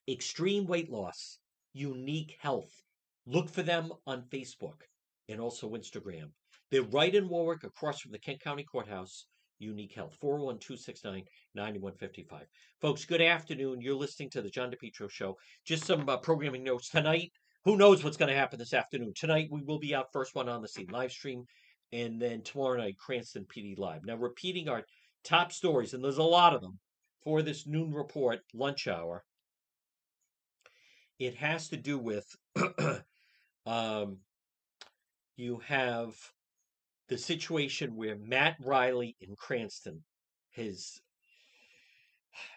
extreme 0.08 0.66
weight 0.66 0.90
loss. 0.90 1.38
Unique 1.72 2.36
Health. 2.40 2.84
Look 3.30 3.48
for 3.48 3.62
them 3.62 3.92
on 4.08 4.24
Facebook 4.24 4.80
and 5.28 5.40
also 5.40 5.70
Instagram. 5.70 6.30
They're 6.72 6.82
right 6.82 7.14
in 7.14 7.28
Warwick, 7.28 7.62
across 7.62 8.00
from 8.00 8.10
the 8.10 8.18
Kent 8.18 8.40
County 8.40 8.64
Courthouse. 8.64 9.26
Unique 9.60 9.94
Health, 9.94 10.16
401 10.20 10.58
269 10.58 11.22
9155. 11.54 12.46
Folks, 12.80 13.04
good 13.04 13.20
afternoon. 13.20 13.80
You're 13.80 13.94
listening 13.94 14.30
to 14.30 14.42
the 14.42 14.50
John 14.50 14.72
DePetro 14.72 15.08
Show. 15.08 15.36
Just 15.64 15.84
some 15.84 16.08
uh, 16.08 16.16
programming 16.16 16.64
notes 16.64 16.88
tonight. 16.88 17.30
Who 17.64 17.76
knows 17.76 18.02
what's 18.02 18.16
going 18.16 18.30
to 18.30 18.36
happen 18.36 18.58
this 18.58 18.74
afternoon? 18.74 19.12
Tonight, 19.14 19.46
we 19.48 19.62
will 19.62 19.78
be 19.78 19.94
out 19.94 20.12
first 20.12 20.34
one 20.34 20.48
on 20.48 20.60
the 20.60 20.66
scene 20.66 20.88
live 20.90 21.12
stream, 21.12 21.44
and 21.92 22.20
then 22.20 22.42
tomorrow 22.42 22.78
night, 22.78 22.96
Cranston 22.98 23.46
PD 23.46 23.78
Live. 23.78 24.00
Now, 24.04 24.16
repeating 24.16 24.68
our 24.68 24.82
top 25.22 25.52
stories, 25.52 25.94
and 25.94 26.02
there's 26.02 26.18
a 26.18 26.24
lot 26.24 26.52
of 26.52 26.62
them 26.62 26.80
for 27.22 27.42
this 27.42 27.64
noon 27.64 27.92
report 27.94 28.40
lunch 28.54 28.88
hour. 28.88 29.22
It 31.20 31.36
has 31.36 31.68
to 31.68 31.76
do 31.76 31.96
with 31.96 32.26
Um, 33.66 34.18
you 35.36 35.60
have 35.66 36.14
the 37.08 37.18
situation 37.18 37.96
where 37.96 38.16
Matt 38.16 38.56
Reilly 38.64 39.16
in 39.20 39.34
Cranston, 39.36 40.02
his 40.50 41.00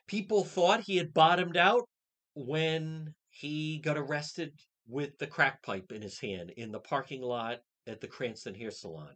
people 0.08 0.44
thought 0.44 0.82
he 0.82 0.98
had 0.98 1.14
bottomed 1.14 1.58
out 1.58 1.88
when 2.36 3.14
he 3.30 3.80
got 3.80 3.98
arrested 3.98 4.54
with 4.88 5.18
the 5.18 5.28
crack 5.28 5.64
pipe 5.64 5.92
in 5.92 6.02
his 6.02 6.20
hand 6.20 6.52
in 6.52 6.72
the 6.72 6.80
parking 6.80 7.22
lot 7.22 7.60
at 7.88 8.02
the 8.02 8.08
Cranston 8.08 8.54
Hair 8.54 8.72
Salon. 8.72 9.16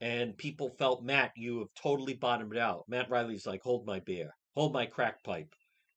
And 0.00 0.36
people 0.36 0.70
felt, 0.70 1.02
Matt, 1.02 1.32
you 1.36 1.58
have 1.58 1.74
totally 1.74 2.14
bottomed 2.14 2.56
out. 2.56 2.84
Matt 2.88 3.10
Reilly's 3.10 3.46
like, 3.46 3.62
hold 3.62 3.84
my 3.84 4.00
beer, 4.00 4.36
hold 4.54 4.72
my 4.72 4.86
crack 4.86 5.24
pipe. 5.24 5.52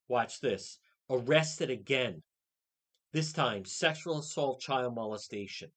Watch 0.07 0.39
this. 0.41 0.79
Arrested 1.09 1.69
again 1.69 2.23
This 3.13 3.33
time, 3.33 3.65
sexual 3.65 4.19
assault, 4.19 4.61
child 4.61 4.95
molestation. 4.95 5.71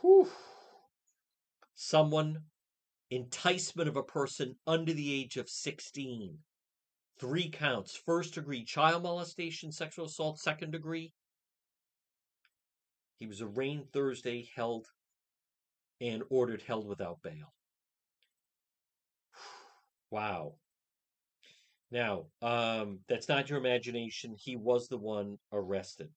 Whew. 0.00 0.28
Someone, 1.74 2.42
enticement 3.10 3.88
of 3.88 3.96
a 3.96 4.02
person 4.02 4.56
under 4.66 4.92
the 4.92 5.12
age 5.12 5.36
of 5.36 5.48
16. 5.48 6.38
Three 7.18 7.48
counts 7.48 7.96
first 7.96 8.34
degree 8.34 8.64
child 8.64 9.04
molestation, 9.04 9.70
sexual 9.70 10.06
assault, 10.06 10.38
second 10.40 10.72
degree. 10.72 11.12
He 13.18 13.26
was 13.26 13.40
arraigned 13.40 13.92
Thursday, 13.92 14.48
held 14.54 14.88
and 16.00 16.22
ordered 16.28 16.62
held 16.62 16.86
without 16.86 17.22
bail. 17.22 17.54
Wow. 20.10 20.54
Now, 21.90 22.24
um, 22.42 23.00
that's 23.08 23.28
not 23.28 23.48
your 23.48 23.58
imagination. 23.58 24.34
He 24.38 24.56
was 24.56 24.88
the 24.88 24.98
one 24.98 25.38
arrested. 25.52 26.10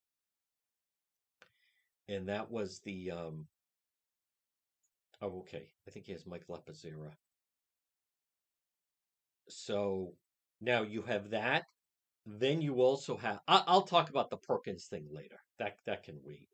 And 2.08 2.28
that 2.30 2.50
was 2.50 2.80
the 2.84 3.12
um 3.12 3.46
oh 5.22 5.40
okay. 5.42 5.68
I 5.88 5.92
think 5.92 6.08
he 6.08 6.14
has 6.14 6.26
Mike 6.26 6.46
Lepizzera. 6.50 7.12
So 9.48 10.14
now 10.60 10.82
you 10.82 11.04
have 11.04 11.30
that. 11.32 11.66
Then 12.26 12.62
you 12.62 12.82
also 12.82 13.16
have 13.18 13.40
I, 13.48 13.64
I'll 13.68 13.84
talk 13.84 14.10
about 14.10 14.32
the 14.32 14.38
Perkins 14.38 14.86
thing 14.86 15.06
later. 15.12 15.40
That 15.60 15.78
that 15.86 16.04
can 16.04 16.20
wait. 16.24 16.50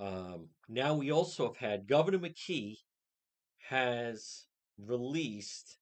Um, 0.00 0.48
now 0.68 0.94
we 0.94 1.12
also 1.12 1.46
have 1.46 1.56
had 1.56 1.86
Governor 1.86 2.18
McKee 2.18 2.78
has 3.68 4.46
released 4.78 5.76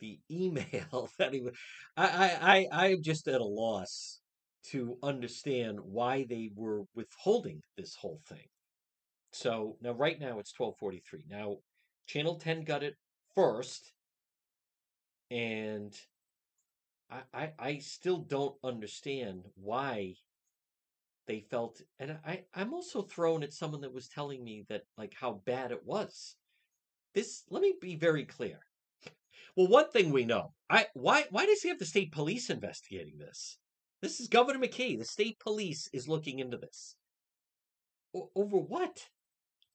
the 0.00 0.18
email 0.30 1.10
that 1.18 1.32
he 1.32 1.48
I, 1.96 2.06
I, 2.06 2.66
I, 2.72 2.86
I'm 2.90 3.02
just 3.02 3.28
at 3.28 3.40
a 3.40 3.44
loss 3.44 4.20
to 4.70 4.98
understand 5.02 5.78
why 5.80 6.26
they 6.28 6.50
were 6.54 6.82
withholding 6.94 7.62
this 7.76 7.94
whole 7.94 8.20
thing. 8.28 8.46
So 9.32 9.76
now 9.80 9.92
right 9.92 10.18
now 10.18 10.38
it's 10.38 10.52
1243. 10.58 11.24
Now 11.28 11.58
Channel 12.06 12.36
10 12.36 12.64
got 12.64 12.82
it 12.82 12.94
first, 13.34 13.92
and 15.30 15.94
I, 17.10 17.20
I, 17.32 17.52
I 17.58 17.78
still 17.78 18.18
don't 18.18 18.56
understand 18.64 19.44
why 19.54 20.14
they 21.26 21.40
felt 21.40 21.80
and 21.98 22.18
I, 22.26 22.44
I'm 22.54 22.72
also 22.72 23.02
thrown 23.02 23.42
at 23.42 23.52
someone 23.52 23.82
that 23.82 23.92
was 23.92 24.08
telling 24.08 24.42
me 24.42 24.64
that 24.70 24.82
like 24.96 25.14
how 25.14 25.42
bad 25.44 25.70
it 25.70 25.84
was. 25.84 26.36
This 27.14 27.44
let 27.50 27.62
me 27.62 27.74
be 27.80 27.96
very 27.96 28.24
clear. 28.24 28.58
Well, 29.56 29.68
one 29.68 29.90
thing 29.90 30.10
we 30.10 30.24
know, 30.24 30.52
I 30.70 30.86
why 30.94 31.24
why 31.30 31.46
does 31.46 31.62
he 31.62 31.68
have 31.68 31.78
the 31.78 31.86
state 31.86 32.12
police 32.12 32.50
investigating 32.50 33.18
this? 33.18 33.58
This 34.00 34.20
is 34.20 34.28
Governor 34.28 34.60
McKee. 34.60 34.98
The 34.98 35.04
state 35.04 35.38
police 35.40 35.88
is 35.92 36.08
looking 36.08 36.38
into 36.38 36.56
this. 36.56 36.96
O- 38.14 38.30
over 38.34 38.58
what? 38.58 39.08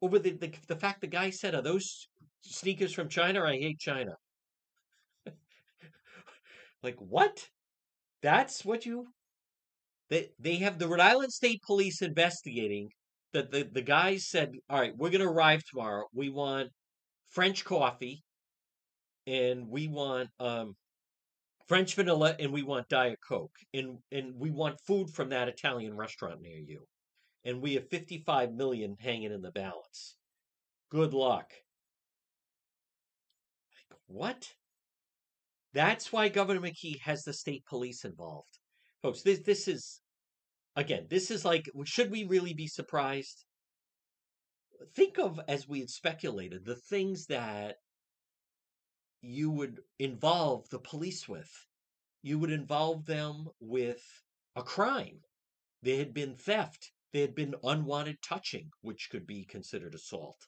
Over 0.01 0.19
the, 0.19 0.31
the 0.31 0.53
the 0.67 0.75
fact 0.75 1.01
the 1.01 1.07
guy 1.07 1.29
said, 1.29 1.55
"Are 1.55 1.61
those 1.61 2.07
sneakers 2.41 2.93
from 2.93 3.09
China? 3.09 3.43
I 3.43 3.57
hate 3.57 3.79
China." 3.79 4.15
like 6.83 6.97
what? 6.99 7.49
That's 8.21 8.63
what 8.63 8.85
you 8.85 9.07
they 10.09 10.29
they 10.39 10.55
have 10.57 10.79
the 10.79 10.87
Rhode 10.87 10.99
Island 10.99 11.33
State 11.33 11.61
Police 11.65 12.01
investigating 12.01 12.89
that 13.33 13.51
the, 13.51 13.63
the 13.63 13.81
guys 13.81 14.27
said, 14.29 14.51
All 14.69 14.79
right, 14.79 14.95
we're 14.95 15.09
gonna 15.09 15.29
arrive 15.29 15.63
tomorrow. 15.63 16.05
We 16.13 16.29
want 16.29 16.69
French 17.29 17.65
coffee 17.65 18.23
and 19.27 19.67
we 19.67 19.87
want 19.87 20.29
um, 20.39 20.75
French 21.67 21.95
vanilla, 21.95 22.35
and 22.39 22.51
we 22.51 22.63
want 22.63 22.89
Diet 22.89 23.19
Coke, 23.27 23.55
and 23.73 23.97
and 24.11 24.33
we 24.37 24.51
want 24.51 24.79
food 24.85 25.09
from 25.09 25.29
that 25.29 25.47
Italian 25.47 25.95
restaurant 25.95 26.41
near 26.41 26.57
you, 26.57 26.81
and 27.45 27.61
we 27.61 27.75
have 27.75 27.89
fifty 27.89 28.23
five 28.25 28.51
million 28.51 28.95
hanging 28.99 29.31
in 29.31 29.41
the 29.41 29.51
balance. 29.51 30.15
Good 30.91 31.13
luck. 31.13 31.51
What? 34.07 34.53
That's 35.73 36.13
why 36.13 36.29
Governor 36.29 36.61
McKee 36.61 36.99
has 37.01 37.23
the 37.23 37.33
state 37.33 37.65
police 37.65 38.05
involved, 38.05 38.59
folks. 39.01 39.21
This 39.23 39.39
this 39.39 39.67
is 39.67 40.01
again. 40.75 41.07
This 41.09 41.31
is 41.31 41.43
like, 41.45 41.69
should 41.85 42.11
we 42.11 42.25
really 42.25 42.53
be 42.53 42.67
surprised? 42.67 43.45
Think 44.95 45.17
of 45.17 45.39
as 45.47 45.67
we 45.67 45.79
had 45.79 45.89
speculated 45.89 46.65
the 46.65 46.75
things 46.75 47.25
that 47.27 47.77
you 49.23 49.49
would 49.49 49.79
involve 49.99 50.69
the 50.69 50.79
police 50.79 51.27
with. 51.27 51.49
You 52.21 52.37
would 52.39 52.51
involve 52.51 53.05
them 53.05 53.47
with 53.59 54.03
a 54.55 54.63
crime. 54.63 55.21
There 55.81 55.97
had 55.97 56.13
been 56.13 56.35
theft. 56.35 56.91
There 57.13 57.21
had 57.21 57.33
been 57.33 57.55
unwanted 57.63 58.17
touching, 58.21 58.69
which 58.81 59.09
could 59.09 59.25
be 59.25 59.45
considered 59.45 59.95
assault. 59.95 60.47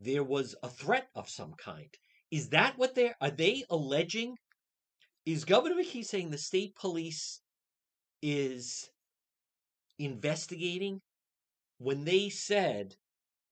There 0.00 0.24
was 0.24 0.56
a 0.62 0.68
threat 0.68 1.08
of 1.14 1.30
some 1.30 1.54
kind. 1.54 1.88
Is 2.30 2.48
that 2.48 2.76
what 2.76 2.94
they're 2.94 3.14
are 3.20 3.30
they 3.30 3.64
alleging? 3.70 4.36
Is 5.24 5.44
Governor 5.44 5.76
McKee 5.76 6.04
saying 6.04 6.30
the 6.30 6.38
state 6.38 6.74
police 6.74 7.40
is 8.20 8.90
investigating 9.98 11.00
when 11.78 12.04
they 12.04 12.28
said 12.30 12.96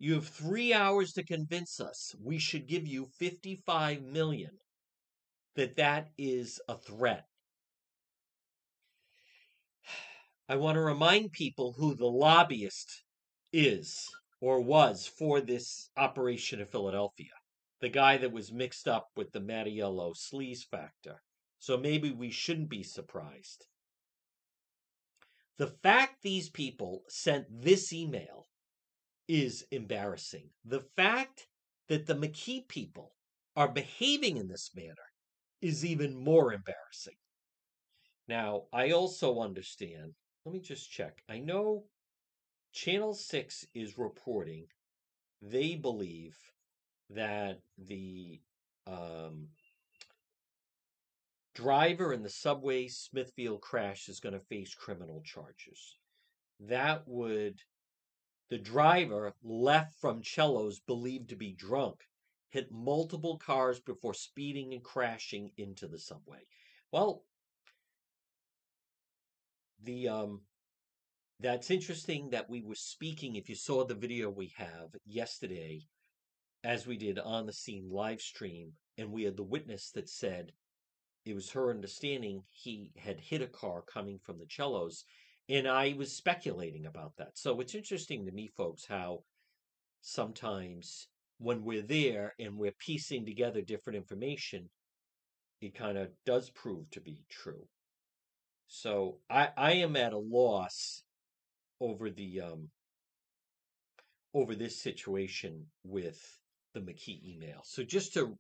you 0.03 0.15
have 0.15 0.27
three 0.27 0.73
hours 0.73 1.13
to 1.13 1.23
convince 1.23 1.79
us 1.79 2.17
we 2.21 2.39
should 2.39 2.67
give 2.67 2.87
you 2.87 3.07
55 3.19 4.03
million 4.03 4.51
that 5.57 5.77
that 5.77 6.09
is 6.17 6.59
a 6.69 6.77
threat. 6.77 7.27
I 10.49 10.57
want 10.57 10.77
to 10.77 10.81
remind 10.81 11.33
people 11.33 11.75
who 11.77 11.95
the 11.95 12.07
lobbyist 12.07 13.05
is 13.53 14.09
or 14.41 14.61
was 14.61 15.07
for 15.07 15.41
this 15.41 15.91
operation 15.99 16.61
in 16.61 16.67
Philadelphia. 16.67 17.31
The 17.81 17.91
guy 17.91 18.17
that 18.17 18.33
was 18.33 18.53
mixed 18.53 18.89
up 18.89 19.09
with 19.15 19.33
the 19.33 19.41
Mattiello 19.41 20.15
sleaze 20.17 20.65
factor. 20.65 21.23
So 21.59 21.77
maybe 21.77 22.11
we 22.11 22.31
shouldn't 22.31 22.71
be 22.71 22.83
surprised. 22.83 23.67
The 25.59 25.67
fact 25.67 26.23
these 26.23 26.49
people 26.49 27.03
sent 27.09 27.45
this 27.51 27.93
email 27.93 28.47
is 29.31 29.65
embarrassing. 29.71 30.51
The 30.65 30.81
fact 30.97 31.47
that 31.89 32.05
the 32.05 32.17
McKee 32.17 32.67
people 32.67 33.13
are 33.55 33.69
behaving 33.69 34.39
in 34.39 34.49
this 34.49 34.73
manner 34.75 35.07
is 35.63 35.85
even 35.85 36.17
more 36.17 36.53
embarrassing. 36.53 37.15
Now, 38.27 38.65
I 38.73 38.91
also 38.91 39.41
understand, 39.41 40.15
let 40.45 40.53
me 40.53 40.61
just 40.61 40.91
check. 40.91 41.23
I 41.29 41.39
know 41.39 41.85
Channel 42.73 43.15
6 43.15 43.67
is 43.73 43.97
reporting 43.97 44.67
they 45.41 45.77
believe 45.77 46.37
that 47.11 47.61
the 47.79 48.41
um, 48.89 49.47
driver 51.55 52.13
in 52.13 52.25
the 52.25 52.31
subway 52.31 52.89
Smithfield 52.89 53.61
crash 53.61 54.09
is 54.09 54.19
going 54.19 54.33
to 54.33 54.45
face 54.47 54.75
criminal 54.75 55.23
charges. 55.25 55.99
That 56.59 57.05
would 57.07 57.61
the 58.51 58.59
driver 58.59 59.33
left 59.43 59.95
from 60.01 60.23
Cello's 60.23 60.81
believed 60.81 61.31
to 61.31 61.37
be 61.37 61.53
drunk, 61.53 62.01
hit 62.51 62.71
multiple 62.71 63.39
cars 63.39 63.81
before 63.81 64.13
speeding 64.13 64.75
and 64.75 64.83
crashing 64.83 65.53
into 65.57 65.87
the 65.87 65.99
subway. 65.99 66.41
Well, 66.93 67.25
the 69.83 70.09
um 70.09 70.41
that's 71.39 71.71
interesting 71.71 72.31
that 72.31 72.51
we 72.51 72.61
were 72.61 72.75
speaking 72.75 73.37
if 73.37 73.49
you 73.49 73.55
saw 73.55 73.85
the 73.85 73.95
video 73.95 74.29
we 74.29 74.53
have 74.57 74.91
yesterday 75.07 75.81
as 76.65 76.87
we 76.87 76.99
did 76.99 77.19
on 77.19 77.47
the 77.47 77.53
scene 77.53 77.89
live 77.91 78.21
stream 78.21 78.73
and 78.99 79.11
we 79.11 79.23
had 79.23 79.37
the 79.37 79.43
witness 79.43 79.91
that 79.93 80.09
said 80.09 80.53
it 81.25 81.35
was 81.35 81.51
her 81.51 81.71
understanding 81.71 82.43
he 82.51 82.93
had 82.99 83.19
hit 83.19 83.41
a 83.41 83.47
car 83.47 83.83
coming 83.83 84.19
from 84.19 84.39
the 84.39 84.47
cellos 84.51 85.05
and 85.51 85.67
I 85.67 85.95
was 85.99 86.17
speculating 86.17 86.87
about 86.87 87.17
that. 87.19 87.37
So 87.37 87.61
it's 87.61 87.75
interesting 87.75 88.25
to 88.25 88.33
me, 88.33 88.49
folks, 88.57 88.87
how 88.89 89.25
sometimes 90.01 91.09
when 91.39 91.65
we're 91.65 91.83
there 91.83 92.35
and 92.39 92.57
we're 92.57 92.75
piecing 92.79 93.27
together 93.27 93.61
different 93.61 93.97
information, 93.97 94.71
it 95.61 95.75
kind 95.75 95.99
of 95.99 96.09
does 96.25 96.51
prove 96.51 96.89
to 96.93 97.01
be 97.01 97.25
true. 97.29 97.67
So 98.69 99.19
I, 99.29 99.49
I 99.57 99.73
am 99.73 99.97
at 99.97 100.13
a 100.13 100.19
loss 100.19 101.03
over 101.81 102.11
the 102.11 102.43
um, 102.43 102.69
over 104.33 104.55
this 104.55 104.81
situation 104.81 105.67
with 105.83 106.21
the 106.75 106.81
McKee 106.81 107.35
email. 107.35 107.63
So 107.65 107.83
just 107.83 108.15
to 108.15 108.39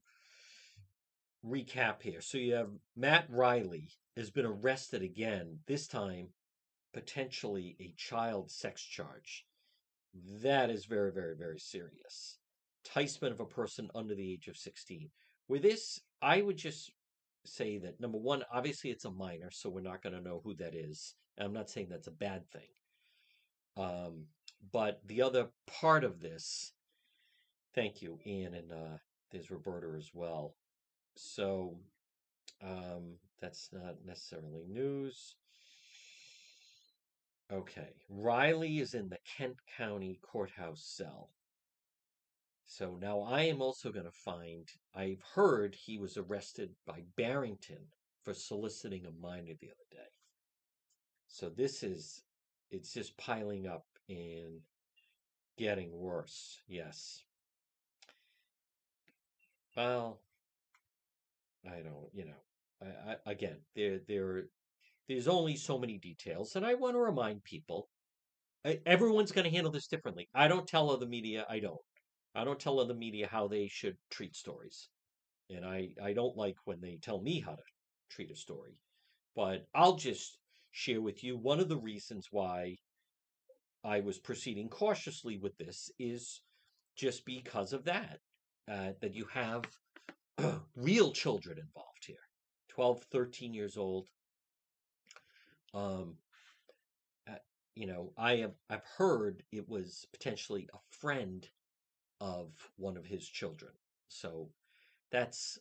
recap 1.44 2.02
here, 2.02 2.20
so 2.20 2.38
you 2.38 2.54
have 2.54 2.68
Matt 2.96 3.26
Reilly 3.28 3.88
has 4.16 4.30
been 4.30 4.46
arrested 4.46 5.02
again, 5.02 5.58
this 5.66 5.88
time 5.88 6.28
potentially 6.92 7.76
a 7.80 7.94
child 7.96 8.50
sex 8.50 8.82
charge. 8.82 9.46
That 10.42 10.70
is 10.70 10.86
very, 10.86 11.12
very, 11.12 11.36
very 11.36 11.58
serious. 11.58 12.38
Enticement 12.84 13.32
of 13.32 13.40
a 13.40 13.46
person 13.46 13.90
under 13.94 14.14
the 14.14 14.32
age 14.32 14.48
of 14.48 14.56
16. 14.56 15.10
With 15.48 15.62
this, 15.62 16.00
I 16.22 16.42
would 16.42 16.56
just 16.56 16.90
say 17.44 17.78
that 17.78 18.00
number 18.00 18.18
one, 18.18 18.44
obviously 18.52 18.90
it's 18.90 19.04
a 19.04 19.10
minor, 19.10 19.50
so 19.50 19.70
we're 19.70 19.80
not 19.80 20.02
going 20.02 20.14
to 20.14 20.20
know 20.20 20.40
who 20.44 20.54
that 20.54 20.74
is. 20.74 21.14
I'm 21.38 21.52
not 21.52 21.70
saying 21.70 21.88
that's 21.90 22.06
a 22.06 22.12
bad 22.12 22.48
thing. 22.50 22.68
Um, 23.76 24.26
but 24.72 25.00
the 25.06 25.22
other 25.22 25.48
part 25.66 26.04
of 26.04 26.20
this, 26.20 26.72
thank 27.74 28.02
you, 28.02 28.18
Ian, 28.26 28.54
and 28.54 28.72
uh, 28.72 28.98
there's 29.30 29.50
Roberta 29.50 29.96
as 29.96 30.10
well. 30.12 30.54
So 31.16 31.78
um, 32.62 33.16
that's 33.40 33.70
not 33.72 33.96
necessarily 34.04 34.64
news. 34.68 35.36
Okay, 37.52 37.94
Reilly 38.08 38.78
is 38.78 38.94
in 38.94 39.08
the 39.08 39.18
Kent 39.36 39.56
County 39.76 40.20
Courthouse 40.22 40.84
cell. 40.84 41.30
So 42.64 42.96
now 43.00 43.22
I 43.22 43.42
am 43.42 43.60
also 43.60 43.90
going 43.90 44.04
to 44.04 44.12
find, 44.12 44.68
I've 44.94 45.22
heard 45.34 45.74
he 45.74 45.98
was 45.98 46.16
arrested 46.16 46.70
by 46.86 47.02
Barrington 47.16 47.88
for 48.24 48.34
soliciting 48.34 49.04
a 49.04 49.10
minor 49.10 49.54
the 49.60 49.66
other 49.66 49.88
day. 49.90 49.98
So 51.26 51.48
this 51.48 51.82
is, 51.82 52.22
it's 52.70 52.94
just 52.94 53.16
piling 53.16 53.66
up 53.66 53.86
and 54.08 54.60
getting 55.58 55.90
worse. 55.92 56.60
Yes. 56.68 57.24
Well, 59.76 60.20
I 61.66 61.80
don't, 61.80 62.08
you 62.12 62.26
know, 62.26 62.42
I, 62.80 63.12
I, 63.12 63.30
again, 63.32 63.56
there, 63.74 63.98
there, 64.06 64.44
there's 65.10 65.26
only 65.26 65.56
so 65.56 65.76
many 65.76 65.98
details, 65.98 66.54
and 66.54 66.64
I 66.64 66.74
want 66.74 66.94
to 66.94 67.00
remind 67.00 67.42
people, 67.42 67.88
everyone's 68.86 69.32
going 69.32 69.44
to 69.44 69.50
handle 69.50 69.72
this 69.72 69.88
differently. 69.88 70.28
I 70.36 70.46
don't 70.46 70.68
tell 70.68 70.88
other 70.88 71.06
media, 71.06 71.44
I 71.50 71.58
don't. 71.58 71.80
I 72.36 72.44
don't 72.44 72.60
tell 72.60 72.78
other 72.78 72.94
media 72.94 73.26
how 73.28 73.48
they 73.48 73.66
should 73.66 73.96
treat 74.12 74.36
stories. 74.36 74.88
And 75.50 75.64
I, 75.64 75.88
I 76.00 76.12
don't 76.12 76.36
like 76.36 76.54
when 76.64 76.80
they 76.80 76.96
tell 77.02 77.20
me 77.20 77.40
how 77.40 77.56
to 77.56 77.62
treat 78.08 78.30
a 78.30 78.36
story. 78.36 78.78
But 79.34 79.66
I'll 79.74 79.96
just 79.96 80.38
share 80.70 81.00
with 81.00 81.24
you 81.24 81.36
one 81.36 81.58
of 81.58 81.68
the 81.68 81.80
reasons 81.80 82.28
why 82.30 82.76
I 83.82 83.98
was 84.02 84.20
proceeding 84.20 84.68
cautiously 84.68 85.38
with 85.38 85.58
this 85.58 85.90
is 85.98 86.40
just 86.96 87.24
because 87.24 87.72
of 87.72 87.82
that. 87.86 88.18
Uh, 88.70 88.92
that 89.00 89.16
you 89.16 89.26
have 89.32 89.64
real 90.76 91.10
children 91.10 91.58
involved 91.58 92.04
here 92.06 92.28
12, 92.68 93.02
13 93.10 93.52
years 93.52 93.76
old. 93.76 94.06
Um, 95.74 96.16
uh, 97.28 97.36
you 97.74 97.86
know, 97.86 98.12
I 98.16 98.36
have 98.36 98.54
I've 98.68 98.84
heard 98.96 99.42
it 99.52 99.68
was 99.68 100.06
potentially 100.12 100.68
a 100.72 100.78
friend 100.90 101.48
of 102.20 102.52
one 102.76 102.96
of 102.96 103.06
his 103.06 103.28
children. 103.28 103.72
So 104.08 104.50
that's 105.10 105.58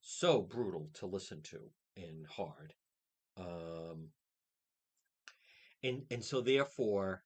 so 0.00 0.40
brutal 0.40 0.88
to 0.94 1.06
listen 1.06 1.42
to 1.42 1.70
and 1.96 2.26
hard. 2.26 2.74
Um, 3.36 4.10
and 5.82 6.04
and 6.10 6.22
so 6.24 6.40
therefore 6.42 7.22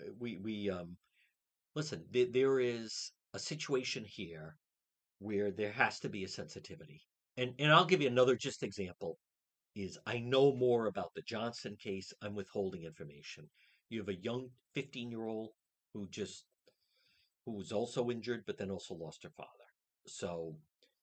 uh, 0.00 0.10
we 0.18 0.36
we 0.38 0.70
um 0.70 0.96
listen 1.74 2.04
th- 2.12 2.32
there 2.32 2.60
is 2.60 3.12
a 3.34 3.38
situation 3.38 4.04
here 4.04 4.56
where 5.20 5.50
there 5.52 5.72
has 5.72 6.00
to 6.00 6.10
be 6.10 6.24
a 6.24 6.28
sensitivity 6.28 7.02
and 7.38 7.54
and 7.60 7.72
I'll 7.72 7.86
give 7.86 8.02
you 8.02 8.08
another 8.08 8.36
just 8.36 8.62
example 8.62 9.18
is 9.74 9.98
I 10.06 10.18
know 10.18 10.54
more 10.54 10.86
about 10.86 11.12
the 11.14 11.22
Johnson 11.22 11.76
case 11.76 12.12
I'm 12.22 12.34
withholding 12.34 12.84
information 12.84 13.48
you 13.92 14.00
have 14.00 14.08
a 14.08 14.22
young 14.22 14.48
15 14.74 15.10
year 15.10 15.24
old 15.24 15.50
who 15.92 16.08
just 16.08 16.44
who 17.44 17.52
was 17.52 17.72
also 17.72 18.10
injured, 18.10 18.44
but 18.46 18.56
then 18.56 18.70
also 18.70 18.94
lost 18.94 19.22
her 19.22 19.30
father. 19.36 19.68
So 20.06 20.56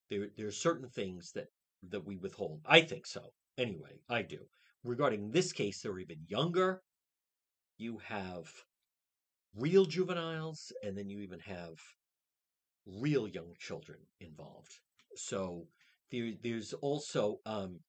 there 0.09 0.30
there 0.36 0.47
are 0.47 0.65
certain 0.67 0.89
things 0.89 1.32
that 1.34 1.47
that 1.89 2.05
we 2.05 2.17
withhold. 2.17 2.61
I 2.65 2.82
think 2.82 3.05
so. 3.05 3.32
Anyway, 3.57 3.99
I 4.09 4.24
do. 4.24 4.39
Regarding 4.84 5.30
this 5.30 5.53
case, 5.53 5.82
they're 5.82 5.99
even 5.99 6.26
younger. 6.28 6.82
You 7.78 7.99
have 7.99 8.47
real 9.55 9.86
juveniles, 9.86 10.72
and 10.84 10.97
then 10.97 11.09
you 11.09 11.20
even 11.20 11.39
have 11.41 11.78
real 12.86 13.28
young 13.28 13.53
children 13.59 13.99
involved. 14.20 14.72
So 15.15 15.67
there, 16.11 16.32
there's 16.41 16.74
also 16.74 17.39
um, 17.45 17.80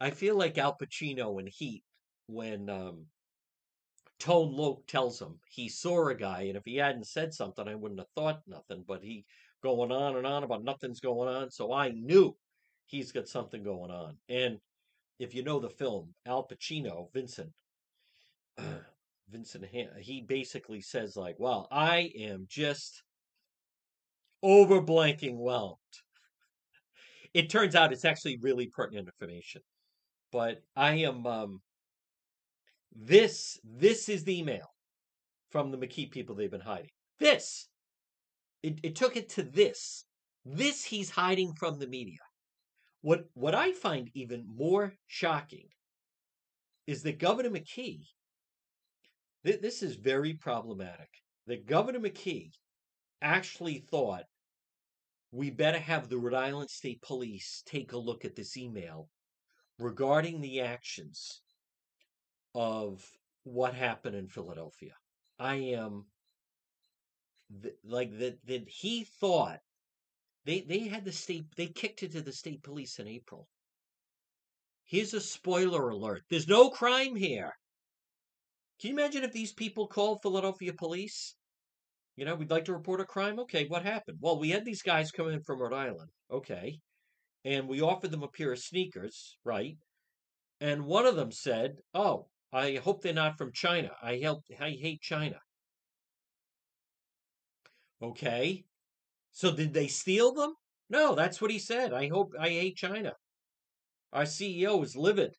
I 0.00 0.10
feel 0.10 0.36
like 0.36 0.58
Al 0.58 0.76
Pacino 0.76 1.40
in 1.40 1.46
Heat 1.46 1.82
when 2.26 2.68
um, 2.68 3.06
Tone 4.18 4.54
Loc 4.54 4.86
tells 4.86 5.20
him 5.20 5.38
he 5.48 5.68
saw 5.68 6.08
a 6.08 6.14
guy, 6.14 6.42
and 6.42 6.56
if 6.56 6.64
he 6.64 6.76
hadn't 6.76 7.06
said 7.06 7.32
something, 7.32 7.66
I 7.66 7.74
wouldn't 7.74 8.00
have 8.00 8.08
thought 8.14 8.42
nothing. 8.46 8.84
But 8.86 9.02
he 9.02 9.24
going 9.62 9.92
on 9.92 10.16
and 10.16 10.26
on 10.26 10.42
about 10.42 10.64
nothing's 10.64 11.00
going 11.00 11.34
on, 11.34 11.50
so 11.50 11.72
I 11.72 11.90
knew 11.90 12.36
he's 12.86 13.12
got 13.12 13.28
something 13.28 13.62
going 13.62 13.90
on. 13.90 14.16
And 14.28 14.58
if 15.18 15.34
you 15.34 15.42
know 15.42 15.60
the 15.60 15.70
film, 15.70 16.14
Al 16.26 16.46
Pacino, 16.46 17.10
Vincent, 17.12 17.52
Vincent, 19.28 19.64
he 20.00 20.22
basically 20.26 20.80
says 20.80 21.16
like, 21.16 21.36
"Well, 21.38 21.68
I 21.70 22.12
am 22.18 22.46
just 22.48 23.02
over 24.42 24.80
blanking 24.80 25.36
whelmed." 25.36 25.78
It 27.34 27.50
turns 27.50 27.74
out 27.74 27.92
it's 27.92 28.04
actually 28.04 28.38
really 28.38 28.68
pertinent 28.68 29.08
information 29.08 29.62
but 30.32 30.62
I 30.74 30.96
am 30.96 31.26
um, 31.26 31.62
this 32.94 33.58
this 33.64 34.08
is 34.08 34.24
the 34.24 34.38
email 34.38 34.66
from 35.50 35.70
the 35.70 35.78
McKee 35.78 36.10
people 36.10 36.34
they've 36.34 36.50
been 36.50 36.60
hiding. 36.60 36.90
This 37.18 37.68
it, 38.62 38.80
it 38.82 38.96
took 38.96 39.16
it 39.16 39.28
to 39.30 39.42
this. 39.42 40.04
This 40.44 40.84
he's 40.84 41.10
hiding 41.10 41.54
from 41.54 41.78
the 41.78 41.86
media. 41.86 42.18
What 43.00 43.24
what 43.34 43.54
I 43.54 43.72
find 43.72 44.10
even 44.14 44.44
more 44.46 44.94
shocking 45.06 45.68
is 46.86 47.02
that 47.02 47.18
Governor 47.18 47.50
McKee. 47.50 48.04
Th- 49.46 49.62
this 49.62 49.82
is 49.82 49.96
very 49.96 50.34
problematic. 50.34 51.10
That 51.48 51.66
Governor 51.66 52.00
McKee 52.00 52.52
actually 53.22 53.78
thought 53.78 54.24
we 55.32 55.50
better 55.50 55.78
have 55.78 56.08
the 56.08 56.18
Rhode 56.18 56.34
Island 56.34 56.70
State 56.70 57.02
Police 57.02 57.62
take 57.66 57.92
a 57.92 57.98
look 57.98 58.24
at 58.26 58.36
this 58.36 58.56
email 58.58 59.08
regarding 59.78 60.40
the 60.42 60.62
actions 60.62 61.42
of 62.54 63.04
what 63.44 63.74
happened 63.74 64.16
in 64.16 64.28
Philadelphia. 64.28 64.94
I 65.38 65.56
am 65.56 66.06
th- 67.62 67.74
like 67.84 68.18
that 68.18 68.38
that 68.46 68.68
he 68.68 69.04
thought 69.04 69.60
They 70.46 70.62
they 70.62 70.80
had 70.88 71.04
the 71.04 71.12
state 71.12 71.46
they 71.56 71.68
kicked 71.68 72.02
it 72.02 72.12
to 72.12 72.22
the 72.22 72.32
state 72.32 72.62
police 72.62 72.98
in 72.98 73.08
April. 73.08 73.48
Here's 74.86 75.14
a 75.14 75.20
spoiler 75.20 75.90
alert. 75.90 76.24
There's 76.30 76.48
no 76.48 76.70
crime 76.70 77.14
here. 77.16 77.52
Can 78.80 78.90
you 78.90 78.96
imagine 78.96 79.24
if 79.24 79.32
these 79.32 79.52
people 79.52 79.86
called 79.86 80.20
Philadelphia 80.22 80.72
police? 80.72 81.34
You 82.16 82.24
know, 82.24 82.34
we'd 82.34 82.50
like 82.50 82.64
to 82.66 82.72
report 82.72 83.00
a 83.00 83.04
crime. 83.04 83.38
Okay, 83.40 83.66
what 83.66 83.82
happened? 83.84 84.18
Well, 84.20 84.38
we 84.38 84.50
had 84.50 84.64
these 84.64 84.82
guys 84.82 85.10
come 85.10 85.28
in 85.28 85.42
from 85.42 85.60
Rhode 85.60 85.74
Island. 85.74 86.10
Okay. 86.30 86.80
And 87.44 87.68
we 87.68 87.80
offered 87.80 88.10
them 88.10 88.22
a 88.22 88.28
pair 88.28 88.52
of 88.52 88.58
sneakers, 88.58 89.36
right? 89.44 89.76
And 90.60 90.84
one 90.84 91.06
of 91.06 91.16
them 91.16 91.30
said, 91.30 91.76
Oh, 91.94 92.28
I 92.52 92.80
hope 92.82 93.02
they're 93.02 93.12
not 93.12 93.38
from 93.38 93.52
China. 93.52 93.90
I 94.02 94.16
help 94.16 94.44
I 94.60 94.70
hate 94.70 95.00
China. 95.00 95.38
Okay. 98.02 98.64
So 99.32 99.54
did 99.54 99.74
they 99.74 99.88
steal 99.88 100.32
them? 100.32 100.54
No, 100.88 101.14
that's 101.14 101.40
what 101.40 101.50
he 101.50 101.58
said. 101.58 101.92
I 101.92 102.08
hope 102.08 102.32
I 102.38 102.48
hate 102.48 102.76
China. 102.76 103.12
Our 104.12 104.22
CEO 104.22 104.82
is 104.82 104.96
livid. 104.96 105.34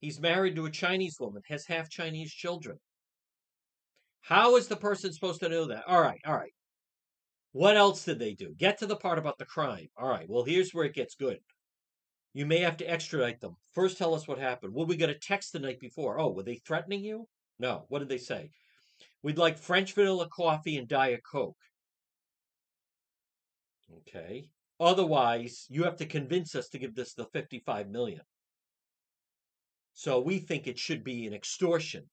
He's 0.00 0.20
married 0.20 0.56
to 0.56 0.66
a 0.66 0.70
Chinese 0.70 1.16
woman, 1.18 1.42
has 1.48 1.66
half 1.66 1.90
Chinese 1.90 2.32
children. 2.32 2.78
How 4.20 4.56
is 4.56 4.68
the 4.68 4.76
person 4.76 5.12
supposed 5.12 5.40
to 5.40 5.48
know 5.48 5.66
that? 5.66 5.84
All 5.86 6.00
right, 6.00 6.20
all 6.26 6.34
right. 6.34 6.52
What 7.52 7.76
else 7.76 8.04
did 8.04 8.18
they 8.18 8.34
do? 8.34 8.54
Get 8.56 8.78
to 8.78 8.86
the 8.86 8.96
part 8.96 9.18
about 9.18 9.38
the 9.38 9.46
crime. 9.46 9.88
All 9.96 10.08
right, 10.08 10.28
well, 10.28 10.44
here's 10.44 10.72
where 10.72 10.84
it 10.84 10.94
gets 10.94 11.14
good. 11.14 11.38
You 12.34 12.46
may 12.46 12.58
have 12.60 12.76
to 12.76 12.88
extradite 12.88 13.40
them. 13.40 13.56
First, 13.74 13.98
tell 13.98 14.14
us 14.14 14.28
what 14.28 14.38
happened. 14.38 14.74
Well, 14.74 14.86
we 14.86 14.96
got 14.96 15.10
a 15.10 15.14
text 15.14 15.52
the 15.52 15.58
night 15.58 15.80
before. 15.80 16.20
Oh, 16.20 16.30
were 16.30 16.42
they 16.42 16.60
threatening 16.66 17.02
you? 17.02 17.26
No. 17.58 17.86
What 17.88 18.00
did 18.00 18.08
they 18.08 18.18
say? 18.18 18.50
We'd 19.22 19.38
like 19.38 19.58
French 19.58 19.94
vanilla 19.94 20.28
coffee 20.28 20.76
and 20.76 20.86
Diet 20.86 21.22
Coke. 21.28 21.56
Okay. 23.98 24.50
Otherwise, 24.78 25.66
you 25.68 25.82
have 25.84 25.96
to 25.96 26.06
convince 26.06 26.54
us 26.54 26.68
to 26.68 26.78
give 26.78 26.94
this 26.94 27.14
the 27.14 27.24
55 27.32 27.88
million. 27.88 28.20
So 29.98 30.20
we 30.20 30.38
think 30.38 30.68
it 30.68 30.78
should 30.78 31.02
be 31.02 31.26
an 31.26 31.34
extortion. 31.34 32.04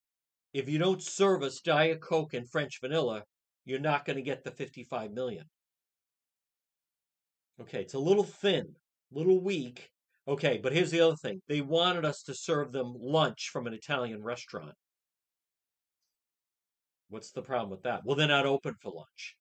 If 0.56 0.68
you 0.68 0.80
don't 0.80 1.04
serve 1.04 1.44
us 1.44 1.60
Diet 1.60 2.02
Coke 2.02 2.34
and 2.34 2.50
French 2.50 2.80
vanilla, 2.82 3.22
you're 3.64 3.78
not 3.78 4.06
going 4.06 4.16
to 4.16 4.24
get 4.24 4.44
the 4.44 4.50
55 4.50 5.12
million. 5.12 5.46
Okay, 7.62 7.82
it's 7.82 7.94
a 7.94 8.00
little 8.00 8.24
thin, 8.24 8.74
little 9.12 9.40
weak. 9.40 9.92
Okay, 10.28 10.58
but 10.58 10.74
here's 10.74 10.90
the 10.90 11.02
other 11.02 11.16
thing. 11.16 11.44
They 11.48 11.62
wanted 11.62 12.06
us 12.06 12.24
to 12.24 12.34
serve 12.34 12.72
them 12.72 12.96
lunch 12.98 13.50
from 13.54 13.68
an 13.68 13.76
Italian 13.76 14.24
restaurant. 14.24 14.74
What's 17.10 17.34
the 17.34 17.44
problem 17.44 17.70
with 17.70 17.84
that? 17.84 18.02
Well, 18.04 18.16
they're 18.16 18.28
not 18.28 18.48
open 18.48 18.74
for 18.82 18.92
lunch. 18.92 19.36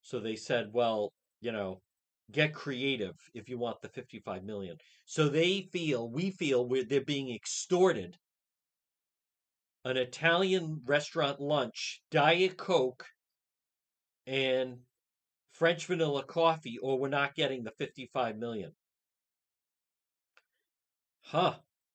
So 0.00 0.18
they 0.18 0.36
said, 0.36 0.70
well, 0.72 1.12
you 1.42 1.52
know, 1.52 1.82
get 2.32 2.54
creative 2.54 3.14
if 3.34 3.48
you 3.48 3.58
want 3.58 3.80
the 3.80 3.88
55 3.88 4.44
million. 4.44 4.76
So 5.04 5.28
they 5.28 5.62
feel, 5.72 6.10
we 6.10 6.30
feel 6.30 6.68
we 6.68 6.84
they're 6.84 7.00
being 7.00 7.34
extorted. 7.34 8.16
An 9.84 9.96
Italian 9.96 10.80
restaurant 10.84 11.40
lunch, 11.40 12.02
Diet 12.10 12.56
Coke, 12.56 13.06
and 14.26 14.78
French 15.52 15.86
vanilla 15.86 16.24
coffee, 16.24 16.78
or 16.82 16.98
we're 16.98 17.08
not 17.08 17.36
getting 17.36 17.62
the 17.62 17.70
55 17.70 18.36
million. 18.36 18.72
Huh. 21.22 21.54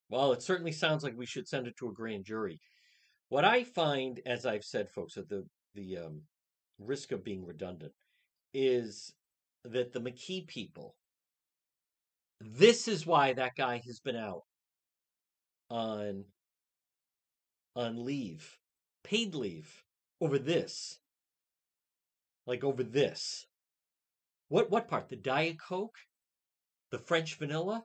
Well, 0.09 0.31
it 0.33 0.41
certainly 0.41 0.71
sounds 0.71 1.03
like 1.03 1.17
we 1.17 1.25
should 1.25 1.47
send 1.47 1.67
it 1.67 1.75
to 1.77 1.89
a 1.89 1.93
grand 1.93 2.25
jury. 2.25 2.59
What 3.29 3.45
I 3.45 3.63
find, 3.63 4.19
as 4.25 4.45
I've 4.45 4.63
said, 4.63 4.89
folks, 4.89 5.17
at 5.17 5.29
the 5.29 5.45
the 5.73 5.97
um, 5.97 6.21
risk 6.79 7.11
of 7.11 7.23
being 7.23 7.45
redundant, 7.45 7.93
is 8.53 9.13
that 9.63 9.93
the 9.93 10.01
McKee 10.01 10.47
people, 10.47 10.95
this 12.39 12.87
is 12.87 13.05
why 13.05 13.33
that 13.33 13.55
guy 13.55 13.81
has 13.85 13.99
been 13.99 14.15
out 14.15 14.43
on 15.69 16.25
on 17.75 18.03
leave, 18.03 18.57
paid 19.03 19.33
leave 19.35 19.83
over 20.19 20.37
this. 20.37 20.99
Like 22.45 22.63
over 22.63 22.83
this. 22.83 23.45
What 24.49 24.69
what 24.69 24.87
part? 24.87 25.09
The 25.09 25.15
Diet 25.15 25.57
Coke? 25.59 25.97
The 26.91 26.99
French 26.99 27.35
vanilla? 27.35 27.83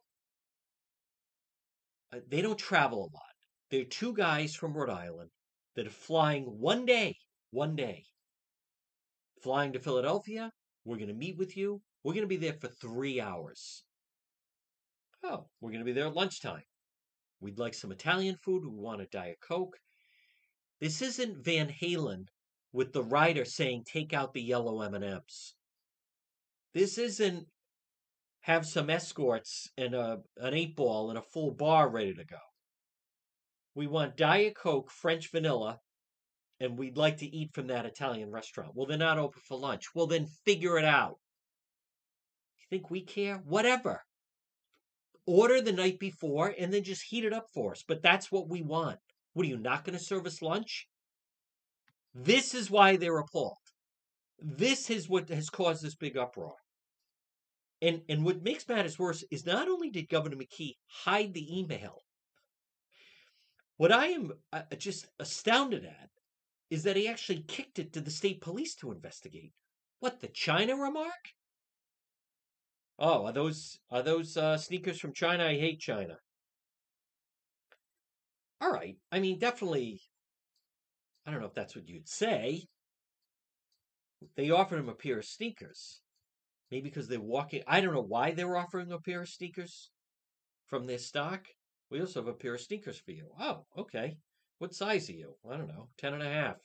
Uh, 2.13 2.21
they 2.29 2.43
don't 2.43 2.59
travel 2.59 2.99
a 3.01 3.13
lot. 3.15 3.35
They're 3.71 3.85
two 3.85 4.15
guys 4.15 4.55
from 4.55 4.75
Rhode 4.75 4.91
Island 4.91 5.31
that 5.77 5.87
are 5.87 5.91
flying 5.91 6.45
one 6.45 6.87
day, 6.87 7.17
one 7.51 7.77
day, 7.77 8.05
flying 9.43 9.73
to 9.75 9.79
Philadelphia, 9.79 10.51
we're 10.87 10.97
going 10.97 11.09
to 11.09 11.15
meet 11.15 11.37
with 11.37 11.57
you. 11.57 11.83
We're 12.05 12.15
going 12.15 12.23
to 12.23 12.29
be 12.29 12.37
there 12.37 12.55
for 12.55 12.69
three 12.69 13.21
hours. 13.21 13.83
Oh, 15.25 15.47
we're 15.61 15.71
going 15.71 15.81
to 15.81 15.85
be 15.85 15.93
there 15.93 16.07
at 16.07 16.15
lunchtime. 16.15 16.63
We'd 17.41 17.59
like 17.59 17.75
some 17.75 17.91
Italian 17.91 18.37
food. 18.37 18.63
We 18.65 18.71
want 18.71 19.03
a 19.03 19.07
Diet 19.07 19.39
Coke. 19.47 19.77
This 20.81 21.03
isn't 21.03 21.45
Van 21.45 21.69
Halen 21.69 22.27
with 22.73 22.93
the 22.93 23.03
writer 23.03 23.45
saying, 23.45 23.85
take 23.85 24.13
out 24.13 24.33
the 24.33 24.43
yellow 24.43 24.81
M&Ms. 24.83 25.55
This 26.73 26.99
isn't 26.99 27.47
have 28.43 28.65
some 28.65 28.89
escorts 28.89 29.69
and 29.77 29.95
a, 29.95 30.21
an 30.37 30.55
eight 30.55 30.77
ball 30.77 31.11
and 31.11 31.19
a 31.19 31.23
full 31.23 31.51
bar 31.51 31.89
ready 31.89 32.15
to 32.15 32.25
go. 32.25 32.39
We 33.75 33.89
want 33.89 34.17
Diet 34.17 34.55
Coke, 34.55 34.91
French 34.91 35.33
vanilla, 35.33 35.81
and 36.61 36.79
we'd 36.79 36.97
like 36.97 37.19
to 37.19 37.27
eat 37.27 37.53
from 37.53 37.67
that 37.69 37.87
Italian 37.87 38.31
restaurant. 38.31 38.73
Well, 38.75 38.87
they're 38.87 38.99
not 38.99 39.19
open 39.19 39.43
for 39.47 39.59
lunch. 39.59 39.87
Well, 39.95 40.07
then 40.07 40.27
figure 40.45 40.79
it 40.79 40.85
out. 40.85 41.19
You 42.59 42.65
think 42.71 42.91
we 42.91 43.03
care? 43.03 43.37
Whatever. 43.45 44.03
Order 45.27 45.61
the 45.61 45.73
night 45.73 45.99
before 45.99 46.55
and 46.59 46.73
then 46.73 46.83
just 46.83 47.05
heat 47.09 47.25
it 47.25 47.33
up 47.33 47.47
for 47.53 47.73
us. 47.73 47.85
But 47.87 48.03
that's 48.03 48.33
what 48.33 48.49
we 48.49 48.63
want. 48.63 48.99
What 49.35 49.45
are 49.45 49.49
you 49.51 49.59
not 49.59 49.85
going 49.85 49.99
to 49.99 50.03
serve 50.03 50.27
us 50.27 50.41
lunch? 50.41 50.89
This 52.15 52.55
is 52.55 52.71
why 52.71 52.97
they're 52.97 53.19
appalled. 53.19 53.59
This 54.39 54.89
is 54.89 55.09
what 55.09 55.29
has 55.29 55.51
caused 55.51 55.83
this 55.83 55.95
big 55.95 56.17
uproar. 56.17 56.55
And 57.83 58.01
and 58.09 58.25
what 58.25 58.43
makes 58.43 58.67
matters 58.69 58.99
worse 58.99 59.23
is 59.31 59.45
not 59.45 59.69
only 59.69 59.91
did 59.91 60.09
Governor 60.09 60.37
McKee 60.37 60.77
hide 60.87 61.35
the 61.35 61.59
email, 61.59 62.01
what 63.77 63.93
I 63.93 64.07
am 64.07 64.33
uh, 64.53 64.63
just 64.79 65.07
astounded 65.19 65.85
at 65.85 66.09
is 66.71 66.83
that 66.83 66.97
he 66.97 67.09
actually 67.09 67.43
kicked 67.43 67.79
it 67.79 67.93
to 67.93 68.01
the 68.01 68.11
state 68.11 68.41
police 68.41 68.75
to 68.77 68.93
investigate. 68.93 69.53
What 70.01 70.21
the 70.21 70.29
China 70.29 70.77
remark? 70.77 71.35
Oh, 72.99 73.27
are 73.27 73.33
those 73.33 73.79
are 73.91 74.03
those 74.03 74.37
uh, 74.37 74.57
sneakers 74.57 74.99
from 74.99 75.13
China? 75.13 75.45
I 75.45 75.57
hate 75.59 75.81
China. 75.81 76.19
All 78.61 78.71
right. 78.71 78.97
I 79.13 79.21
mean, 79.21 79.39
definitely. 79.39 80.01
I 81.27 81.31
don't 81.31 81.41
know 81.41 81.47
if 81.47 81.55
that's 81.55 81.77
what 81.77 81.89
you'd 81.89 82.09
say. 82.09 82.65
They 84.37 84.51
offered 84.51 84.79
him 84.79 84.89
a 84.89 84.95
pair 84.95 85.19
of 85.19 85.25
sneakers. 85.25 86.01
Maybe 86.71 86.89
because 86.89 87.07
they're 87.07 87.21
walking. 87.21 87.63
I 87.67 87.81
don't 87.81 87.95
know 87.95 88.01
why 88.01 88.33
they 88.33 88.45
were 88.45 88.57
offering 88.57 88.91
a 88.91 88.99
pair 88.99 89.23
of 89.23 89.29
sneakers 89.29 89.91
from 90.67 90.87
their 90.87 90.99
stock. 90.99 91.47
We 91.91 92.01
also 92.01 92.21
have 92.21 92.29
a 92.29 92.35
pair 92.35 92.55
of 92.55 92.61
sneakers 92.61 92.99
for 92.99 93.13
you. 93.13 93.29
Oh, 93.39 93.67
okay. 93.77 94.17
What 94.59 94.75
size 94.75 95.11
are 95.11 95.15
you? 95.15 95.35
I 95.51 95.57
don't 95.57 95.69
know. 95.69 95.89
Ten 95.99 96.15
and 96.15 96.23
a 96.23 96.29
half. 96.29 96.57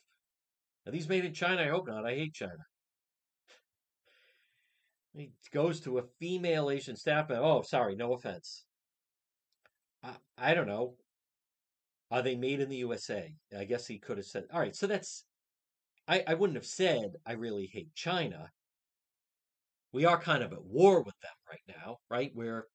Are 0.86 0.92
these 0.92 1.08
made 1.08 1.24
in 1.24 1.34
China? 1.34 1.62
I 1.62 1.68
hope 1.68 1.86
not. 1.86 2.06
I 2.06 2.14
hate 2.14 2.34
China. 2.34 2.64
He 5.14 5.30
goes 5.52 5.80
to 5.80 5.98
a 5.98 6.04
female 6.18 6.70
Asian 6.70 6.96
staff 6.96 7.28
member. 7.28 7.44
Oh, 7.44 7.62
sorry. 7.62 7.94
No 7.94 8.14
offense. 8.14 8.64
I, 10.02 10.14
I 10.38 10.54
don't 10.54 10.66
know. 10.66 10.94
Are 12.10 12.22
they 12.22 12.34
made 12.34 12.60
in 12.60 12.68
the 12.68 12.76
USA? 12.76 13.34
I 13.56 13.64
guess 13.64 13.86
he 13.86 13.98
could 13.98 14.16
have 14.16 14.26
said. 14.26 14.44
All 14.52 14.60
right. 14.60 14.74
So 14.74 14.86
that's. 14.86 15.24
I, 16.08 16.24
I 16.26 16.34
wouldn't 16.34 16.56
have 16.56 16.66
said 16.66 17.12
I 17.26 17.32
really 17.32 17.66
hate 17.66 17.94
China. 17.94 18.50
We 19.92 20.04
are 20.06 20.18
kind 20.18 20.42
of 20.42 20.52
at 20.52 20.64
war 20.64 21.02
with 21.02 21.14
them 21.20 21.30
right 21.48 21.76
now, 21.76 21.98
right? 22.10 22.32
We're 22.34 22.66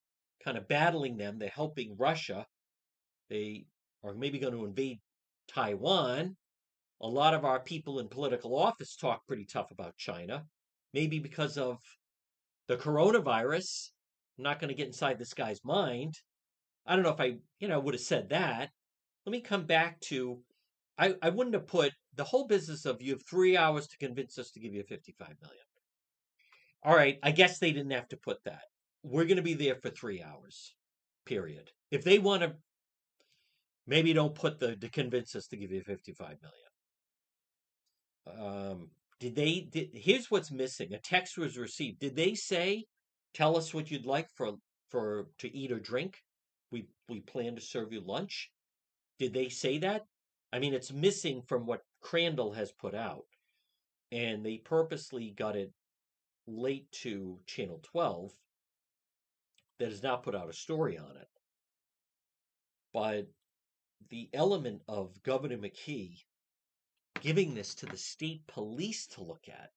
kind 0.43 0.57
of 0.57 0.67
battling 0.67 1.17
them. 1.17 1.39
They're 1.39 1.49
helping 1.49 1.97
Russia. 1.97 2.45
They 3.29 3.65
are 4.03 4.13
maybe 4.13 4.39
going 4.39 4.53
to 4.53 4.65
invade 4.65 4.99
Taiwan. 5.47 6.35
A 7.01 7.07
lot 7.07 7.33
of 7.33 7.45
our 7.45 7.59
people 7.59 7.99
in 7.99 8.07
political 8.07 8.57
office 8.57 8.95
talk 8.95 9.27
pretty 9.27 9.45
tough 9.45 9.71
about 9.71 9.97
China, 9.97 10.45
maybe 10.93 11.19
because 11.19 11.57
of 11.57 11.77
the 12.67 12.77
coronavirus. 12.77 13.89
I'm 14.37 14.43
not 14.43 14.59
going 14.59 14.69
to 14.69 14.75
get 14.75 14.87
inside 14.87 15.19
this 15.19 15.33
guy's 15.33 15.63
mind. 15.63 16.15
I 16.85 16.95
don't 16.95 17.03
know 17.03 17.13
if 17.13 17.19
I, 17.19 17.37
you 17.59 17.67
know, 17.67 17.79
would 17.79 17.93
have 17.93 18.01
said 18.01 18.29
that. 18.29 18.69
Let 19.25 19.31
me 19.31 19.41
come 19.41 19.65
back 19.65 19.99
to 20.01 20.39
I, 20.97 21.15
I 21.21 21.29
wouldn't 21.29 21.53
have 21.53 21.67
put 21.67 21.93
the 22.15 22.23
whole 22.23 22.47
business 22.47 22.85
of 22.85 23.01
you 23.01 23.13
have 23.13 23.25
three 23.25 23.55
hours 23.55 23.87
to 23.87 23.97
convince 23.97 24.37
us 24.39 24.51
to 24.51 24.59
give 24.59 24.73
you 24.73 24.83
55 24.83 25.27
million. 25.41 25.63
All 26.83 26.95
right, 26.95 27.19
I 27.21 27.31
guess 27.31 27.59
they 27.59 27.71
didn't 27.71 27.91
have 27.91 28.07
to 28.09 28.17
put 28.17 28.43
that. 28.45 28.61
We're 29.03 29.25
going 29.25 29.37
to 29.37 29.43
be 29.43 29.53
there 29.53 29.75
for 29.75 29.89
three 29.89 30.23
hours, 30.23 30.73
period. 31.25 31.69
If 31.91 32.03
they 32.03 32.19
want 32.19 32.41
to 32.43 32.55
Maybe 33.87 34.11
don't 34.13 34.35
put 34.35 34.59
the 34.59 34.75
to 34.75 34.89
convince 34.89 35.35
us 35.35 35.47
to 35.47 35.57
give 35.57 35.71
you 35.71 35.81
55 35.81 36.37
million. 36.41 36.67
Um, 38.27 38.89
Did 39.19 39.35
they? 39.35 39.61
Did, 39.61 39.89
here's 39.93 40.29
what's 40.29 40.51
missing. 40.51 40.93
A 40.93 40.99
text 40.99 41.37
was 41.37 41.57
received. 41.57 41.99
Did 41.99 42.15
they 42.15 42.35
say, 42.35 42.85
"Tell 43.33 43.57
us 43.57 43.73
what 43.73 43.89
you'd 43.89 44.05
like 44.05 44.29
for 44.35 44.57
for 44.89 45.27
to 45.39 45.55
eat 45.55 45.71
or 45.71 45.79
drink"? 45.79 46.21
We 46.71 46.87
we 47.07 47.21
plan 47.21 47.55
to 47.55 47.61
serve 47.61 47.93
you 47.93 48.01
lunch. 48.01 48.51
Did 49.19 49.33
they 49.33 49.49
say 49.49 49.77
that? 49.79 50.05
I 50.51 50.59
mean, 50.59 50.73
it's 50.73 50.91
missing 50.91 51.41
from 51.41 51.65
what 51.65 51.81
Crandall 52.01 52.53
has 52.53 52.71
put 52.71 52.93
out, 52.93 53.25
and 54.11 54.45
they 54.45 54.57
purposely 54.57 55.31
got 55.31 55.55
it 55.55 55.71
late 56.45 56.91
to 56.91 57.39
Channel 57.45 57.79
12 57.83 58.31
that 59.79 59.89
has 59.89 60.03
not 60.03 60.23
put 60.23 60.35
out 60.35 60.49
a 60.49 60.53
story 60.53 60.97
on 60.97 61.17
it. 61.17 61.27
But 62.93 63.27
the 64.09 64.29
element 64.33 64.81
of 64.87 65.21
Governor 65.23 65.57
McKee 65.57 66.23
giving 67.21 67.53
this 67.53 67.75
to 67.75 67.85
the 67.85 67.97
state 67.97 68.45
police 68.47 69.07
to 69.07 69.23
look 69.23 69.49
at 69.49 69.71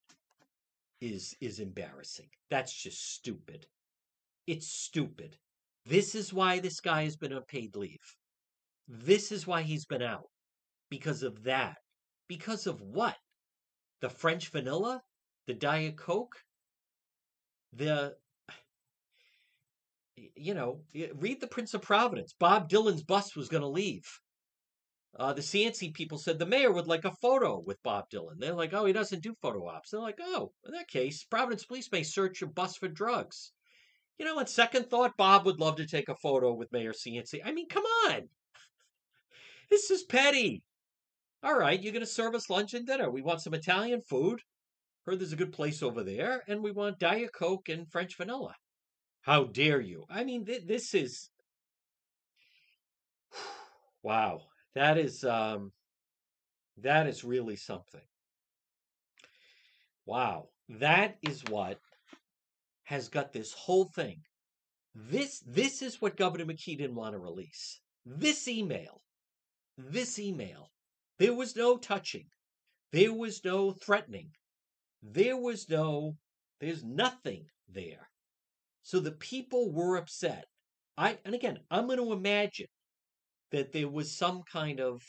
is 1.01 1.35
is 1.41 1.61
embarrassing. 1.61 2.29
That's 2.51 2.73
just 2.73 3.14
stupid. 3.14 3.66
It's 4.47 4.66
stupid. 4.66 5.37
This 5.87 6.14
is 6.14 6.33
why 6.33 6.61
this 6.61 6.81
guy 6.81 7.05
has 7.05 7.16
been 7.16 7.33
on 7.33 7.43
paid 7.45 7.77
leave. 7.77 8.16
This 8.87 9.33
is 9.33 9.47
why 9.47 9.62
he's 9.62 9.87
been 9.87 10.03
out. 10.03 10.29
Because 10.91 11.23
of 11.23 11.45
that. 11.45 11.77
Because 12.29 12.66
of 12.66 12.81
what? 12.81 13.16
The 14.01 14.11
French 14.11 14.49
vanilla? 14.49 15.03
The 15.47 15.55
Diet 15.55 15.97
Coke? 15.97 16.37
The 17.73 18.16
you 20.35 20.55
know, 20.55 20.81
read 21.14 21.41
the 21.41 21.47
Prince 21.47 21.75
of 21.75 21.83
Providence. 21.83 22.35
Bob 22.39 22.68
Dylan's 22.68 23.03
bus 23.03 23.37
was 23.37 23.49
going 23.49 23.62
to 23.62 23.68
leave. 23.68 24.05
Uh, 25.18 25.33
the 25.33 25.43
Cianci 25.43 25.93
people 25.93 26.18
said 26.18 26.39
the 26.39 26.47
mayor 26.47 26.71
would 26.71 26.87
like 26.87 27.05
a 27.05 27.16
photo 27.16 27.59
with 27.59 27.83
Bob 27.83 28.09
Dylan. 28.11 28.39
They're 28.39 28.55
like, 28.55 28.73
oh, 28.73 28.85
he 28.85 28.93
doesn't 28.93 29.23
do 29.23 29.35
photo 29.43 29.66
ops. 29.66 29.91
They're 29.91 30.01
like, 30.01 30.18
oh, 30.21 30.53
in 30.64 30.73
that 30.73 30.89
case, 30.89 31.25
Providence 31.25 31.64
Police 31.64 31.91
may 31.91 32.05
search 32.05 32.41
your 32.41 32.51
bus 32.51 32.77
for 32.77 32.89
drugs. 32.89 33.53
You 34.18 34.25
know, 34.25 34.39
on 34.39 34.47
second 34.47 34.89
thought, 34.89 35.16
Bob 35.16 35.47
would 35.47 35.59
love 35.59 35.77
to 35.77 35.87
take 35.87 36.09
a 36.09 36.14
photo 36.14 36.53
with 36.53 36.73
Mayor 36.73 36.93
Cianci. 36.93 37.41
I 37.45 37.53
mean, 37.53 37.68
come 37.68 37.85
on. 38.07 38.29
This 39.71 39.89
is 39.93 40.03
petty. 40.03 40.64
All 41.45 41.57
right, 41.57 41.81
you're 41.81 41.93
going 41.93 42.01
to 42.01 42.07
serve 42.07 42.35
us 42.35 42.51
lunch 42.51 42.75
and 42.75 42.85
dinner. 42.85 43.09
We 43.09 43.23
want 43.23 43.41
some 43.41 43.55
Italian 43.55 44.03
food. 44.03 44.41
Heard 45.07 45.21
there's 45.21 45.33
a 45.33 45.37
good 45.37 45.53
place 45.53 45.81
over 45.81 46.03
there. 46.03 46.43
And 46.49 46.61
we 46.61 46.73
want 46.73 46.99
Diet 46.99 47.33
Coke 47.33 47.68
and 47.68 47.89
French 47.91 48.16
vanilla. 48.16 48.57
How 49.23 49.45
dare 49.45 49.81
you? 49.81 50.05
I 50.09 50.25
mean, 50.25 50.45
th- 50.47 50.66
this 50.66 50.95
is. 50.95 51.31
Wow. 54.03 54.41
That 54.75 54.97
is 54.97 55.25
um 55.25 55.73
that 56.79 57.07
is 57.07 57.23
really 57.23 57.57
something. 57.57 58.07
Wow. 60.07 60.49
That 60.68 61.16
is 61.23 61.45
what 61.51 61.79
has 62.85 63.09
got 63.09 63.33
this 63.33 63.53
whole 63.53 63.91
thing. 63.95 64.23
This 64.95 65.41
this 65.47 65.83
is 65.83 66.01
what 66.01 66.16
Governor 66.16 66.47
McKee 66.47 66.79
didn't 66.79 66.97
want 66.97 67.14
to 67.14 67.18
release. 67.18 67.81
This 68.07 68.49
email. 68.49 69.03
This 69.77 70.18
email. 70.18 70.71
There 71.18 71.35
was 71.35 71.55
no 71.55 71.77
touching. 71.77 72.27
There 72.93 73.12
was 73.12 73.45
no 73.45 73.73
threatening. 73.73 74.31
There 75.03 75.37
was 75.37 75.68
no 75.68 76.16
there's 76.61 76.83
nothing 76.83 77.47
there. 77.68 78.10
So 78.83 79.01
the 79.01 79.12
people 79.12 79.72
were 79.72 79.97
upset. 79.97 80.47
I 80.97 81.18
and 81.24 81.35
again, 81.35 81.61
I'm 81.70 81.87
going 81.87 81.99
to 81.99 82.12
imagine 82.12 82.68
that 83.53 83.72
there 83.72 83.89
was 83.89 84.16
some 84.16 84.43
kind 84.43 84.81
of 84.81 85.03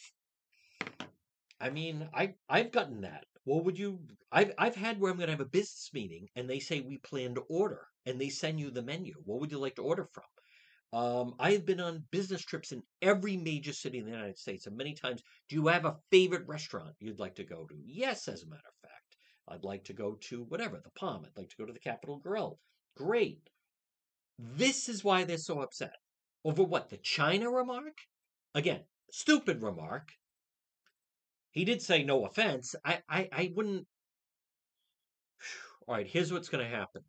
I 1.59 1.69
mean, 1.69 2.09
I 2.13 2.33
I've 2.49 2.71
gotten 2.71 3.01
that. 3.01 3.25
What 3.43 3.65
would 3.65 3.77
you 3.77 3.99
I've 4.31 4.53
I've 4.57 4.75
had 4.75 4.99
where 4.99 5.11
I'm 5.11 5.17
gonna 5.17 5.31
have 5.31 5.41
a 5.41 5.45
business 5.45 5.89
meeting 5.93 6.27
and 6.35 6.49
they 6.49 6.59
say 6.59 6.79
we 6.79 6.97
plan 6.97 7.35
to 7.35 7.41
order 7.41 7.87
and 8.05 8.19
they 8.19 8.29
send 8.29 8.59
you 8.59 8.71
the 8.71 8.81
menu. 8.81 9.13
What 9.25 9.39
would 9.39 9.51
you 9.51 9.59
like 9.59 9.75
to 9.75 9.83
order 9.83 10.07
from? 10.11 10.23
Um, 10.93 11.35
I 11.39 11.51
have 11.51 11.65
been 11.65 11.79
on 11.79 12.03
business 12.11 12.41
trips 12.41 12.73
in 12.73 12.83
every 13.01 13.37
major 13.37 13.71
city 13.71 13.99
in 13.99 14.05
the 14.05 14.11
United 14.11 14.37
States, 14.37 14.67
and 14.67 14.75
many 14.75 14.93
times, 14.93 15.23
do 15.47 15.55
you 15.55 15.67
have 15.67 15.85
a 15.85 15.95
favorite 16.11 16.45
restaurant 16.47 16.93
you'd 16.99 17.19
like 17.19 17.35
to 17.35 17.45
go 17.45 17.65
to? 17.65 17.75
Yes, 17.85 18.27
as 18.27 18.43
a 18.43 18.47
matter 18.47 18.61
of 18.67 18.89
fact. 18.89 19.15
I'd 19.47 19.63
like 19.63 19.85
to 19.85 19.93
go 19.93 20.17
to 20.29 20.43
whatever, 20.43 20.81
the 20.83 20.91
Palm. 20.91 21.23
I'd 21.25 21.37
like 21.37 21.49
to 21.49 21.57
go 21.57 21.65
to 21.65 21.71
the 21.71 21.79
Capitol 21.79 22.17
Grill. 22.17 22.59
Great. 22.97 23.49
This 24.43 24.89
is 24.89 25.03
why 25.03 25.23
they're 25.23 25.37
so 25.37 25.61
upset. 25.61 25.93
Over 26.43 26.63
what? 26.63 26.89
The 26.89 26.97
China 26.97 27.51
remark? 27.51 27.93
Again, 28.55 28.81
stupid 29.11 29.61
remark. 29.61 30.09
He 31.51 31.63
did 31.63 31.81
say 31.81 32.03
no 32.03 32.25
offense. 32.25 32.73
I, 32.83 33.01
I, 33.07 33.29
I 33.31 33.53
wouldn't. 33.55 33.85
All 35.87 35.95
right, 35.95 36.07
here's 36.07 36.33
what's 36.33 36.49
going 36.49 36.63
to 36.63 36.75
happen. 36.75 37.03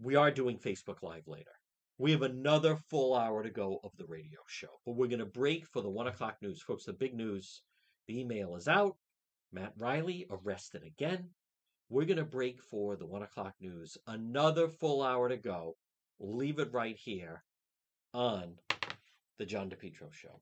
We 0.00 0.14
are 0.14 0.30
doing 0.30 0.58
Facebook 0.58 1.02
Live 1.02 1.26
later. 1.26 1.50
We 1.98 2.12
have 2.12 2.22
another 2.22 2.76
full 2.90 3.16
hour 3.16 3.42
to 3.42 3.50
go 3.50 3.80
of 3.82 3.90
the 3.96 4.06
radio 4.06 4.38
show, 4.46 4.80
but 4.86 4.94
we're 4.94 5.08
going 5.08 5.18
to 5.18 5.26
break 5.26 5.66
for 5.66 5.82
the 5.82 5.90
one 5.90 6.06
o'clock 6.06 6.36
news. 6.40 6.62
Folks, 6.62 6.84
the 6.84 6.92
big 6.92 7.14
news 7.14 7.62
the 8.06 8.20
email 8.20 8.54
is 8.54 8.68
out. 8.68 8.96
Matt 9.52 9.72
Reilly 9.76 10.26
arrested 10.30 10.84
again. 10.84 11.30
We're 11.88 12.04
going 12.04 12.18
to 12.18 12.24
break 12.24 12.62
for 12.62 12.94
the 12.94 13.06
one 13.06 13.22
o'clock 13.24 13.54
news. 13.60 13.96
Another 14.06 14.68
full 14.68 15.02
hour 15.02 15.28
to 15.28 15.36
go. 15.36 15.74
Leave 16.20 16.58
it 16.58 16.72
right 16.72 16.96
here 16.96 17.42
on 18.12 18.54
the 19.38 19.46
John 19.46 19.70
DePetro 19.70 20.12
Show. 20.12 20.40